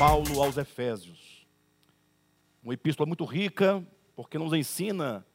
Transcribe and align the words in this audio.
Paulo 0.00 0.42
aos 0.42 0.56
Efésios. 0.56 1.46
Uma 2.64 2.72
epístola 2.72 3.06
muito 3.06 3.26
rica, 3.26 3.86
porque 4.16 4.38
nos 4.38 4.54
ensina 4.54 5.26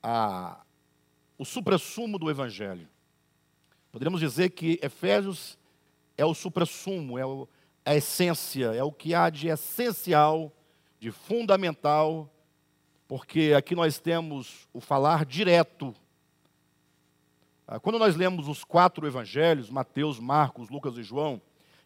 a, 0.00 0.60
o 1.36 1.44
suprassumo 1.44 2.16
do 2.16 2.30
Evangelho. 2.30 2.88
Poderíamos 3.90 4.20
dizer 4.20 4.50
que 4.50 4.78
Efésios 4.80 5.58
é 6.16 6.24
o 6.24 6.32
suprassumo, 6.32 7.18
é 7.18 7.26
o, 7.26 7.48
a 7.84 7.96
essência, 7.96 8.66
é 8.66 8.84
o 8.84 8.92
que 8.92 9.16
há 9.16 9.28
de 9.30 9.48
essencial, 9.48 10.52
de 11.00 11.10
fundamental, 11.10 12.32
porque 13.08 13.52
aqui 13.56 13.74
nós 13.74 13.98
temos 13.98 14.68
o 14.72 14.80
falar 14.80 15.24
direto. 15.24 15.92
Ah, 17.66 17.80
quando 17.80 17.98
nós 17.98 18.14
lemos 18.14 18.46
os 18.46 18.62
quatro 18.62 19.04
evangelhos, 19.08 19.68
Mateus, 19.68 20.20
Marcos, 20.20 20.70
Lucas 20.70 20.96
e 20.96 21.02
João, 21.02 21.42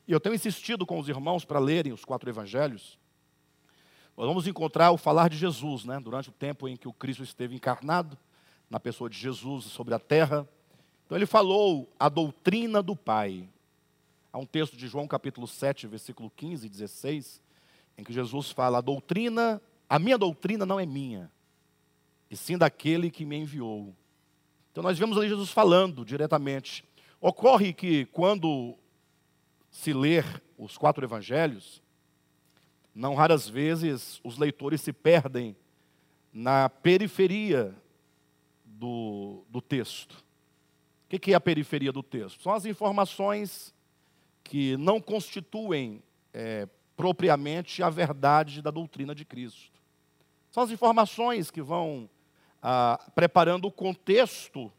e 0.07 0.13
eu 0.13 0.21
tenho 0.21 0.35
insistido 0.35 0.85
com 0.85 0.99
os 0.99 1.09
irmãos 1.09 1.45
para 1.45 1.59
lerem 1.59 1.93
os 1.93 2.05
quatro 2.05 2.29
evangelhos, 2.29 2.99
nós 4.17 4.27
vamos 4.27 4.47
encontrar 4.47 4.91
o 4.91 4.99
falar 4.99 5.29
de 5.29 5.37
Jesus, 5.37 5.85
né? 5.85 5.99
durante 5.99 6.29
o 6.29 6.33
tempo 6.33 6.69
em 6.69 6.77
que 6.77 6.87
o 6.87 6.93
Cristo 6.93 7.23
esteve 7.23 7.55
encarnado, 7.55 8.19
na 8.69 8.81
pessoa 8.81 9.11
de 9.11 9.19
Jesus 9.19 9.67
sobre 9.67 9.93
a 9.95 9.99
terra. 9.99 10.49
Então 11.05 11.17
ele 11.17 11.27
falou 11.27 11.91
a 11.99 12.09
doutrina 12.09 12.83
do 12.83 12.97
Pai. 12.97 13.47
Há 14.33 14.39
um 14.39 14.47
texto 14.47 14.77
de 14.77 14.89
João 14.89 15.07
capítulo 15.07 15.47
7, 15.47 15.87
versículo 15.87 16.31
15 16.35 16.67
e 16.67 16.71
16, 16.71 17.41
em 17.99 18.05
que 18.05 18.13
Jesus 18.13 18.51
fala: 18.51 18.79
a 18.79 18.81
doutrina, 18.81 19.61
a 19.89 19.99
minha 19.99 20.17
doutrina 20.17 20.65
não 20.65 20.81
é 20.81 20.87
minha, 20.87 21.31
e 22.31 22.37
sim 22.37 22.57
daquele 22.57 23.11
que 23.11 23.27
me 23.27 23.37
enviou. 23.37 23.95
Então 24.71 24.83
nós 24.83 24.99
vemos 24.99 25.19
ali 25.19 25.29
Jesus 25.29 25.51
falando 25.51 26.03
diretamente. 26.03 26.83
Ocorre 27.21 27.75
que 27.75 28.07
quando 28.07 28.75
se 29.73 29.93
ler 29.93 30.25
os 30.59 30.77
quatro 30.77 31.05
evangelhos, 31.05 31.83
não 32.95 33.15
raras 33.15 33.49
vezes 33.49 34.21
os 34.23 34.37
leitores 34.37 34.83
se 34.83 34.93
perdem 34.93 35.57
na 36.33 36.69
periferia 36.69 37.75
do, 38.65 39.45
do 39.49 39.63
texto. 39.63 40.23
O 41.11 41.19
que 41.19 41.33
é 41.33 41.35
a 41.35 41.41
periferia 41.41 41.91
do 41.91 42.03
texto? 42.03 42.43
São 42.43 42.53
as 42.53 42.67
informações 42.67 43.75
que 44.45 44.77
não 44.77 45.01
constituem 45.01 46.03
é, 46.33 46.69
propriamente 46.97 47.83
a 47.83 47.89
verdade 47.89 48.61
da 48.61 48.71
doutrina 48.71 49.15
de 49.15 49.25
Cristo. 49.25 49.81
São 50.51 50.63
as 50.63 50.71
informações 50.71 51.51
que 51.51 51.63
vão 51.63 52.09
ah, 52.63 52.99
preparando 53.15 53.67
o 53.67 53.73
contexto 53.73 54.71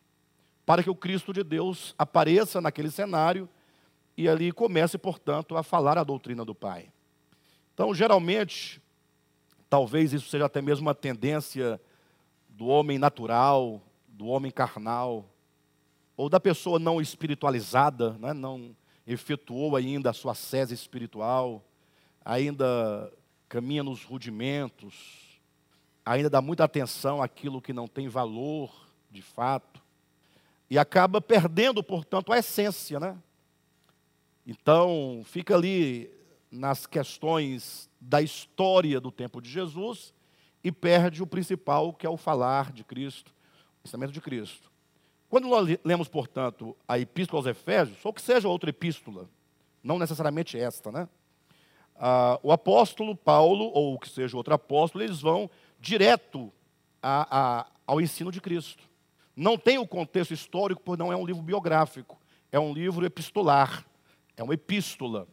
para 0.66 0.84
que 0.84 0.90
o 0.90 0.96
Cristo 0.96 1.34
de 1.34 1.44
Deus 1.44 1.96
apareça 1.98 2.62
naquele 2.62 2.92
cenário 2.92 3.50
e 4.16 4.28
ali 4.30 4.52
comece, 4.52 4.98
portanto, 4.98 5.58
a 5.58 5.64
falar 5.64 5.98
a 5.98 6.04
doutrina 6.04 6.46
do 6.46 6.54
Pai. 6.54 6.92
Então, 7.74 7.94
geralmente, 7.94 8.82
talvez 9.70 10.14
isso 10.14 10.30
seja 10.30 10.46
até 10.46 10.62
mesmo 10.62 10.86
uma 10.86 10.94
tendência 10.94 11.82
do 12.50 12.68
homem 12.68 13.00
natural, 13.00 13.82
do 14.08 14.28
homem 14.28 14.52
carnal, 14.52 15.26
ou 16.16 16.30
da 16.30 16.40
pessoa 16.40 16.78
não 16.78 17.02
espiritualizada, 17.02 18.12
né? 18.20 18.34
não 18.34 18.76
efetuou 19.06 19.76
ainda 19.76 20.12
a 20.12 20.14
sua 20.14 20.36
sese 20.36 20.74
espiritual, 20.74 21.64
ainda 22.24 23.12
caminha 23.50 23.84
nos 23.84 24.04
rudimentos, 24.04 25.40
ainda 26.06 26.30
dá 26.30 26.42
muita 26.42 26.64
atenção 26.64 27.22
àquilo 27.22 27.62
que 27.62 27.74
não 27.74 27.88
tem 27.88 28.08
valor 28.08 28.72
de 29.10 29.22
fato, 29.22 29.82
e 30.70 30.78
acaba 30.78 31.20
perdendo, 31.20 31.84
portanto, 31.84 32.32
a 32.32 32.38
essência, 32.38 33.00
né? 33.00 33.18
Então, 34.46 35.22
fica 35.26 35.56
ali 35.56 36.12
nas 36.52 36.86
questões 36.86 37.90
da 38.00 38.22
história 38.22 39.00
do 39.00 39.12
tempo 39.12 39.42
de 39.42 39.50
Jesus 39.50 40.14
e 40.64 40.72
perde 40.72 41.24
o 41.24 41.28
principal, 41.28 41.94
que 41.94 42.06
é 42.06 42.10
o 42.10 42.18
falar 42.18 42.72
de 42.72 42.84
Cristo, 42.84 43.34
o 43.80 43.84
pensamento 43.84 44.12
de 44.12 44.22
Cristo. 44.22 44.72
Quando 45.30 45.48
nós 45.48 45.68
lemos, 45.84 46.08
portanto, 46.08 46.78
a 46.88 47.00
epístola 47.00 47.40
aos 47.40 47.48
Efésios, 47.48 48.06
ou 48.06 48.14
que 48.14 48.22
seja 48.22 48.48
outra 48.48 48.70
epístola, 48.70 49.28
não 49.84 49.98
necessariamente 49.98 50.58
esta, 50.58 50.92
né? 50.92 51.10
Ah, 51.96 52.40
o 52.44 52.52
apóstolo 52.52 53.16
Paulo, 53.16 53.72
ou 53.74 53.98
que 53.98 54.10
seja 54.10 54.38
outro 54.38 54.54
apóstolo, 54.54 55.04
eles 55.04 55.22
vão 55.22 55.50
direto 55.80 56.52
a, 57.02 57.62
a, 57.62 57.68
ao 57.86 58.00
ensino 58.00 58.32
de 58.32 58.40
Cristo. 58.40 58.84
Não 59.36 59.58
tem 59.58 59.78
o 59.78 59.88
contexto 59.88 60.34
histórico, 60.34 60.82
porque 60.84 61.02
não 61.02 61.12
é 61.12 61.16
um 61.16 61.26
livro 61.26 61.42
biográfico, 61.42 62.20
é 62.52 62.60
um 62.60 62.74
livro 62.74 63.06
epistolar, 63.06 63.86
é 64.36 64.44
uma 64.44 64.54
epístola, 64.54 65.28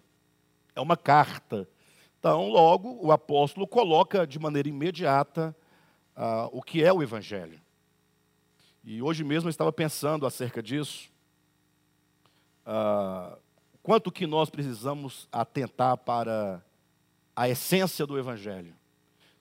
é 0.74 0.80
uma 0.80 0.96
carta. 0.96 1.68
Então, 2.18 2.48
logo, 2.48 2.98
o 3.04 3.12
apóstolo 3.12 3.66
coloca 3.66 4.26
de 4.26 4.38
maneira 4.38 4.68
imediata 4.68 5.56
ah, 6.14 6.48
o 6.52 6.62
que 6.62 6.82
é 6.82 6.92
o 6.92 7.02
Evangelho. 7.02 7.60
E 8.84 9.02
hoje 9.02 9.24
mesmo 9.24 9.48
eu 9.48 9.50
estava 9.50 9.72
pensando 9.72 10.26
acerca 10.26 10.62
disso. 10.62 11.10
Uh, 12.66 13.36
quanto 13.82 14.12
que 14.12 14.26
nós 14.26 14.48
precisamos 14.48 15.28
atentar 15.32 15.96
para 15.98 16.62
a 17.34 17.48
essência 17.48 18.06
do 18.06 18.18
Evangelho. 18.18 18.74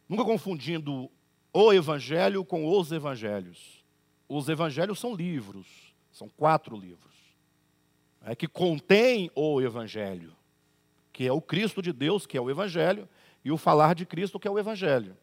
Nunca 0.07 0.23
confundindo 0.23 1.11
o 1.51 1.73
Evangelho 1.73 2.45
com 2.45 2.65
os 2.65 2.91
Evangelhos. 2.91 3.83
Os 4.27 4.47
Evangelhos 4.47 4.99
são 4.99 5.13
livros, 5.13 5.93
são 6.11 6.29
quatro 6.29 6.77
livros, 6.77 7.08
é, 8.23 8.35
que 8.35 8.47
contêm 8.47 9.31
o 9.35 9.61
Evangelho, 9.61 10.35
que 11.11 11.25
é 11.25 11.31
o 11.31 11.41
Cristo 11.41 11.81
de 11.81 11.93
Deus, 11.93 12.25
que 12.25 12.37
é 12.37 12.41
o 12.41 12.49
Evangelho, 12.49 13.07
e 13.43 13.51
o 13.51 13.57
falar 13.57 13.95
de 13.95 14.05
Cristo, 14.05 14.39
que 14.39 14.47
é 14.47 14.51
o 14.51 14.59
Evangelho. 14.59 15.15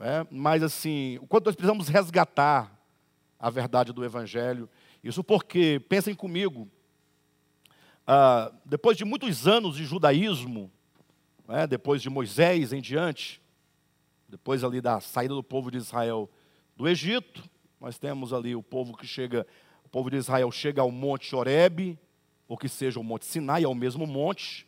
É, 0.00 0.26
mas 0.30 0.62
assim, 0.62 1.18
o 1.18 1.26
quanto 1.26 1.46
nós 1.46 1.54
precisamos 1.54 1.88
resgatar 1.88 2.82
a 3.42 3.50
verdade 3.50 3.92
do 3.92 4.04
Evangelho. 4.04 4.70
Isso 5.02 5.24
porque, 5.24 5.82
pensem 5.88 6.14
comigo, 6.14 6.68
ah, 8.06 8.52
depois 8.64 8.96
de 8.96 9.04
muitos 9.04 9.48
anos 9.48 9.74
de 9.74 9.84
judaísmo, 9.84 10.70
né, 11.48 11.66
depois 11.66 12.00
de 12.00 12.08
Moisés 12.08 12.72
em 12.72 12.80
diante, 12.80 13.42
depois 14.28 14.62
ali 14.62 14.80
da 14.80 15.00
saída 15.00 15.34
do 15.34 15.42
povo 15.42 15.72
de 15.72 15.78
Israel 15.78 16.30
do 16.76 16.88
Egito, 16.88 17.42
nós 17.80 17.98
temos 17.98 18.32
ali 18.32 18.54
o 18.54 18.62
povo 18.62 18.96
que 18.96 19.08
chega, 19.08 19.44
povo 19.92 20.10
de 20.10 20.16
Israel 20.16 20.50
chega 20.50 20.80
ao 20.80 20.90
Monte 20.90 21.36
Horebe, 21.36 21.98
ou 22.48 22.56
que 22.56 22.68
seja 22.68 22.98
o 22.98 23.04
Monte 23.04 23.26
Sinai, 23.26 23.62
é 23.62 23.68
o 23.68 23.74
mesmo 23.74 24.06
monte, 24.06 24.66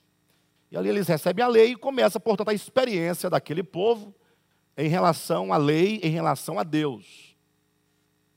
e 0.71 0.77
ali 0.77 0.91
eles 0.91 1.09
recebem 1.09 1.43
a 1.43 1.49
lei 1.49 1.73
e 1.73 1.77
começa, 1.77 2.21
portanto, 2.21 2.51
a 2.51 2.55
experiência 2.55 3.31
daquele 3.31 3.63
povo 3.63 4.15
em 4.77 4.89
relação 4.89 5.53
à 5.53 5.57
lei, 5.57 5.99
em 6.03 6.11
relação 6.11 6.59
a 6.59 6.63
Deus. 6.63 7.35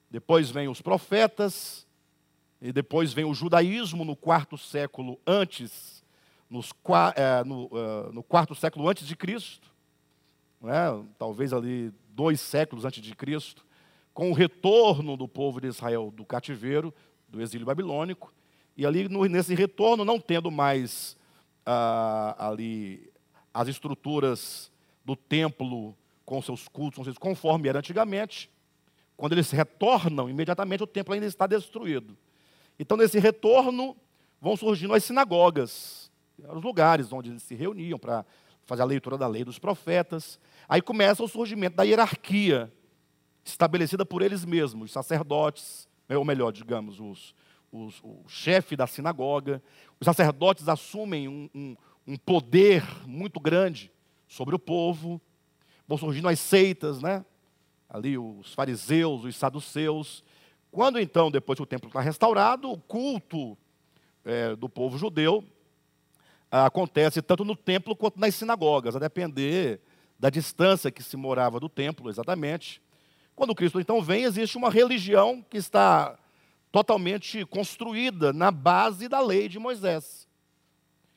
Depois 0.10 0.50
vem 0.50 0.70
os 0.70 0.82
profetas, 0.82 1.86
e 2.62 2.72
depois 2.72 3.12
vem 3.12 3.26
o 3.26 3.34
judaísmo 3.34 4.06
no 4.06 4.16
quarto 4.16 4.58
século 4.58 5.20
antes, 5.28 6.04
nos, 6.50 6.72
é, 7.16 7.44
no, 7.44 7.70
é, 7.74 8.14
no, 8.14 8.24
quarto 8.24 8.56
século 8.56 8.88
antes 8.88 9.06
de 9.06 9.16
Cristo, 9.16 9.70
é? 10.64 11.04
talvez 11.20 11.52
ali 11.52 11.94
dois 12.10 12.40
séculos 12.40 12.86
antes 12.86 13.04
de 13.04 13.14
Cristo, 13.14 13.67
com 14.18 14.32
o 14.32 14.34
retorno 14.34 15.16
do 15.16 15.28
povo 15.28 15.62
de 15.62 15.68
Israel 15.68 16.12
do 16.12 16.26
cativeiro, 16.26 16.92
do 17.30 17.40
exílio 17.40 17.68
babilônico, 17.68 18.34
e 18.76 18.84
ali 18.84 19.08
no, 19.08 19.24
nesse 19.26 19.54
retorno, 19.54 20.04
não 20.04 20.20
tendo 20.20 20.50
mais 20.50 21.16
ah, 21.64 22.36
ali 22.48 23.12
as 23.54 23.68
estruturas 23.68 24.72
do 25.06 25.16
templo 25.16 25.96
com 26.26 26.42
seus 26.42 26.68
cultos, 26.68 27.16
conforme 27.20 27.70
era 27.70 27.78
antigamente, 27.78 28.50
quando 29.16 29.34
eles 29.34 29.52
retornam, 29.52 30.28
imediatamente 30.28 30.82
o 30.82 30.88
templo 30.88 31.14
ainda 31.14 31.28
está 31.28 31.46
destruído. 31.46 32.18
Então, 32.80 32.98
nesse 32.98 33.20
retorno, 33.20 33.96
vão 34.42 34.58
surgindo 34.58 34.96
as 34.96 35.04
sinagogas, 35.04 36.10
os 36.40 36.64
lugares 36.64 37.14
onde 37.14 37.30
eles 37.30 37.44
se 37.44 37.54
reuniam 37.54 38.00
para 38.00 38.26
fazer 38.66 38.82
a 38.82 38.86
leitura 38.86 39.16
da 39.16 39.28
lei 39.28 39.44
dos 39.44 39.60
profetas. 39.60 40.40
Aí 40.68 40.82
começa 40.82 41.22
o 41.24 41.28
surgimento 41.28 41.76
da 41.76 41.84
hierarquia 41.84 42.74
estabelecida 43.52 44.06
por 44.06 44.22
eles 44.22 44.46
mesmos, 44.46 44.86
os 44.86 44.92
sacerdotes, 44.92 45.88
ou 46.10 46.24
melhor, 46.24 46.52
digamos, 46.52 47.00
os, 47.00 47.36
os, 47.72 48.00
o 48.04 48.24
chefe 48.28 48.76
da 48.76 48.88
sinagoga. 48.88 49.62
Os 50.00 50.06
sacerdotes 50.06 50.68
assumem 50.68 51.28
um, 51.28 51.50
um, 51.54 51.76
um 52.08 52.18
poder 52.18 52.84
muito 53.06 53.40
grande 53.40 53.92
sobre 54.28 54.56
o 54.56 54.60
povo. 54.60 55.22
Vão 55.88 55.98
surgindo 55.98 56.28
as 56.28 56.40
seitas, 56.40 57.02
né? 57.02 57.26
ali 57.90 58.18
os 58.18 58.54
fariseus, 58.54 59.24
os 59.24 59.36
saduceus. 59.36 60.24
Quando 60.72 61.00
então, 61.00 61.32
depois 61.32 61.58
que 61.58 61.64
o 61.64 61.68
templo 61.68 61.88
está 61.88 62.02
restaurado, 62.02 62.72
o 62.72 62.78
culto 62.78 63.58
é, 64.26 64.56
do 64.56 64.68
povo 64.68 64.98
judeu 64.98 65.44
acontece 66.50 67.22
tanto 67.22 67.44
no 67.44 67.56
templo 67.56 67.96
quanto 67.96 68.20
nas 68.20 68.34
sinagogas, 68.36 68.96
a 68.96 69.00
depender 69.00 69.82
da 70.18 70.30
distância 70.30 70.90
que 70.90 71.04
se 71.04 71.18
morava 71.18 71.60
do 71.60 71.70
templo, 71.70 72.10
exatamente. 72.10 72.82
Quando 73.38 73.54
Cristo 73.54 73.80
então 73.80 74.02
vem, 74.02 74.24
existe 74.24 74.58
uma 74.58 74.72
religião 74.72 75.46
que 75.48 75.58
está 75.58 76.18
totalmente 76.72 77.46
construída 77.46 78.34
na 78.34 78.50
base 78.50 79.08
da 79.08 79.20
lei 79.20 79.48
de 79.48 79.60
Moisés. 79.60 80.28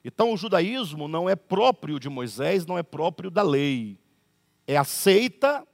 Então, 0.05 0.31
o 0.31 0.37
judaísmo 0.37 1.09
não 1.09 1.31
é 1.31 1.35
próprio 1.35 1.99
de 1.99 2.11
Moisés, 2.11 2.67
não 2.67 2.77
é 2.77 2.83
próprio 2.83 3.31
da 3.31 3.43
lei. 3.43 3.99
É 4.67 4.77
aceita, 4.77 5.67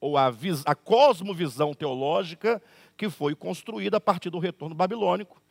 ou 0.00 0.16
a, 0.16 0.32
a 0.64 0.74
cosmovisão 0.76 1.74
teológica 1.74 2.62
que 2.96 3.10
foi 3.10 3.34
construída 3.34 3.96
a 3.96 4.00
partir 4.00 4.30
do 4.30 4.38
retorno 4.38 4.76
babilônico 4.76 5.42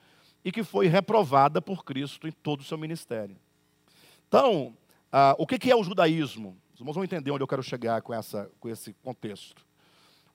e 0.44 0.53
que 0.53 0.63
foi 0.63 0.88
reprovada 0.88 1.62
por 1.62 1.83
Cristo 1.83 2.30
em 2.30 2.31
todo 2.31 2.62
o 2.62 2.63
seu 2.63 2.77
ministério. 2.77 3.35
Então, 4.30 4.74
ah, 5.12 5.35
o 5.38 5.45
que 5.45 5.69
é 5.69 5.75
o 5.75 5.83
judaísmo? 5.83 6.57
Os 6.74 6.80
irmãos 6.80 6.94
vão 6.94 7.03
entender 7.03 7.30
onde 7.30 7.44
eu 7.44 7.47
quero 7.47 7.62
chegar 7.62 8.01
com, 8.01 8.13
essa, 8.13 8.50
com 8.57 8.69
esse 8.69 8.94
contexto. 9.03 9.68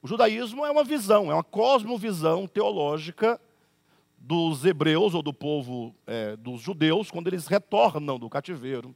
O 0.05 0.07
judaísmo 0.07 0.67
é 0.67 0.71
uma 0.71 0.85
visão, 0.85 1.31
é 1.31 1.35
uma 1.35 1.43
cosmovisão 1.43 2.47
teológica 2.47 3.41
dos 4.19 4.63
hebreus 4.63 5.15
ou 5.15 5.23
do 5.23 5.33
povo 5.33 5.95
é, 6.07 6.37
dos 6.37 6.61
judeus 6.61 7.11
quando 7.11 7.29
eles 7.29 7.47
retornam 7.47 8.19
do 8.19 8.29
cativeiro, 8.29 8.95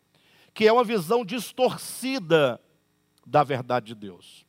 que 0.53 0.67
é 0.69 0.73
uma 0.73 0.85
visão 0.85 1.25
distorcida 1.25 2.61
da 3.27 3.43
verdade 3.43 3.87
de 3.87 3.95
Deus. 3.95 4.45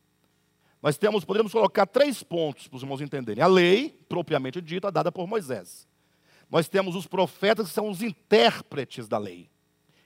Nós 0.84 0.98
temos, 0.98 1.24
podemos 1.24 1.54
colocar 1.54 1.86
três 1.86 2.24
pontos 2.24 2.68
para 2.68 2.76
os 2.76 2.84
irmãos 2.84 3.00
entenderem. 3.00 3.42
A 3.42 3.48
lei, 3.48 3.98
propriamente 4.10 4.60
dita, 4.60 4.92
dada 4.92 5.14
por 5.14 5.26
Moisés. 5.26 5.88
Nós 6.52 6.68
temos 6.68 6.94
os 6.94 7.08
profetas 7.08 7.70
que 7.70 7.74
são 7.74 7.90
os 7.90 8.04
intérpretes 8.04 9.08
da 9.08 9.18
lei. 9.18 9.50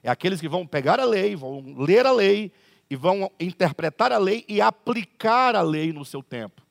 É 0.04 0.12
aqueles 0.12 0.40
que 0.40 0.48
vão 0.48 0.68
pegar 0.68 1.00
a 1.00 1.06
lei, 1.06 1.36
vão 1.36 1.64
ler 1.80 2.06
a 2.06 2.12
lei 2.12 2.52
e 2.94 2.96
vão 2.96 3.32
interpretar 3.40 4.12
a 4.12 4.20
lei 4.20 4.46
e 4.48 4.62
aplicar 4.62 5.56
a 5.56 5.64
lei 5.64 5.92
no 5.92 6.06
seu 6.06 6.22
tempo. 6.22 6.62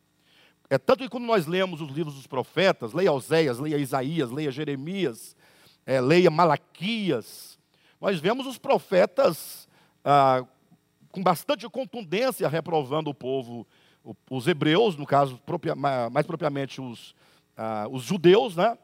É 0.71 0.79
tanto 0.79 1.01
que 1.01 1.09
quando 1.09 1.25
nós 1.25 1.49
lemos 1.49 1.81
os 1.81 1.91
livros 1.91 2.15
dos 2.15 2.29
profetas, 2.29 2.93
leia 2.93 3.13
Oséias, 3.13 3.59
leia 3.59 3.77
Isaías, 3.77 4.31
leia 4.31 4.53
Jeremias, 4.53 5.35
é, 5.85 6.01
leia 6.01 6.31
Malaquias, 6.31 7.59
nós 8.01 8.21
vemos 8.21 8.47
os 8.47 8.57
profetas 8.57 9.69
ah, 10.05 10.45
com 11.11 11.21
bastante 11.25 11.69
contundência 11.69 12.49
reprovando 12.49 13.11
o 13.11 13.15
povo, 13.15 13.67
os 14.31 14.47
hebreus, 14.47 14.95
no 14.97 15.05
caso, 15.05 15.41
mais 16.13 16.25
propriamente 16.25 16.81
os, 16.81 17.17
ah, 17.57 17.89
os 17.91 18.05
judeus, 18.05 18.55
né? 18.55 18.79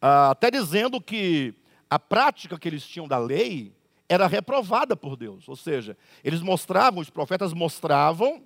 Ah, 0.00 0.30
até 0.30 0.52
dizendo 0.52 1.00
que 1.00 1.52
a 1.90 1.98
prática 1.98 2.56
que 2.56 2.68
eles 2.68 2.86
tinham 2.86 3.08
da 3.08 3.18
lei 3.18 3.74
era 4.12 4.26
reprovada 4.26 4.94
por 4.94 5.16
Deus. 5.16 5.48
Ou 5.48 5.56
seja, 5.56 5.96
eles 6.22 6.42
mostravam, 6.42 7.00
os 7.00 7.08
profetas 7.08 7.54
mostravam 7.54 8.42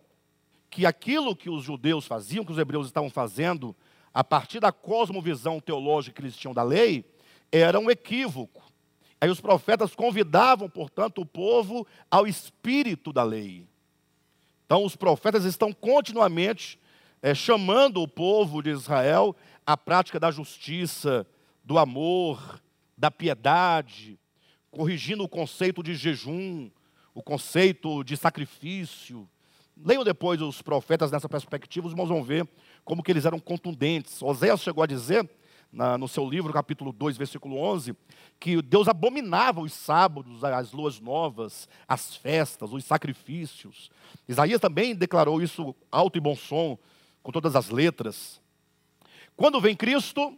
que 0.70 0.86
aquilo 0.86 1.34
que 1.34 1.50
os 1.50 1.64
judeus 1.64 2.06
faziam, 2.06 2.44
que 2.44 2.52
os 2.52 2.58
hebreus 2.58 2.86
estavam 2.86 3.10
fazendo, 3.10 3.74
a 4.14 4.22
partir 4.22 4.60
da 4.60 4.70
cosmovisão 4.70 5.58
teológica 5.58 6.14
que 6.14 6.22
eles 6.22 6.36
tinham 6.36 6.54
da 6.54 6.62
lei, 6.62 7.04
era 7.50 7.80
um 7.80 7.90
equívoco. 7.90 8.62
Aí 9.20 9.28
os 9.28 9.40
profetas 9.40 9.92
convidavam, 9.92 10.70
portanto, 10.70 11.20
o 11.20 11.26
povo 11.26 11.84
ao 12.08 12.28
espírito 12.28 13.12
da 13.12 13.24
lei. 13.24 13.66
Então, 14.64 14.84
os 14.84 14.94
profetas 14.94 15.44
estão 15.44 15.72
continuamente 15.72 16.78
é, 17.20 17.34
chamando 17.34 18.00
o 18.00 18.06
povo 18.06 18.62
de 18.62 18.70
Israel 18.70 19.34
à 19.66 19.76
prática 19.76 20.20
da 20.20 20.30
justiça, 20.30 21.26
do 21.64 21.76
amor, 21.76 22.60
da 22.96 23.10
piedade, 23.10 24.16
corrigindo 24.70 25.24
o 25.24 25.28
conceito 25.28 25.82
de 25.82 25.94
jejum, 25.94 26.70
o 27.14 27.22
conceito 27.22 28.04
de 28.04 28.16
sacrifício, 28.16 29.28
Leiam 29.84 30.02
depois 30.02 30.40
os 30.40 30.62
profetas 30.62 31.10
nessa 31.10 31.28
perspectiva, 31.28 31.86
os 31.86 31.92
irmãos 31.92 32.08
vão 32.08 32.22
ver 32.22 32.48
como 32.82 33.02
que 33.02 33.12
eles 33.12 33.26
eram 33.26 33.38
contundentes. 33.38 34.22
Oséias 34.22 34.62
chegou 34.62 34.82
a 34.82 34.86
dizer, 34.86 35.28
na, 35.70 35.98
no 35.98 36.08
seu 36.08 36.26
livro, 36.26 36.50
capítulo 36.50 36.92
2, 36.92 37.18
versículo 37.18 37.58
11, 37.58 37.94
que 38.40 38.62
Deus 38.62 38.88
abominava 38.88 39.60
os 39.60 39.74
sábados, 39.74 40.42
as 40.42 40.72
luas 40.72 40.98
novas, 40.98 41.68
as 41.86 42.16
festas, 42.16 42.72
os 42.72 42.84
sacrifícios. 42.86 43.90
Isaías 44.26 44.60
também 44.60 44.94
declarou 44.94 45.42
isso 45.42 45.74
alto 45.92 46.16
e 46.16 46.20
bom 46.22 46.34
som, 46.34 46.78
com 47.22 47.30
todas 47.30 47.54
as 47.54 47.68
letras. 47.68 48.40
Quando 49.36 49.60
vem 49.60 49.76
Cristo, 49.76 50.34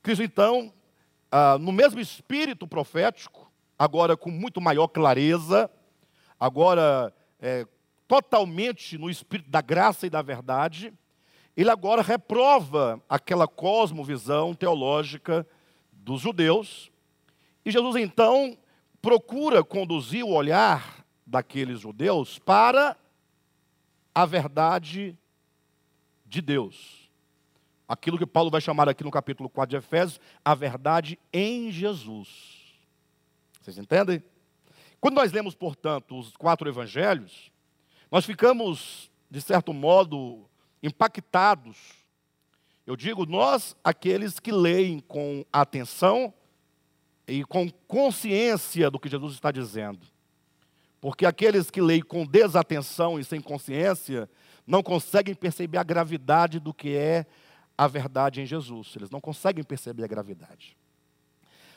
Cristo 0.00 0.22
então, 0.22 0.72
ah, 1.36 1.58
no 1.58 1.72
mesmo 1.72 1.98
espírito 1.98 2.64
profético, 2.64 3.50
agora 3.76 4.16
com 4.16 4.30
muito 4.30 4.60
maior 4.60 4.86
clareza, 4.86 5.68
agora 6.38 7.12
é, 7.40 7.66
totalmente 8.06 8.96
no 8.96 9.10
espírito 9.10 9.50
da 9.50 9.60
graça 9.60 10.06
e 10.06 10.10
da 10.10 10.22
verdade, 10.22 10.94
ele 11.56 11.68
agora 11.68 12.02
reprova 12.02 13.02
aquela 13.08 13.48
cosmovisão 13.48 14.54
teológica 14.54 15.44
dos 15.92 16.20
judeus. 16.20 16.92
E 17.64 17.70
Jesus 17.72 17.96
então 17.96 18.56
procura 19.02 19.64
conduzir 19.64 20.24
o 20.24 20.30
olhar 20.30 21.04
daqueles 21.26 21.80
judeus 21.80 22.38
para 22.38 22.96
a 24.14 24.24
verdade 24.24 25.18
de 26.24 26.40
Deus. 26.40 27.03
Aquilo 27.94 28.18
que 28.18 28.26
Paulo 28.26 28.50
vai 28.50 28.60
chamar 28.60 28.88
aqui 28.88 29.04
no 29.04 29.10
capítulo 29.10 29.48
4 29.48 29.70
de 29.70 29.76
Efésios, 29.76 30.18
a 30.44 30.52
verdade 30.52 31.16
em 31.32 31.70
Jesus. 31.70 32.74
Vocês 33.62 33.78
entendem? 33.78 34.20
Quando 35.00 35.14
nós 35.14 35.30
lemos, 35.30 35.54
portanto, 35.54 36.18
os 36.18 36.36
quatro 36.36 36.68
evangelhos, 36.68 37.52
nós 38.10 38.26
ficamos, 38.26 39.08
de 39.30 39.40
certo 39.40 39.72
modo, 39.72 40.44
impactados. 40.82 41.76
Eu 42.84 42.96
digo 42.96 43.24
nós, 43.26 43.76
aqueles 43.84 44.40
que 44.40 44.50
leem 44.50 44.98
com 44.98 45.46
atenção 45.52 46.34
e 47.28 47.44
com 47.44 47.70
consciência 47.86 48.90
do 48.90 48.98
que 48.98 49.08
Jesus 49.08 49.34
está 49.34 49.52
dizendo. 49.52 50.04
Porque 51.00 51.24
aqueles 51.24 51.70
que 51.70 51.80
leem 51.80 52.02
com 52.02 52.26
desatenção 52.26 53.20
e 53.20 53.24
sem 53.24 53.40
consciência 53.40 54.28
não 54.66 54.82
conseguem 54.82 55.32
perceber 55.32 55.78
a 55.78 55.84
gravidade 55.84 56.58
do 56.58 56.74
que 56.74 56.96
é 56.96 57.24
a 57.76 57.86
verdade 57.86 58.40
em 58.40 58.46
Jesus. 58.46 58.94
Eles 58.96 59.10
não 59.10 59.20
conseguem 59.20 59.64
perceber 59.64 60.04
a 60.04 60.08
gravidade. 60.08 60.76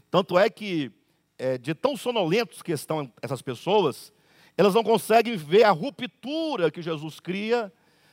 Tanto 0.09 0.37
é 0.37 0.49
que, 0.49 0.91
é, 1.37 1.57
de 1.57 1.73
tão 1.73 1.97
sonolentos 1.97 2.61
que 2.61 2.71
estão 2.71 3.11
essas 3.21 3.41
pessoas, 3.41 4.11
elas 4.57 4.73
não 4.73 4.83
conseguem 4.83 5.35
ver 5.35 5.63
a 5.63 5.71
ruptura 5.71 6.71
que 6.71 6.81
Jesus 6.81 7.19
cria 7.19 7.71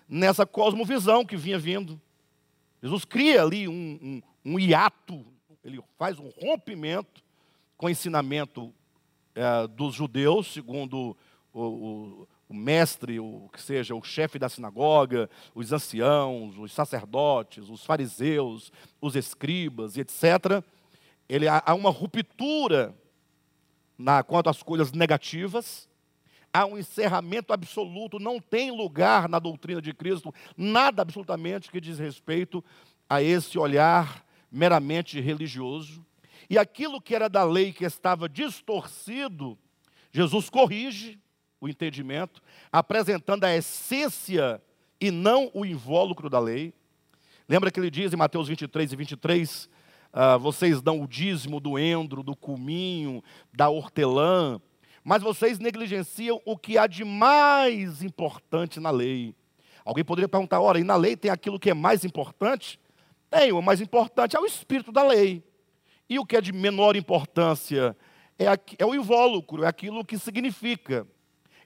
nessa 0.08 0.44
cosmovisão 0.44 1.24
que 1.24 1.36
vinha 1.36 1.58
vindo. 1.58 2.00
Jesus 2.82 3.04
cria 3.04 3.42
ali 3.42 3.66
um, 3.66 4.22
um, 4.44 4.52
um 4.52 4.58
hiato, 4.58 5.24
ele 5.64 5.82
faz 5.96 6.18
um 6.18 6.28
rompimento 6.28 7.22
com 7.76 7.86
o 7.86 7.90
ensinamento 7.90 8.74
é, 9.34 9.66
dos 9.68 9.94
judeus, 9.94 10.52
segundo 10.52 11.16
o, 11.52 11.62
o, 11.62 12.28
o, 12.48 12.54
mestre, 12.54 13.18
o 13.18 13.48
que 13.52 13.60
seja 13.60 13.94
o 13.94 14.02
chefe 14.02 14.38
da 14.38 14.48
sinagoga, 14.48 15.28
os 15.54 15.72
anciãos, 15.72 16.56
os 16.58 16.72
sacerdotes, 16.72 17.68
os 17.68 17.84
fariseus, 17.84 18.72
os 19.00 19.16
escribas 19.16 19.96
etc. 19.96 20.62
Ele, 21.28 21.46
há 21.48 21.74
uma 21.74 21.90
ruptura 21.90 22.94
na, 23.96 24.22
quanto 24.22 24.50
às 24.50 24.62
coisas 24.62 24.92
negativas, 24.92 25.88
há 26.52 26.66
um 26.66 26.78
encerramento 26.78 27.52
absoluto, 27.52 28.18
não 28.18 28.38
tem 28.38 28.70
lugar 28.70 29.28
na 29.28 29.38
doutrina 29.38 29.80
de 29.80 29.92
Cristo, 29.92 30.32
nada 30.56 31.02
absolutamente 31.02 31.70
que 31.70 31.80
diz 31.80 31.98
respeito 31.98 32.62
a 33.08 33.22
esse 33.22 33.58
olhar 33.58 34.24
meramente 34.50 35.20
religioso. 35.20 36.04
E 36.48 36.58
aquilo 36.58 37.00
que 37.00 37.14
era 37.14 37.28
da 37.28 37.42
lei 37.42 37.72
que 37.72 37.84
estava 37.84 38.28
distorcido, 38.28 39.58
Jesus 40.12 40.50
corrige 40.50 41.18
o 41.64 41.68
entendimento, 41.68 42.42
apresentando 42.70 43.44
a 43.44 43.54
essência 43.54 44.60
e 45.00 45.10
não 45.10 45.50
o 45.54 45.64
invólucro 45.64 46.28
da 46.28 46.38
lei. 46.38 46.74
Lembra 47.48 47.70
que 47.70 47.80
ele 47.80 47.90
diz 47.90 48.12
em 48.12 48.16
Mateus 48.16 48.48
23 48.48 48.92
e 48.92 48.96
23, 48.96 49.68
ah, 50.12 50.36
vocês 50.36 50.82
dão 50.82 51.02
o 51.02 51.08
dízimo 51.08 51.60
do 51.60 51.78
endro, 51.78 52.22
do 52.22 52.36
cuminho, 52.36 53.22
da 53.52 53.68
hortelã, 53.68 54.60
mas 55.02 55.22
vocês 55.22 55.58
negligenciam 55.58 56.40
o 56.44 56.56
que 56.56 56.78
há 56.78 56.86
de 56.86 57.04
mais 57.04 58.02
importante 58.02 58.78
na 58.78 58.90
lei. 58.90 59.34
Alguém 59.84 60.04
poderia 60.04 60.28
perguntar: 60.28 60.60
ora, 60.60 60.78
e 60.78 60.84
na 60.84 60.96
lei 60.96 61.16
tem 61.16 61.30
aquilo 61.30 61.58
que 61.58 61.70
é 61.70 61.74
mais 61.74 62.04
importante? 62.04 62.78
Tem, 63.30 63.52
o 63.52 63.60
mais 63.60 63.80
importante 63.80 64.36
é 64.36 64.40
o 64.40 64.46
espírito 64.46 64.92
da 64.92 65.02
lei. 65.02 65.42
E 66.08 66.18
o 66.18 66.24
que 66.24 66.36
é 66.36 66.40
de 66.40 66.52
menor 66.52 66.94
importância 66.94 67.96
é, 68.38 68.46
é 68.78 68.86
o 68.86 68.94
invólucro, 68.94 69.64
é 69.64 69.66
aquilo 69.66 70.04
que 70.04 70.18
significa, 70.18 71.06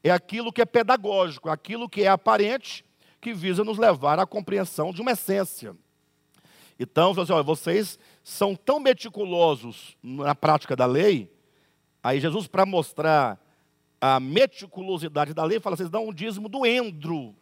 é 0.02 0.11
aquilo 0.11 0.52
que 0.52 0.62
é 0.62 0.67
pedagógico, 0.67 1.49
é 1.49 1.52
aquilo 1.52 1.88
que 1.88 2.02
é 2.02 2.09
aparente, 2.09 2.85
que 3.21 3.33
visa 3.33 3.64
nos 3.64 3.78
levar 3.78 4.19
à 4.19 4.26
compreensão 4.26 4.93
de 4.93 5.00
uma 5.00 5.12
essência. 5.12 5.76
Então, 6.78 7.11
assim, 7.11 7.43
vocês 7.43 7.99
são 8.23 8.55
tão 8.55 8.78
meticulosos 8.78 9.97
na 10.02 10.35
prática 10.35 10.76
da 10.76 10.87
lei 10.87 11.31
Aí 12.02 12.21
Jesus, 12.21 12.47
para 12.47 12.64
mostrar 12.64 13.38
a 14.00 14.21
meticulosidade 14.21 15.35
da 15.35 15.45
lei, 15.45 15.61
fala: 15.61 15.76
vocês 15.76 15.90
dão 15.90 16.09
um 16.09 16.12
dízimo 16.12 16.49
do 16.49 16.64
endro, 16.64 17.35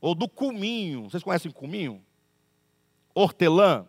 ou 0.00 0.14
do 0.14 0.28
cuminho. 0.28 1.04
Vocês 1.10 1.22
conhecem 1.22 1.50
cuminho? 1.50 2.00
Hortelã. 3.14 3.86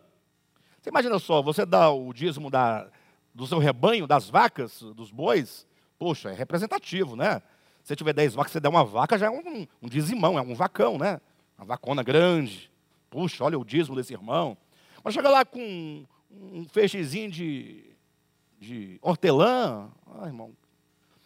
Você 0.80 0.88
imagina 0.88 1.18
só, 1.18 1.42
você 1.42 1.66
dá 1.66 1.90
o 1.90 2.12
dízimo 2.12 2.50
da, 2.50 2.90
do 3.34 3.46
seu 3.46 3.58
rebanho, 3.58 4.06
das 4.06 4.30
vacas, 4.30 4.80
dos 4.80 5.10
bois, 5.10 5.66
poxa, 6.00 6.30
é 6.30 6.34
representativo, 6.34 7.14
né? 7.14 7.42
Se 7.82 7.88
você 7.88 7.96
tiver 7.96 8.14
10 8.14 8.32
vacas, 8.32 8.52
você 8.52 8.58
der 8.58 8.70
uma 8.70 8.82
vaca, 8.82 9.18
já 9.18 9.26
é 9.26 9.30
um, 9.30 9.66
um 9.82 9.86
dizimão, 9.86 10.38
é 10.38 10.40
um 10.40 10.54
vacão, 10.54 10.96
né? 10.96 11.20
Uma 11.58 11.66
vacona 11.66 12.02
grande. 12.02 12.70
Puxa, 13.10 13.44
olha 13.44 13.58
o 13.58 13.64
dízimo 13.64 13.94
desse 13.94 14.14
irmão. 14.14 14.56
Mas 15.04 15.12
chega 15.12 15.28
lá 15.28 15.44
com 15.44 16.06
um, 16.30 16.66
feixezinho 16.70 17.30
de, 17.30 17.84
de 18.58 18.98
hortelã. 19.02 19.90
Ah, 20.18 20.26
irmão. 20.26 20.56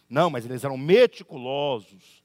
Não, 0.09 0.29
mas 0.29 0.45
eles 0.45 0.65
eram 0.65 0.77
meticulosos. 0.77 2.21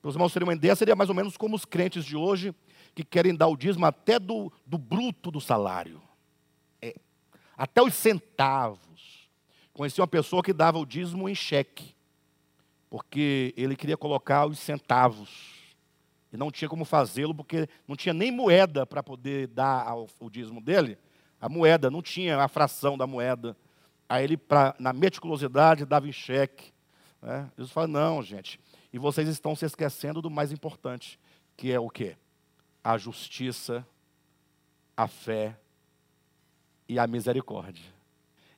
Para 0.00 0.10
os 0.10 0.14
irmãos 0.14 0.32
terem 0.32 0.46
uma 0.46 0.54
ideia, 0.54 0.76
seria 0.76 0.94
mais 0.94 1.10
ou 1.10 1.16
menos 1.16 1.36
como 1.36 1.56
os 1.56 1.64
crentes 1.64 2.04
de 2.04 2.16
hoje, 2.16 2.54
que 2.94 3.02
querem 3.02 3.34
dar 3.34 3.48
o 3.48 3.56
dízimo 3.56 3.84
até 3.84 4.16
do, 4.20 4.52
do 4.64 4.78
bruto 4.78 5.28
do 5.28 5.40
salário. 5.40 6.00
É, 6.80 6.94
até 7.56 7.82
os 7.82 7.94
centavos. 7.94 8.89
Conheci 9.80 9.98
uma 9.98 10.06
pessoa 10.06 10.42
que 10.42 10.52
dava 10.52 10.78
o 10.78 10.84
dízimo 10.84 11.26
em 11.26 11.34
cheque, 11.34 11.94
porque 12.90 13.54
ele 13.56 13.74
queria 13.74 13.96
colocar 13.96 14.44
os 14.44 14.58
centavos. 14.58 15.54
E 16.30 16.36
não 16.36 16.50
tinha 16.50 16.68
como 16.68 16.84
fazê-lo, 16.84 17.34
porque 17.34 17.66
não 17.88 17.96
tinha 17.96 18.12
nem 18.12 18.30
moeda 18.30 18.84
para 18.84 19.02
poder 19.02 19.46
dar 19.46 19.88
ao, 19.88 20.06
o 20.20 20.28
dízimo 20.28 20.60
dele. 20.60 20.98
A 21.40 21.48
moeda, 21.48 21.90
não 21.90 22.02
tinha 22.02 22.36
a 22.42 22.46
fração 22.46 22.98
da 22.98 23.06
moeda. 23.06 23.56
Aí 24.06 24.22
ele, 24.22 24.36
pra, 24.36 24.76
na 24.78 24.92
meticulosidade, 24.92 25.86
dava 25.86 26.06
em 26.06 26.12
cheque. 26.12 26.74
Né? 27.22 27.50
Jesus 27.56 27.72
fala, 27.72 27.86
não, 27.86 28.22
gente. 28.22 28.60
E 28.92 28.98
vocês 28.98 29.30
estão 29.30 29.56
se 29.56 29.64
esquecendo 29.64 30.20
do 30.20 30.28
mais 30.28 30.52
importante, 30.52 31.18
que 31.56 31.72
é 31.72 31.80
o 31.80 31.88
quê? 31.88 32.18
A 32.84 32.98
justiça, 32.98 33.86
a 34.94 35.08
fé 35.08 35.58
e 36.86 36.98
a 36.98 37.06
misericórdia. 37.06 37.99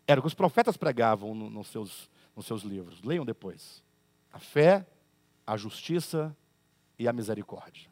Era 0.07 0.21
o 0.21 0.23
que 0.23 0.29
os 0.29 0.35
profetas 0.35 0.77
pregavam 0.77 1.35
no, 1.35 1.51
nos, 1.51 1.69
seus, 1.69 2.11
nos 2.37 2.47
seus 2.47 2.63
livros. 2.63 3.03
Leiam 3.03 3.25
depois. 3.25 3.83
A 4.33 4.39
fé, 4.39 4.87
a 5.47 5.57
justiça 5.57 6.37
e 6.99 7.07
a 7.07 7.13
misericórdia. 7.13 7.91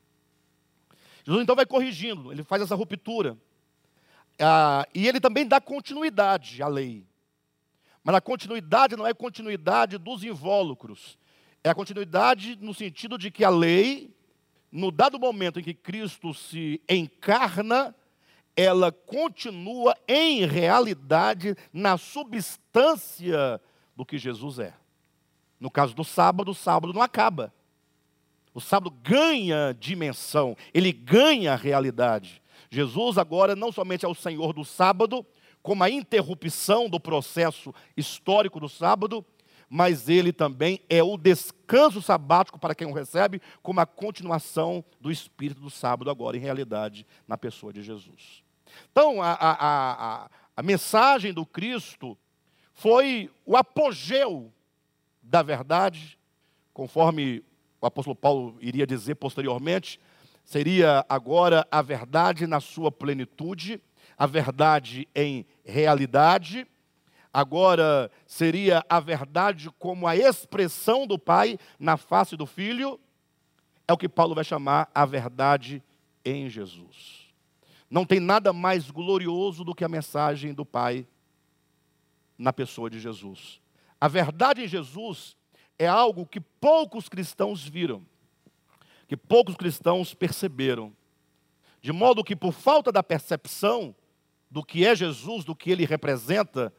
Jesus 1.25 1.43
então 1.43 1.55
vai 1.55 1.67
corrigindo, 1.67 2.33
ele 2.33 2.43
faz 2.43 2.62
essa 2.62 2.75
ruptura. 2.75 3.37
Ah, 4.38 4.87
e 4.95 5.07
ele 5.07 5.21
também 5.21 5.47
dá 5.47 5.61
continuidade 5.61 6.62
à 6.62 6.69
lei. 6.69 7.07
Mas 8.02 8.14
a 8.14 8.21
continuidade 8.21 8.97
não 8.97 9.07
é 9.07 9.12
continuidade 9.12 9.99
dos 9.99 10.25
invólucros. 10.25 11.19
É 11.62 11.69
a 11.69 11.75
continuidade 11.75 12.57
no 12.57 12.73
sentido 12.73 13.19
de 13.19 13.31
que 13.31 13.45
a 13.45 13.50
lei, 13.50 14.17
no 14.73 14.90
dado 14.90 15.19
momento 15.19 15.61
em 15.61 15.62
que 15.62 15.75
Cristo 15.75 16.33
se 16.33 16.81
encarna, 16.88 17.95
ela 18.57 18.92
continua 18.92 19.97
em 20.07 20.45
realidade 20.45 21.57
na 21.73 21.97
substância 21.97 23.61
do 23.97 24.04
que 24.04 24.19
Jesus 24.19 24.59
é. 24.59 24.75
No 25.59 25.71
caso 25.71 25.95
do 25.95 26.04
sábado, 26.04 26.50
o 26.50 26.54
sábado 26.54 26.92
não 26.92 27.02
acaba. 27.02 27.52
O 28.52 28.61
sábado 28.61 28.90
ganha 29.02 29.76
dimensão, 29.78 30.57
ele 30.75 30.92
ganha 30.92 31.54
realidade. 31.54 32.42
Jesus 32.71 33.19
agora 33.19 33.54
não 33.54 33.71
somente 33.71 34.04
é 34.04 34.09
o 34.09 34.14
Senhor 34.14 34.52
do 34.52 34.64
sábado, 34.64 35.25
como 35.62 35.85
a 35.85 35.90
interrupção 35.90 36.88
do 36.88 36.99
processo 36.99 37.75
histórico 37.97 38.59
do 38.59 38.69
sábado, 38.69 39.25
mas 39.73 40.09
ele 40.09 40.33
também 40.33 40.81
é 40.91 41.00
o 41.00 41.17
descanso 41.17 42.03
sabático 42.03 42.59
para 42.59 42.75
quem 42.75 42.89
o 42.89 42.93
recebe, 42.93 43.41
como 43.62 43.79
a 43.79 43.87
continuação 43.87 44.85
do 45.00 45.12
espírito 45.12 45.61
do 45.61 45.71
sábado, 45.71 46.11
agora 46.11 46.37
em 46.37 46.41
realidade, 46.41 47.07
na 47.29 47.39
pessoa 47.39 47.73
de 47.73 47.81
Jesus. 47.81 48.43
Então, 48.91 49.23
a, 49.23 49.31
a, 49.33 49.53
a, 50.25 50.31
a 50.57 50.62
mensagem 50.62 51.33
do 51.33 51.47
Cristo 51.47 52.19
foi 52.75 53.31
o 53.47 53.57
apogeu 53.57 54.53
da 55.23 55.41
verdade, 55.41 56.19
conforme 56.75 57.45
o 57.81 57.87
apóstolo 57.87 58.17
Paulo 58.17 58.57
iria 58.61 58.87
dizer 58.87 59.15
posteriormente, 59.15 60.00
seria 60.45 61.07
agora 61.09 61.65
a 61.71 61.81
verdade 61.81 62.45
na 62.45 62.59
sua 62.59 62.91
plenitude, 62.91 63.81
a 64.19 64.27
verdade 64.27 65.07
em 65.15 65.47
realidade, 65.65 66.67
agora 67.32 68.10
seria 68.26 68.84
a 68.88 69.00
verdade 69.00 69.70
como 69.78 70.06
a 70.06 70.16
expressão 70.16 71.06
do 71.06 71.18
Pai 71.18 71.58
na 71.78 71.96
face 71.96 72.37
do 72.37 72.46
Filho, 72.46 72.99
é 73.87 73.92
o 73.92 73.99
que 73.99 74.08
Paulo 74.08 74.34
vai 74.34 74.44
chamar 74.44 74.90
a 74.94 75.04
verdade 75.04 75.82
em 76.25 76.49
Jesus. 76.49 77.28
Não 77.90 78.04
tem 78.04 78.20
nada 78.20 78.52
mais 78.52 78.90
glorioso 78.90 79.64
do 79.64 79.75
que 79.75 79.84
a 79.84 79.88
mensagem 79.88 80.54
do 80.54 80.64
Pai 80.64 81.06
na 82.38 82.52
pessoa 82.52 82.88
de 82.88 83.00
Jesus. 83.00 83.60
A 84.00 84.08
verdade 84.08 84.62
em 84.62 84.68
Jesus 84.68 85.37
é 85.78 85.87
algo 85.87 86.25
que 86.25 86.40
poucos 86.40 87.08
cristãos 87.08 87.66
viram, 87.66 88.06
que 89.08 89.16
poucos 89.16 89.56
cristãos 89.56 90.14
perceberam. 90.14 90.94
De 91.82 91.92
modo 91.92 92.22
que, 92.22 92.37
por 92.37 92.52
falta 92.52 92.92
da 92.92 93.02
percepção 93.02 93.94
do 94.50 94.62
que 94.62 94.87
é 94.87 94.94
Jesus, 94.94 95.44
do 95.44 95.54
que 95.54 95.70
ele 95.70 95.84
representa, 95.84 96.72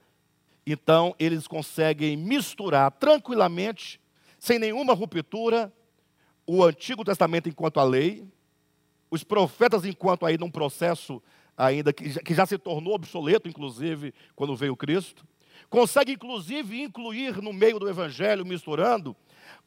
então 0.65 1.15
eles 1.20 1.48
conseguem 1.48 2.15
misturar 2.15 2.91
tranquilamente, 2.91 4.00
sem 4.38 4.60
nenhuma 4.60 4.94
ruptura, 4.94 5.74
o 6.46 6.63
Antigo 6.63 7.03
Testamento 7.03 7.50
enquanto 7.50 7.80
a 7.80 7.84
lei, 7.84 8.27
os 9.10 9.24
profetas 9.24 9.86
enquanto 9.86 10.25
aí 10.25 10.38
num 10.38 10.50
processo 10.50 11.22
ainda 11.58 11.94
que 11.94 12.10
já, 12.10 12.22
que 12.22 12.34
já 12.34 12.46
se 12.46 12.58
tornou 12.58 12.96
obsoleto, 12.96 13.48
inclusive, 13.48 14.13
quando 14.36 14.56
veio 14.56 14.75
Cristo, 14.75 15.27
consegue 15.70 16.13
inclusive 16.13 16.82
incluir 16.82 17.41
no 17.41 17.53
meio 17.53 17.80
do 17.80 17.89
evangelho, 17.89 18.46
misturando, 18.46 19.15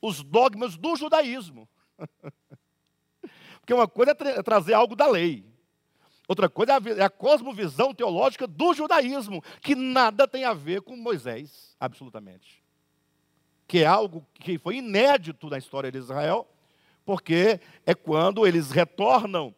os 0.00 0.22
dogmas 0.22 0.76
do 0.76 0.96
judaísmo. 0.96 1.68
Porque 3.60 3.72
uma 3.72 3.88
coisa 3.88 4.10
é, 4.10 4.14
tra 4.14 4.30
é 4.30 4.42
trazer 4.42 4.74
algo 4.74 4.94
da 4.96 5.06
lei, 5.06 5.44
outra 6.28 6.48
coisa 6.48 6.72
é 6.72 6.74
a, 6.74 6.96
é 7.00 7.02
a 7.02 7.10
cosmovisão 7.10 7.94
teológica 7.94 8.46
do 8.46 8.74
judaísmo, 8.74 9.42
que 9.60 9.74
nada 9.74 10.26
tem 10.26 10.44
a 10.44 10.52
ver 10.52 10.82
com 10.82 10.96
Moisés, 10.96 11.76
absolutamente. 11.78 12.62
Que 13.66 13.80
é 13.80 13.86
algo 13.86 14.26
que 14.34 14.58
foi 14.58 14.76
inédito 14.76 15.48
na 15.48 15.58
história 15.58 15.90
de 15.90 15.98
Israel, 15.98 16.46
porque 17.04 17.60
é 17.86 17.94
quando 17.94 18.46
eles 18.46 18.70
retornam, 18.70 19.54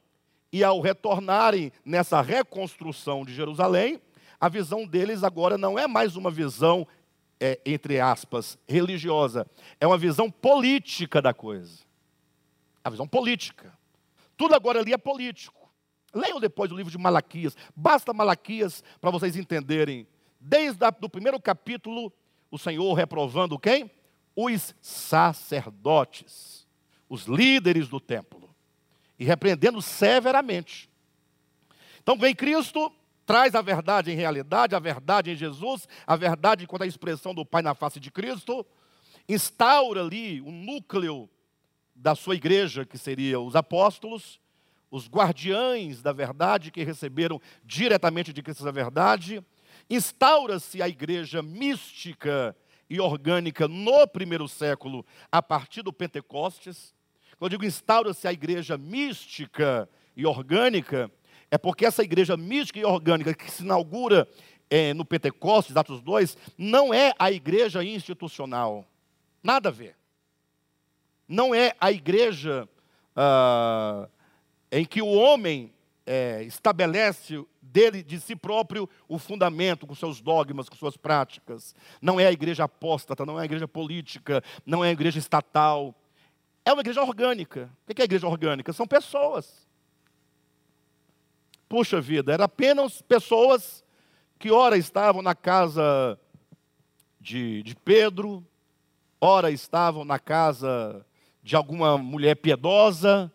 e 0.52 0.64
ao 0.64 0.80
retornarem 0.80 1.72
nessa 1.84 2.20
reconstrução 2.20 3.24
de 3.24 3.34
Jerusalém, 3.34 4.00
a 4.40 4.48
visão 4.48 4.86
deles 4.86 5.24
agora 5.24 5.58
não 5.58 5.78
é 5.78 5.86
mais 5.86 6.16
uma 6.16 6.30
visão, 6.30 6.86
é, 7.40 7.60
entre 7.64 8.00
aspas, 8.00 8.58
religiosa, 8.66 9.46
é 9.80 9.86
uma 9.86 9.98
visão 9.98 10.30
política 10.30 11.20
da 11.20 11.34
coisa. 11.34 11.84
A 12.82 12.90
visão 12.90 13.06
política. 13.06 13.76
Tudo 14.36 14.54
agora 14.54 14.80
ali 14.80 14.92
é 14.92 14.98
político. 14.98 15.55
Leiam 16.16 16.40
depois 16.40 16.72
o 16.72 16.76
livro 16.76 16.90
de 16.90 16.96
Malaquias. 16.96 17.54
Basta 17.76 18.14
Malaquias 18.14 18.82
para 19.00 19.10
vocês 19.10 19.36
entenderem. 19.36 20.06
Desde 20.40 20.82
o 21.02 21.08
primeiro 21.08 21.38
capítulo, 21.38 22.10
o 22.50 22.58
Senhor 22.58 22.94
reprovando 22.94 23.58
quem? 23.58 23.90
Os 24.34 24.74
sacerdotes, 24.80 26.66
os 27.08 27.24
líderes 27.24 27.88
do 27.88 28.00
templo, 28.00 28.54
e 29.18 29.24
repreendendo 29.24 29.82
severamente. 29.82 30.88
Então 32.02 32.16
vem 32.16 32.34
Cristo, 32.34 32.92
traz 33.26 33.54
a 33.54 33.60
verdade 33.60 34.10
em 34.10 34.16
realidade, 34.16 34.74
a 34.74 34.78
verdade 34.78 35.30
em 35.30 35.36
Jesus, 35.36 35.86
a 36.06 36.16
verdade 36.16 36.64
enquanto 36.64 36.82
a 36.82 36.86
expressão 36.86 37.34
do 37.34 37.44
Pai 37.44 37.60
na 37.60 37.74
face 37.74 38.00
de 38.00 38.10
Cristo, 38.10 38.64
instaura 39.28 40.02
ali 40.02 40.40
o 40.40 40.50
núcleo 40.50 41.28
da 41.94 42.14
sua 42.14 42.36
igreja, 42.36 42.86
que 42.86 42.96
seria 42.96 43.40
os 43.40 43.56
apóstolos, 43.56 44.38
os 44.90 45.08
guardiães 45.08 46.02
da 46.02 46.12
verdade 46.12 46.70
que 46.70 46.84
receberam 46.84 47.40
diretamente 47.64 48.32
de 48.32 48.42
Cristo 48.42 48.66
a 48.66 48.72
verdade, 48.72 49.42
instaura-se 49.90 50.80
a 50.82 50.88
igreja 50.88 51.42
mística 51.42 52.56
e 52.88 53.00
orgânica 53.00 53.66
no 53.66 54.06
primeiro 54.06 54.48
século, 54.48 55.04
a 55.30 55.42
partir 55.42 55.82
do 55.82 55.92
Pentecostes. 55.92 56.94
Quando 57.38 57.52
eu 57.52 57.58
digo 57.58 57.68
instaura-se 57.68 58.26
a 58.26 58.32
igreja 58.32 58.78
mística 58.78 59.88
e 60.16 60.24
orgânica, 60.24 61.10
é 61.50 61.58
porque 61.58 61.84
essa 61.84 62.02
igreja 62.02 62.36
mística 62.36 62.78
e 62.78 62.84
orgânica 62.84 63.34
que 63.34 63.50
se 63.50 63.62
inaugura 63.62 64.28
é, 64.70 64.94
no 64.94 65.04
Pentecostes, 65.04 65.76
Atos 65.76 66.00
2, 66.00 66.36
não 66.56 66.92
é 66.92 67.12
a 67.18 67.30
igreja 67.30 67.84
institucional. 67.84 68.84
Nada 69.42 69.68
a 69.68 69.72
ver. 69.72 69.96
Não 71.28 71.54
é 71.54 71.74
a 71.80 71.92
igreja 71.92 72.68
ah, 73.14 74.08
em 74.78 74.84
que 74.84 75.00
o 75.00 75.08
homem 75.08 75.72
é, 76.04 76.42
estabelece 76.42 77.44
dele, 77.60 78.02
de 78.02 78.20
si 78.20 78.36
próprio, 78.36 78.88
o 79.08 79.18
fundamento, 79.18 79.86
com 79.86 79.94
seus 79.94 80.20
dogmas, 80.20 80.68
com 80.68 80.76
suas 80.76 80.96
práticas. 80.96 81.74
Não 82.00 82.18
é 82.18 82.26
a 82.26 82.32
igreja 82.32 82.64
apóstata, 82.64 83.24
não 83.24 83.38
é 83.38 83.42
a 83.42 83.44
igreja 83.46 83.66
política, 83.68 84.42
não 84.64 84.84
é 84.84 84.88
a 84.88 84.92
igreja 84.92 85.18
estatal. 85.18 85.94
É 86.64 86.72
uma 86.72 86.80
igreja 86.80 87.02
orgânica. 87.02 87.70
O 87.88 87.94
que 87.94 88.02
é 88.02 88.04
a 88.04 88.06
igreja 88.06 88.26
orgânica? 88.26 88.72
São 88.72 88.86
pessoas 88.86 89.66
Puxa 91.68 92.00
vida, 92.00 92.32
eram 92.32 92.44
apenas 92.44 93.02
pessoas 93.02 93.84
que 94.38 94.52
ora 94.52 94.76
estavam 94.76 95.20
na 95.20 95.34
casa 95.34 96.18
de, 97.20 97.60
de 97.64 97.74
Pedro, 97.74 98.46
ora 99.20 99.50
estavam 99.50 100.04
na 100.04 100.16
casa 100.16 101.04
de 101.42 101.56
alguma 101.56 101.98
mulher 101.98 102.36
piedosa, 102.36 103.32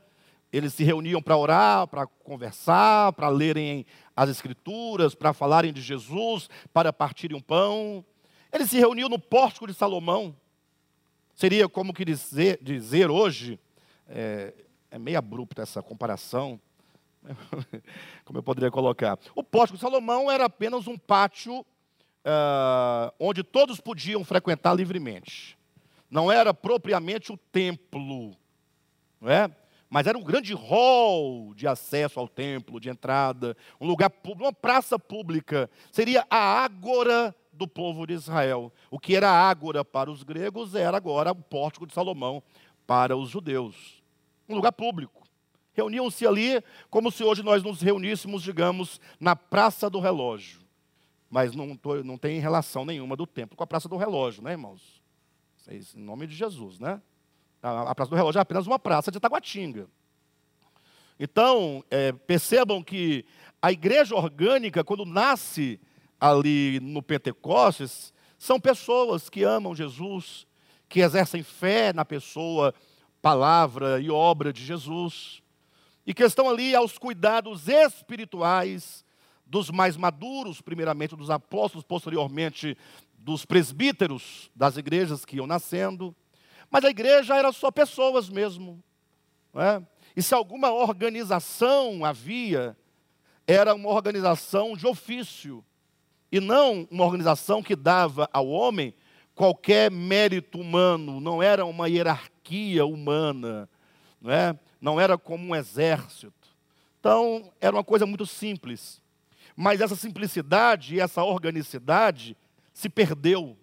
eles 0.52 0.74
se 0.74 0.84
reuniam 0.84 1.22
para 1.22 1.38
orar, 1.38 1.88
para 1.88 2.06
conversar, 2.06 3.14
para 3.14 3.30
lerem 3.30 3.86
as 4.16 4.30
Escrituras, 4.30 5.16
para 5.16 5.34
falarem 5.34 5.72
de 5.72 5.82
Jesus, 5.82 6.50
para 6.74 6.92
partirem 6.92 7.38
um 7.38 7.42
pão. 7.42 8.04
Eles 8.52 8.70
se 8.70 8.78
reuniam 8.78 9.08
no 9.08 9.18
pórtico 9.18 9.66
de 9.66 9.74
Salomão. 9.74 10.36
Seria 11.34 11.70
como 11.70 11.94
que 11.94 12.04
dizer, 12.04 12.60
dizer 12.62 13.10
hoje, 13.10 13.60
é, 14.08 14.54
é 14.92 15.00
meio 15.00 15.18
abrupta 15.18 15.62
essa 15.62 15.82
comparação, 15.82 16.60
como 18.26 18.40
eu 18.40 18.44
poderia 18.44 18.70
colocar. 18.70 19.18
O 19.34 19.44
pórtico 19.44 19.78
de 19.78 19.82
Salomão 19.82 20.30
era 20.30 20.46
apenas 20.46 20.86
um 20.86 20.98
pátio 20.98 21.62
uh, 21.62 23.14
onde 23.18 23.44
todos 23.44 23.80
podiam 23.80 24.24
frequentar 24.26 24.74
livremente. 24.74 25.58
Não 26.10 26.30
era 26.30 26.54
propriamente 26.54 27.32
o 27.32 27.38
templo, 27.38 28.36
não 29.20 29.32
é? 29.32 29.50
Mas 29.92 30.08
era 30.08 30.18
um 30.18 30.24
grande 30.24 30.54
hall 30.54 31.54
de 31.54 31.68
acesso 31.68 32.18
ao 32.18 32.26
templo, 32.26 32.80
de 32.80 32.90
entrada, 32.90 33.58
um 33.80 33.86
lugar 33.86 34.10
público, 34.10 34.46
uma 34.46 34.54
praça 34.54 34.98
pública. 34.98 35.70
Seria 35.92 36.26
a 36.30 36.38
ágora 36.38 37.36
do 37.52 37.68
povo 37.68 38.08
de 38.08 38.14
Israel. 38.14 38.72
O 38.90 38.98
que 38.98 39.18
era 39.18 39.30
ágora 39.30 39.84
para 39.84 40.10
os 40.10 40.24
gregos 40.24 40.76
era 40.76 40.96
agora 40.96 41.34
o 41.34 41.36
pórtico 41.36 41.86
de 41.86 41.94
Salomão 41.94 42.42
para 42.88 43.18
os 43.18 43.30
judeus. 43.30 44.02
Um 44.48 44.56
lugar 44.56 44.72
público. 44.72 45.24
Reuniam-se 45.74 46.26
ali 46.26 46.64
como 46.90 47.12
se 47.12 47.22
hoje 47.22 47.44
nós 47.44 47.62
nos 47.62 47.82
reuníssemos, 47.82 48.42
digamos, 48.42 48.98
na 49.20 49.36
Praça 49.36 49.90
do 49.90 50.00
Relógio. 50.00 50.62
Mas 51.30 51.54
não, 51.54 51.76
tô, 51.76 52.02
não 52.02 52.18
tem 52.18 52.40
relação 52.40 52.86
nenhuma 52.86 53.18
do 53.18 53.28
templo 53.28 53.58
com 53.58 53.64
a 53.66 53.68
Praça 53.68 53.90
do 53.90 53.98
Relógio, 53.98 54.42
né, 54.42 54.52
irmãos? 54.52 55.02
Em 55.70 56.00
nome 56.00 56.28
de 56.28 56.34
Jesus, 56.34 56.80
né? 56.80 57.02
A, 57.62 57.94
Praça 57.94 58.10
do 58.10 58.16
Relógio 58.16 58.40
é 58.40 58.42
apenas 58.42 58.66
uma 58.66 58.80
praça 58.80 59.12
de 59.12 59.20
Taguatinga. 59.20 59.88
Então, 61.20 61.84
é, 61.92 62.12
percebam 62.12 62.82
que 62.82 63.24
a 63.62 63.72
igreja 63.72 64.16
orgânica, 64.16 64.84
quando 64.84 65.06
nasce 65.06 65.80
ali 66.20 66.80
no 66.82 67.04
Pentecostes, 67.04 68.12
são 68.40 68.60
pessoas 68.60 69.30
que 69.30 69.44
amam 69.44 69.76
Jesus, 69.76 70.48
que 70.90 71.00
exercem 71.00 71.44
fé 71.44 71.94
na 71.94 72.04
pessoa, 72.04 72.74
palavra 73.22 74.02
e 74.02 74.10
obra 74.10 74.52
de 74.52 74.66
Jesus, 74.66 75.44
e 76.06 76.14
que 76.14 76.24
estão 76.24 76.50
ali 76.50 76.74
aos 76.74 76.98
cuidados 76.98 77.68
espirituais 77.68 79.06
dos 79.46 79.70
mais 79.70 79.96
maduros, 79.96 80.62
primeiramente 80.62 81.16
dos 81.16 81.30
apóstolos, 81.30 81.86
posteriormente 81.86 82.76
dos 83.14 83.46
presbíteros 83.46 84.50
das 84.56 84.78
igrejas 84.78 85.24
que 85.24 85.36
iam 85.36 85.46
nascendo. 85.46 86.16
Mas 86.72 86.86
a 86.86 86.90
igreja 86.90 87.36
era 87.36 87.52
só 87.52 87.70
pessoas 87.70 88.30
mesmo. 88.30 88.82
É? 89.54 89.82
E 90.16 90.22
se 90.24 90.34
alguma 90.34 90.72
organização 90.72 92.06
havia, 92.06 92.76
era 93.46 93.76
uma 93.76 93.90
organização 93.90 94.76
de 94.78 94.88
ofício, 94.88 95.64
e 96.32 96.40
não 96.40 96.88
uma 96.90 97.04
organização 97.04 97.62
que 97.62 97.76
dava 97.76 98.30
ao 98.32 98.48
homem 98.48 98.96
qualquer 99.36 99.92
mérito 99.92 100.60
humano, 100.60 101.20
não 101.20 101.44
era 101.44 101.66
uma 101.66 101.90
hierarquia 101.90 102.86
humana, 102.86 103.70
não, 104.22 104.32
é? 104.32 104.60
não 104.80 105.00
era 105.00 105.18
como 105.18 105.50
um 105.50 105.56
exército. 105.56 106.34
Então, 107.00 107.52
era 107.60 107.76
uma 107.76 107.84
coisa 107.84 108.06
muito 108.06 108.26
simples. 108.26 109.02
Mas 109.56 109.82
essa 109.82 109.96
simplicidade 109.96 110.96
e 110.96 111.00
essa 111.00 111.24
organicidade 111.24 112.38
se 112.72 112.88
perdeu. 112.88 113.58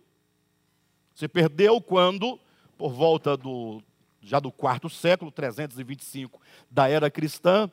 Se 1.14 1.26
perdeu 1.28 1.80
quando 1.80 2.38
por 2.78 2.92
volta 2.92 3.36
do 3.36 3.82
já 4.20 4.40
do 4.40 4.50
quarto 4.50 4.88
século, 4.88 5.30
325 5.30 6.40
da 6.70 6.88
era 6.88 7.10
cristã, 7.10 7.70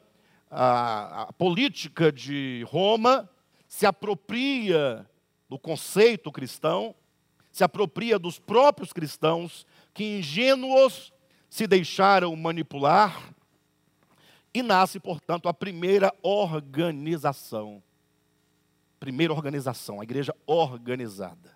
a, 0.49 1.23
a 1.23 1.33
política 1.33 2.11
de 2.11 2.65
Roma 2.67 3.29
se 3.67 3.85
apropria 3.85 5.05
do 5.49 5.59
conceito 5.59 6.31
cristão, 6.31 6.95
se 7.51 7.63
apropria 7.63 8.19
dos 8.19 8.39
próprios 8.39 8.91
cristãos 8.91 9.65
que 9.93 10.19
ingênuos 10.19 11.13
se 11.49 11.67
deixaram 11.67 12.35
manipular 12.35 13.33
e 14.53 14.61
nasce, 14.61 14.99
portanto, 14.99 15.49
a 15.49 15.53
primeira 15.53 16.13
organização. 16.21 17.83
Primeira 18.99 19.33
organização, 19.33 19.99
a 19.99 20.03
igreja 20.03 20.33
organizada. 20.45 21.55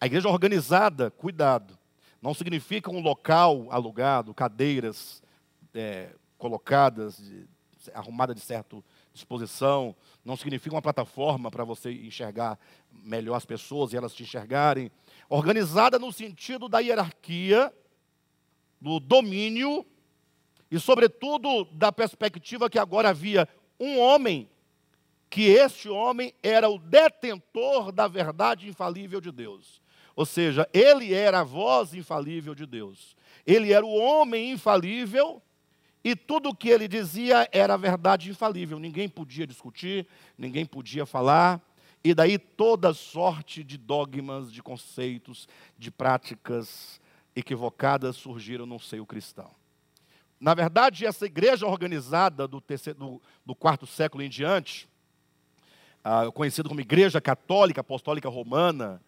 A 0.00 0.06
igreja 0.06 0.28
organizada, 0.28 1.10
cuidado, 1.10 1.77
não 2.20 2.34
significa 2.34 2.90
um 2.90 3.00
local 3.00 3.68
alugado, 3.70 4.34
cadeiras 4.34 5.22
é, 5.72 6.14
colocadas, 6.36 7.22
arrumadas 7.94 8.36
de 8.36 8.42
certa 8.42 8.82
disposição. 9.12 9.94
Não 10.24 10.36
significa 10.36 10.74
uma 10.74 10.82
plataforma 10.82 11.50
para 11.50 11.64
você 11.64 11.92
enxergar 11.92 12.58
melhor 12.90 13.36
as 13.36 13.46
pessoas 13.46 13.92
e 13.92 13.96
elas 13.96 14.14
te 14.14 14.24
enxergarem. 14.24 14.90
Organizada 15.28 15.98
no 15.98 16.12
sentido 16.12 16.68
da 16.68 16.80
hierarquia, 16.80 17.72
do 18.80 19.00
domínio 19.00 19.86
e, 20.70 20.78
sobretudo, 20.78 21.64
da 21.72 21.92
perspectiva 21.92 22.70
que 22.70 22.78
agora 22.78 23.10
havia 23.10 23.48
um 23.78 23.98
homem, 23.98 24.48
que 25.30 25.42
este 25.42 25.88
homem 25.88 26.34
era 26.42 26.68
o 26.68 26.78
detentor 26.78 27.92
da 27.92 28.08
verdade 28.08 28.68
infalível 28.68 29.20
de 29.20 29.30
Deus. 29.30 29.80
Ou 30.18 30.26
seja, 30.26 30.68
ele 30.72 31.14
era 31.14 31.38
a 31.38 31.44
voz 31.44 31.94
infalível 31.94 32.52
de 32.52 32.66
Deus. 32.66 33.16
Ele 33.46 33.72
era 33.72 33.86
o 33.86 33.94
homem 33.94 34.50
infalível 34.50 35.40
e 36.02 36.16
tudo 36.16 36.48
o 36.48 36.54
que 36.56 36.70
ele 36.70 36.88
dizia 36.88 37.48
era 37.52 37.76
verdade 37.76 38.28
infalível. 38.28 38.80
Ninguém 38.80 39.08
podia 39.08 39.46
discutir, 39.46 40.08
ninguém 40.36 40.66
podia 40.66 41.06
falar. 41.06 41.62
E 42.02 42.12
daí 42.14 42.36
toda 42.36 42.92
sorte 42.92 43.62
de 43.62 43.78
dogmas, 43.78 44.52
de 44.52 44.60
conceitos, 44.60 45.46
de 45.78 45.88
práticas 45.88 47.00
equivocadas 47.36 48.16
surgiram 48.16 48.66
no 48.66 48.80
seio 48.80 49.06
cristão. 49.06 49.52
Na 50.40 50.52
verdade, 50.52 51.06
essa 51.06 51.26
igreja 51.26 51.64
organizada 51.64 52.48
do, 52.48 52.60
terceiro, 52.60 52.98
do, 52.98 53.22
do 53.46 53.54
quarto 53.54 53.86
século 53.86 54.24
em 54.24 54.28
diante, 54.28 54.88
ah, 56.02 56.28
conhecida 56.32 56.68
como 56.68 56.80
Igreja 56.80 57.20
Católica 57.20 57.82
Apostólica 57.82 58.28
Romana, 58.28 59.00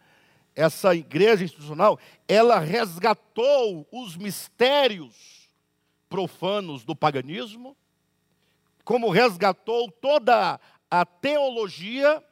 essa 0.54 0.94
igreja 0.94 1.44
institucional, 1.44 1.98
ela 2.26 2.58
resgatou 2.58 3.86
os 3.90 4.16
mistérios 4.16 5.48
profanos 6.08 6.84
do 6.84 6.94
paganismo, 6.94 7.76
como 8.84 9.10
resgatou 9.10 9.90
toda 9.90 10.60
a 10.90 11.06
teologia, 11.06 12.22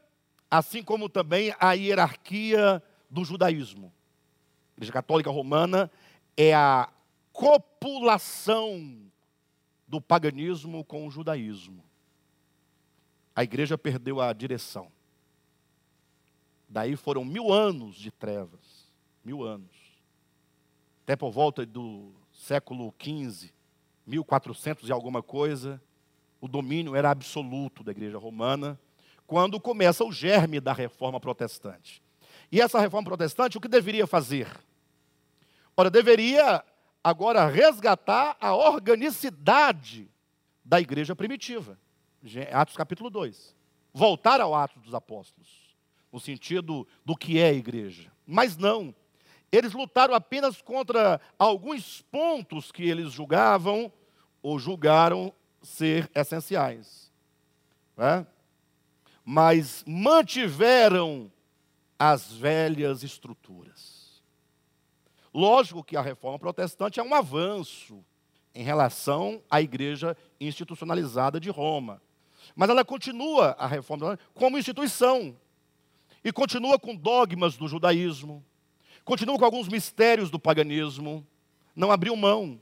assim 0.50 0.82
como 0.82 1.08
também 1.08 1.54
a 1.60 1.72
hierarquia 1.72 2.82
do 3.08 3.24
judaísmo. 3.24 3.92
A 4.72 4.78
Igreja 4.78 4.92
Católica 4.92 5.30
Romana 5.30 5.90
é 6.36 6.54
a 6.54 6.88
copulação 7.32 9.00
do 9.86 10.00
paganismo 10.00 10.84
com 10.84 11.06
o 11.06 11.10
judaísmo. 11.10 11.82
A 13.34 13.44
igreja 13.44 13.78
perdeu 13.78 14.20
a 14.20 14.32
direção. 14.32 14.90
Daí 16.68 16.96
foram 16.96 17.24
mil 17.24 17.50
anos 17.50 17.96
de 17.96 18.10
trevas, 18.10 18.92
mil 19.24 19.42
anos. 19.42 19.74
Até 21.02 21.16
por 21.16 21.30
volta 21.30 21.64
do 21.64 22.12
século 22.30 22.94
XV, 23.02 23.50
1400 24.06 24.86
e 24.86 24.92
alguma 24.92 25.22
coisa, 25.22 25.80
o 26.38 26.46
domínio 26.46 26.94
era 26.94 27.10
absoluto 27.10 27.82
da 27.82 27.90
igreja 27.90 28.18
romana, 28.18 28.78
quando 29.26 29.58
começa 29.58 30.04
o 30.04 30.12
germe 30.12 30.60
da 30.60 30.74
reforma 30.74 31.18
protestante. 31.18 32.02
E 32.52 32.60
essa 32.60 32.78
reforma 32.78 33.08
protestante, 33.08 33.56
o 33.56 33.60
que 33.60 33.68
deveria 33.68 34.06
fazer? 34.06 34.48
Ora, 35.74 35.90
deveria 35.90 36.62
agora 37.02 37.46
resgatar 37.46 38.36
a 38.38 38.54
organicidade 38.54 40.10
da 40.62 40.80
igreja 40.80 41.16
primitiva. 41.16 41.78
Atos 42.52 42.76
capítulo 42.76 43.08
2. 43.08 43.56
Voltar 43.92 44.40
ao 44.40 44.54
Atos 44.54 44.82
dos 44.82 44.94
Apóstolos 44.94 45.67
no 46.12 46.20
sentido 46.20 46.86
do 47.04 47.16
que 47.16 47.38
é 47.38 47.48
a 47.48 47.52
igreja. 47.52 48.10
Mas 48.26 48.56
não. 48.56 48.94
Eles 49.50 49.72
lutaram 49.72 50.14
apenas 50.14 50.60
contra 50.60 51.20
alguns 51.38 52.02
pontos 52.02 52.70
que 52.70 52.82
eles 52.82 53.12
julgavam 53.12 53.92
ou 54.42 54.58
julgaram 54.58 55.32
ser 55.62 56.10
essenciais. 56.14 57.10
É? 57.96 58.24
Mas 59.24 59.82
mantiveram 59.86 61.30
as 61.98 62.32
velhas 62.32 63.02
estruturas. 63.02 64.22
Lógico 65.32 65.84
que 65.84 65.96
a 65.96 66.02
reforma 66.02 66.38
protestante 66.38 67.00
é 67.00 67.02
um 67.02 67.14
avanço 67.14 68.04
em 68.54 68.62
relação 68.62 69.42
à 69.50 69.60
igreja 69.60 70.16
institucionalizada 70.40 71.38
de 71.38 71.50
Roma. 71.50 72.00
Mas 72.56 72.70
ela 72.70 72.84
continua, 72.84 73.54
a 73.58 73.66
reforma, 73.66 74.18
como 74.34 74.58
instituição, 74.58 75.36
e 76.24 76.32
continua 76.32 76.78
com 76.78 76.94
dogmas 76.94 77.56
do 77.56 77.68
judaísmo, 77.68 78.44
continuam 79.04 79.38
com 79.38 79.44
alguns 79.44 79.68
mistérios 79.68 80.30
do 80.30 80.38
paganismo, 80.38 81.26
não 81.74 81.90
abriu 81.90 82.14
mão. 82.16 82.60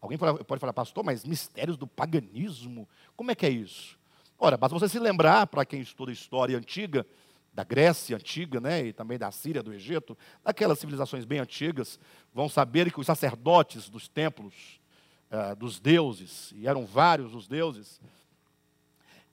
Alguém 0.00 0.16
pode 0.16 0.60
falar, 0.60 0.72
pastor, 0.72 1.04
mas 1.04 1.24
mistérios 1.24 1.76
do 1.76 1.86
paganismo, 1.86 2.88
como 3.16 3.30
é 3.30 3.34
que 3.34 3.44
é 3.44 3.50
isso? 3.50 3.98
Ora, 4.38 4.56
basta 4.56 4.78
você 4.78 4.88
se 4.88 4.98
lembrar, 4.98 5.48
para 5.48 5.64
quem 5.64 5.80
estuda 5.80 6.12
história 6.12 6.56
antiga, 6.56 7.04
da 7.52 7.64
Grécia 7.64 8.14
antiga, 8.14 8.60
né, 8.60 8.86
e 8.86 8.92
também 8.92 9.18
da 9.18 9.32
Síria, 9.32 9.64
do 9.64 9.74
Egito, 9.74 10.16
daquelas 10.44 10.78
civilizações 10.78 11.24
bem 11.24 11.40
antigas, 11.40 11.98
vão 12.32 12.48
saber 12.48 12.92
que 12.92 13.00
os 13.00 13.06
sacerdotes 13.06 13.88
dos 13.88 14.06
templos, 14.06 14.80
uh, 15.32 15.56
dos 15.56 15.80
deuses, 15.80 16.52
e 16.54 16.68
eram 16.68 16.86
vários 16.86 17.34
os 17.34 17.48
deuses, 17.48 18.00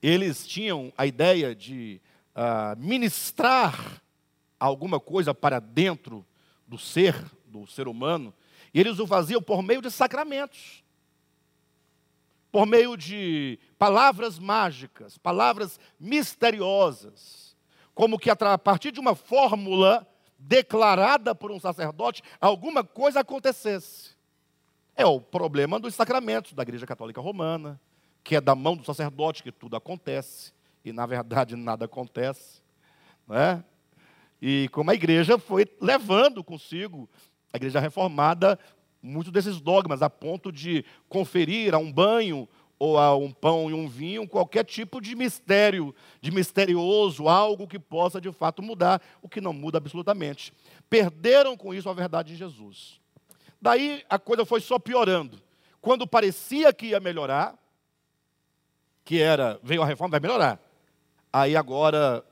eles 0.02 0.48
tinham 0.48 0.92
a 0.98 1.06
ideia 1.06 1.54
de 1.54 2.02
ministrar 2.78 4.02
alguma 4.60 5.00
coisa 5.00 5.34
para 5.34 5.60
dentro 5.60 6.26
do 6.68 6.78
ser, 6.78 7.16
do 7.46 7.68
ser 7.68 7.88
humano, 7.88 8.34
e 8.74 8.80
eles 8.80 9.00
o 9.00 9.08
faziam 9.08 9.42
por 9.42 9.62
meio 9.62 9.82
de 9.82 9.90
sacramentos, 9.90 10.84
por 12.52 12.66
meio 12.66 12.98
de 12.98 13.60
palavras 13.78 14.40
mágicas, 14.40 15.18
palavras 15.18 15.80
misteriosas, 16.00 17.56
como 17.94 18.20
que 18.20 18.30
a 18.30 18.58
partir 18.58 18.92
de 18.92 19.00
uma 19.00 19.16
fórmula 19.16 20.08
declarada 20.38 21.34
por 21.34 21.52
um 21.52 21.60
sacerdote, 21.60 22.22
alguma 22.40 22.84
coisa 22.84 23.22
acontecesse. 23.22 24.16
É 24.96 25.06
o 25.06 25.20
problema 25.20 25.80
dos 25.80 25.96
sacramentos 25.96 26.54
da 26.54 26.64
Igreja 26.64 26.86
Católica 26.86 27.20
Romana, 27.20 27.80
que 28.24 28.36
é 28.36 28.42
da 28.42 28.56
mão 28.56 28.76
do 28.76 28.84
sacerdote 28.84 29.44
que 29.44 29.52
tudo 29.52 29.76
acontece, 29.76 30.54
e 30.86 30.94
na 30.94 31.06
verdade 31.06 31.56
nada 31.58 31.86
acontece. 31.86 32.62
Não 33.28 33.36
é? 33.36 33.64
E 34.42 34.70
como 34.70 34.92
a 34.92 34.94
igreja 34.94 35.38
foi 35.38 35.66
levando 35.82 36.44
consigo, 36.44 37.10
a 37.52 37.58
igreja 37.58 37.80
reformada, 37.80 38.60
muitos 39.02 39.32
desses 39.32 39.60
dogmas, 39.60 40.02
a 40.02 40.10
ponto 40.10 40.52
de 40.52 40.86
conferir 41.10 41.74
a 41.74 41.78
um 41.78 41.92
banho 41.92 42.48
ou 42.78 42.98
a 42.98 43.16
um 43.16 43.32
pão 43.32 43.70
e 43.70 43.74
um 43.74 43.88
vinho 43.88 44.28
qualquer 44.28 44.66
tipo 44.66 45.00
de 45.00 45.16
mistério, 45.16 45.96
de 46.22 46.30
misterioso, 46.30 47.28
algo 47.28 47.68
que 47.68 47.80
possa 47.80 48.20
de 48.20 48.32
fato 48.32 48.62
mudar, 48.62 49.02
o 49.22 49.30
que 49.30 49.40
não 49.40 49.54
muda 49.54 49.78
absolutamente. 49.78 50.54
Perderam 50.90 51.56
com 51.56 51.74
isso 51.74 51.90
a 51.90 51.94
verdade 51.94 52.34
de 52.34 52.38
Jesus. 52.38 53.00
Daí 53.62 54.04
a 54.10 54.20
coisa 54.20 54.46
foi 54.46 54.60
só 54.60 54.78
piorando. 54.78 55.42
Quando 55.82 56.06
parecia 56.06 56.74
que 56.74 56.88
ia 56.88 57.00
melhorar, 57.00 57.58
que 59.04 59.22
era, 59.22 59.60
veio 59.64 59.82
a 59.82 59.86
reforma, 59.86 60.12
vai 60.12 60.20
melhorar. 60.20 60.60
Aí 61.38 61.54
agora 61.58 62.26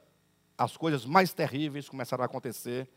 as 0.58 0.78
coisas 0.78 1.06
mais 1.06 1.34
terríveis 1.34 1.90
começaram 1.90 2.22
a 2.22 2.26
acontecer. 2.26 2.88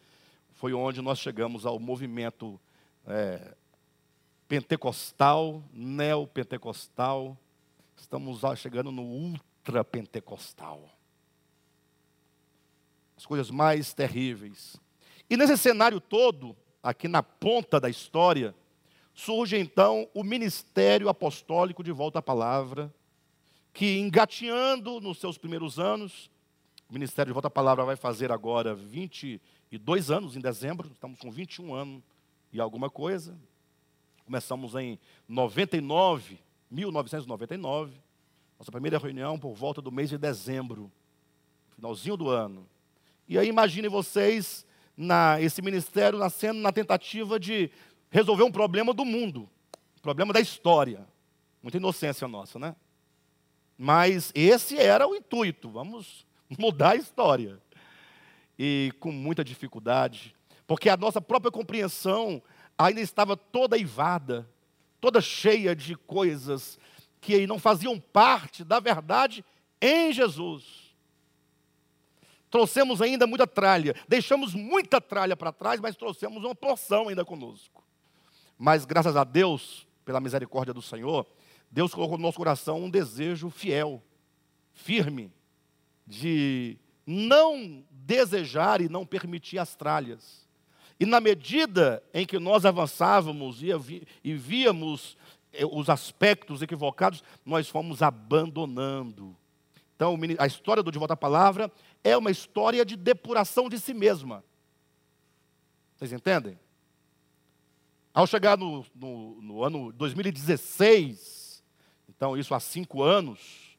Foi 0.52 0.72
onde 0.72 1.02
nós 1.02 1.18
chegamos 1.18 1.66
ao 1.66 1.80
movimento 1.80 2.60
é, 3.04 3.56
pentecostal, 4.46 5.64
neopentecostal. 5.72 7.36
Estamos 7.96 8.40
chegando 8.56 8.92
no 8.92 9.02
ultrapentecostal. 9.02 10.88
As 13.16 13.26
coisas 13.26 13.50
mais 13.50 13.92
terríveis. 13.92 14.76
E 15.28 15.36
nesse 15.36 15.58
cenário 15.58 16.00
todo, 16.00 16.56
aqui 16.80 17.08
na 17.08 17.20
ponta 17.24 17.80
da 17.80 17.90
história, 17.90 18.54
surge 19.12 19.58
então 19.58 20.08
o 20.14 20.22
ministério 20.22 21.08
apostólico 21.08 21.82
de 21.82 21.90
volta 21.90 22.20
à 22.20 22.22
palavra, 22.22 22.94
que 23.76 23.98
engateando 23.98 25.02
nos 25.02 25.18
seus 25.18 25.36
primeiros 25.36 25.78
anos, 25.78 26.30
o 26.88 26.94
Ministério 26.94 27.28
de 27.28 27.34
Volta 27.34 27.48
à 27.48 27.50
Palavra 27.50 27.84
vai 27.84 27.94
fazer 27.94 28.32
agora 28.32 28.74
22 28.74 30.10
anos, 30.10 30.34
em 30.34 30.40
dezembro, 30.40 30.90
estamos 30.94 31.20
com 31.20 31.30
21 31.30 31.74
anos 31.74 32.02
e 32.50 32.58
alguma 32.58 32.88
coisa. 32.88 33.36
Começamos 34.24 34.74
em 34.76 34.98
99, 35.28 36.38
1999, 36.70 37.92
nossa 38.58 38.72
primeira 38.72 38.96
reunião 38.96 39.38
por 39.38 39.52
volta 39.52 39.82
do 39.82 39.92
mês 39.92 40.08
de 40.08 40.16
dezembro, 40.16 40.90
finalzinho 41.74 42.16
do 42.16 42.30
ano. 42.30 42.66
E 43.28 43.38
aí 43.38 43.46
imaginem 43.46 43.90
vocês 43.90 44.66
na, 44.96 45.38
esse 45.38 45.60
ministério 45.60 46.18
nascendo 46.18 46.60
na 46.60 46.72
tentativa 46.72 47.38
de 47.38 47.70
resolver 48.08 48.44
um 48.44 48.50
problema 48.50 48.94
do 48.94 49.04
mundo, 49.04 49.46
problema 50.00 50.32
da 50.32 50.40
história. 50.40 51.06
Muita 51.62 51.76
inocência 51.76 52.26
nossa, 52.26 52.58
né? 52.58 52.74
Mas 53.78 54.32
esse 54.34 54.78
era 54.78 55.06
o 55.06 55.14
intuito, 55.14 55.68
vamos 55.68 56.26
mudar 56.58 56.90
a 56.90 56.96
história. 56.96 57.60
E 58.58 58.92
com 59.00 59.12
muita 59.12 59.44
dificuldade, 59.44 60.34
porque 60.66 60.88
a 60.88 60.96
nossa 60.96 61.20
própria 61.20 61.50
compreensão 61.50 62.42
ainda 62.78 63.00
estava 63.00 63.36
toda 63.36 63.76
eivada, 63.76 64.48
toda 65.00 65.20
cheia 65.20 65.76
de 65.76 65.94
coisas 65.94 66.78
que 67.20 67.46
não 67.46 67.58
faziam 67.58 67.98
parte 68.00 68.64
da 68.64 68.80
verdade 68.80 69.44
em 69.80 70.12
Jesus. 70.12 70.86
Trouxemos 72.50 73.02
ainda 73.02 73.26
muita 73.26 73.46
tralha, 73.46 73.94
deixamos 74.08 74.54
muita 74.54 75.00
tralha 75.00 75.36
para 75.36 75.52
trás, 75.52 75.80
mas 75.80 75.96
trouxemos 75.96 76.44
uma 76.44 76.54
porção 76.54 77.08
ainda 77.08 77.24
conosco. 77.24 77.84
Mas 78.56 78.84
graças 78.84 79.16
a 79.16 79.24
Deus, 79.24 79.86
pela 80.04 80.20
misericórdia 80.20 80.72
do 80.72 80.80
Senhor, 80.80 81.26
Deus 81.70 81.92
colocou 81.92 82.16
no 82.16 82.22
nosso 82.22 82.38
coração 82.38 82.82
um 82.82 82.90
desejo 82.90 83.50
fiel, 83.50 84.02
firme, 84.72 85.32
de 86.06 86.78
não 87.06 87.84
desejar 87.90 88.80
e 88.80 88.88
não 88.88 89.04
permitir 89.04 89.58
as 89.58 89.74
tralhas. 89.74 90.46
E 90.98 91.04
na 91.04 91.20
medida 91.20 92.02
em 92.14 92.24
que 92.24 92.38
nós 92.38 92.64
avançávamos 92.64 93.60
e 93.62 94.34
víamos 94.34 95.16
eh, 95.52 95.66
os 95.66 95.90
aspectos 95.90 96.62
equivocados, 96.62 97.22
nós 97.44 97.68
fomos 97.68 98.02
abandonando. 98.02 99.36
Então, 99.94 100.18
a 100.38 100.46
história 100.46 100.82
do 100.82 100.90
De 100.90 100.98
Volta 100.98 101.14
à 101.14 101.16
Palavra 101.16 101.70
é 102.02 102.16
uma 102.16 102.30
história 102.30 102.84
de 102.84 102.96
depuração 102.96 103.68
de 103.68 103.78
si 103.78 103.92
mesma. 103.94 104.44
Vocês 105.96 106.12
entendem? 106.12 106.58
Ao 108.12 108.26
chegar 108.26 108.56
no, 108.56 108.84
no, 108.94 109.42
no 109.42 109.64
ano 109.64 109.92
2016, 109.92 111.35
então 112.16 112.36
isso 112.36 112.54
há 112.54 112.60
cinco 112.60 113.02
anos, 113.02 113.76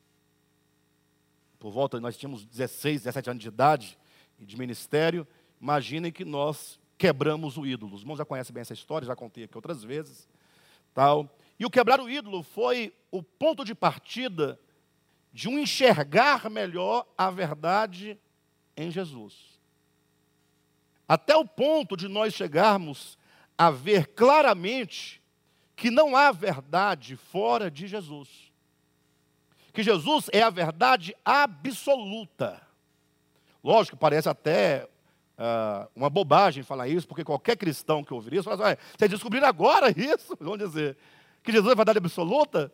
por 1.60 1.72
volta, 1.72 2.00
nós 2.00 2.16
tínhamos 2.16 2.46
16, 2.46 3.02
17 3.02 3.30
anos 3.32 3.42
de 3.42 3.48
idade 3.48 3.98
e 4.40 4.46
de 4.46 4.58
ministério. 4.58 5.28
Imaginem 5.60 6.12
que 6.12 6.24
nós 6.24 6.80
quebramos 6.98 7.58
o 7.58 7.66
ídolo. 7.66 7.96
Os 7.96 8.02
irmãos 8.02 8.18
já 8.18 8.26
conhecem 8.26 8.54
bem 8.54 8.62
essa 8.62 8.74
história, 8.74 9.08
já 9.08 9.16
contei 9.16 9.46
aqui 9.46 9.58
outras 9.58 9.84
vezes. 9.84 10.30
Tal. 10.94 11.30
E 11.60 11.66
o 11.66 11.70
quebrar 11.70 12.00
o 12.00 12.10
ídolo 12.10 12.44
foi 12.44 12.94
o 13.10 13.24
ponto 13.24 13.66
de 13.66 13.74
partida 13.74 14.60
de 15.34 15.50
um 15.50 15.58
enxergar 15.58 16.50
melhor 16.50 17.08
a 17.18 17.32
verdade 17.32 18.20
em 18.76 18.92
Jesus. 18.92 19.60
Até 21.08 21.36
o 21.36 21.46
ponto 21.46 21.98
de 21.98 22.08
nós 22.08 22.34
chegarmos 22.34 23.18
a 23.58 23.72
ver 23.72 24.08
claramente 24.08 25.17
que 25.78 25.90
não 25.90 26.14
há 26.14 26.34
verdade 26.34 27.16
fora 27.16 27.72
de 27.72 27.88
Jesus 27.88 28.48
que 29.78 29.84
Jesus 29.84 30.28
é 30.34 30.42
a 30.42 30.50
verdade 30.50 31.16
absoluta. 31.24 32.60
Lógico, 33.64 33.96
parece 33.96 34.28
até 34.28 34.90
uh, 35.38 35.88
uma 35.96 36.10
bobagem 36.10 36.64
falar 36.64 36.88
isso, 36.88 37.08
porque 37.08 37.24
qualquer 37.24 37.56
cristão 37.56 38.04
que 38.04 38.12
ouvir 38.12 38.34
isso, 38.34 38.46
fala 38.46 38.72
assim, 38.72 38.82
vocês 38.98 39.12
descobriram 39.12 39.48
agora 39.48 39.92
isso? 39.96 40.36
Vamos 40.40 40.58
dizer, 40.58 40.98
que 41.44 41.52
Jesus 41.52 41.70
é 41.70 41.74
a 41.74 41.76
verdade 41.76 42.00
absoluta? 42.00 42.74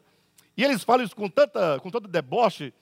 E 0.55 0.63
eles 0.63 0.81
falam 0.81 1.03
isso 1.03 1.13
com, 1.13 1.27
tanta, 1.27 1.77
com 1.81 1.91
tanto 1.91 2.07
deboche, 2.07 2.73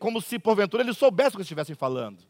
como 0.00 0.20
se 0.20 0.36
porventura 0.36 0.82
eles 0.82 0.98
soubessem 0.98 1.34
o 1.34 1.36
que 1.36 1.42
estivessem 1.42 1.76
falando. 1.76 2.24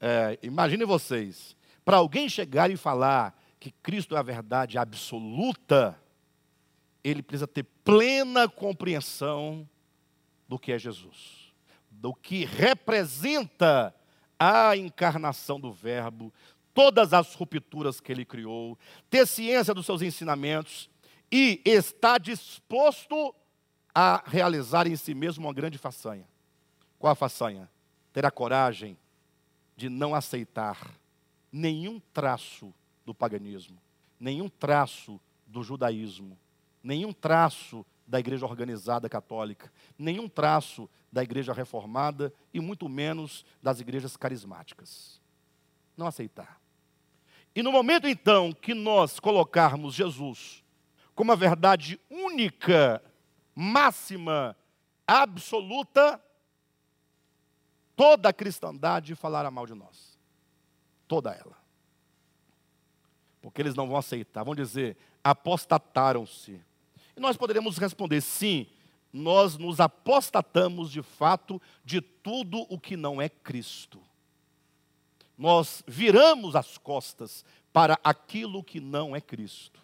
É, 0.00 0.40
imagine 0.42 0.84
vocês, 0.84 1.56
para 1.84 1.98
alguém 1.98 2.28
chegar 2.28 2.68
e 2.68 2.76
falar 2.76 3.32
que 3.60 3.70
Cristo 3.70 4.16
é 4.16 4.18
a 4.18 4.22
verdade 4.22 4.76
absoluta, 4.76 5.96
ele 7.04 7.22
precisa 7.22 7.46
ter 7.46 7.64
plena 7.84 8.48
compreensão 8.48 9.68
do 10.48 10.58
que 10.58 10.72
é 10.72 10.78
Jesus, 10.78 11.52
do 11.90 12.14
que 12.14 12.46
representa 12.46 13.94
a 14.38 14.74
encarnação 14.76 15.60
do 15.60 15.70
Verbo, 15.70 16.32
todas 16.72 17.12
as 17.12 17.34
rupturas 17.34 18.00
que 18.00 18.10
ele 18.10 18.24
criou, 18.24 18.78
ter 19.08 19.26
ciência 19.26 19.74
dos 19.74 19.86
seus 19.86 20.02
ensinamentos 20.02 20.90
e 21.30 21.60
está 21.64 22.18
disposto 22.18 23.34
a 23.94 24.22
realizar 24.26 24.86
em 24.86 24.96
si 24.96 25.14
mesmo 25.14 25.46
uma 25.46 25.52
grande 25.52 25.78
façanha. 25.78 26.26
Qual 26.98 27.12
a 27.12 27.14
façanha? 27.14 27.70
Ter 28.12 28.24
a 28.24 28.30
coragem 28.30 28.96
de 29.76 29.88
não 29.88 30.14
aceitar 30.14 30.78
nenhum 31.52 32.00
traço 32.12 32.74
do 33.04 33.14
paganismo, 33.14 33.80
nenhum 34.18 34.48
traço 34.48 35.20
do 35.46 35.62
judaísmo, 35.62 36.36
nenhum 36.84 37.12
traço 37.12 37.84
da 38.06 38.20
igreja 38.20 38.44
organizada 38.44 39.08
católica, 39.08 39.72
nenhum 39.98 40.28
traço 40.28 40.88
da 41.10 41.22
igreja 41.22 41.54
reformada 41.54 42.32
e 42.52 42.60
muito 42.60 42.88
menos 42.88 43.44
das 43.62 43.80
igrejas 43.80 44.16
carismáticas. 44.16 45.20
Não 45.96 46.06
aceitar. 46.06 46.60
E 47.54 47.62
no 47.62 47.72
momento 47.72 48.06
então 48.06 48.52
que 48.52 48.74
nós 48.74 49.18
colocarmos 49.18 49.94
Jesus 49.94 50.62
como 51.14 51.32
a 51.32 51.36
verdade 51.36 52.00
única, 52.10 53.02
máxima, 53.54 54.56
absoluta, 55.06 56.20
toda 57.94 58.28
a 58.28 58.32
cristandade 58.32 59.14
falará 59.14 59.50
mal 59.50 59.66
de 59.66 59.74
nós. 59.74 60.18
Toda 61.06 61.30
ela. 61.30 61.56
Porque 63.40 63.62
eles 63.62 63.74
não 63.74 63.86
vão 63.86 63.96
aceitar, 63.96 64.42
vão 64.42 64.54
dizer, 64.54 64.96
apostataram-se. 65.22 66.60
E 67.16 67.20
nós 67.20 67.36
poderemos 67.36 67.78
responder, 67.78 68.20
sim, 68.20 68.66
nós 69.12 69.56
nos 69.56 69.78
apostatamos 69.78 70.90
de 70.90 71.02
fato 71.02 71.60
de 71.84 72.00
tudo 72.00 72.66
o 72.68 72.78
que 72.78 72.96
não 72.96 73.22
é 73.22 73.28
Cristo. 73.28 74.00
Nós 75.38 75.82
viramos 75.86 76.56
as 76.56 76.78
costas 76.78 77.44
para 77.72 77.98
aquilo 78.02 78.62
que 78.62 78.80
não 78.80 79.14
é 79.14 79.20
Cristo. 79.20 79.80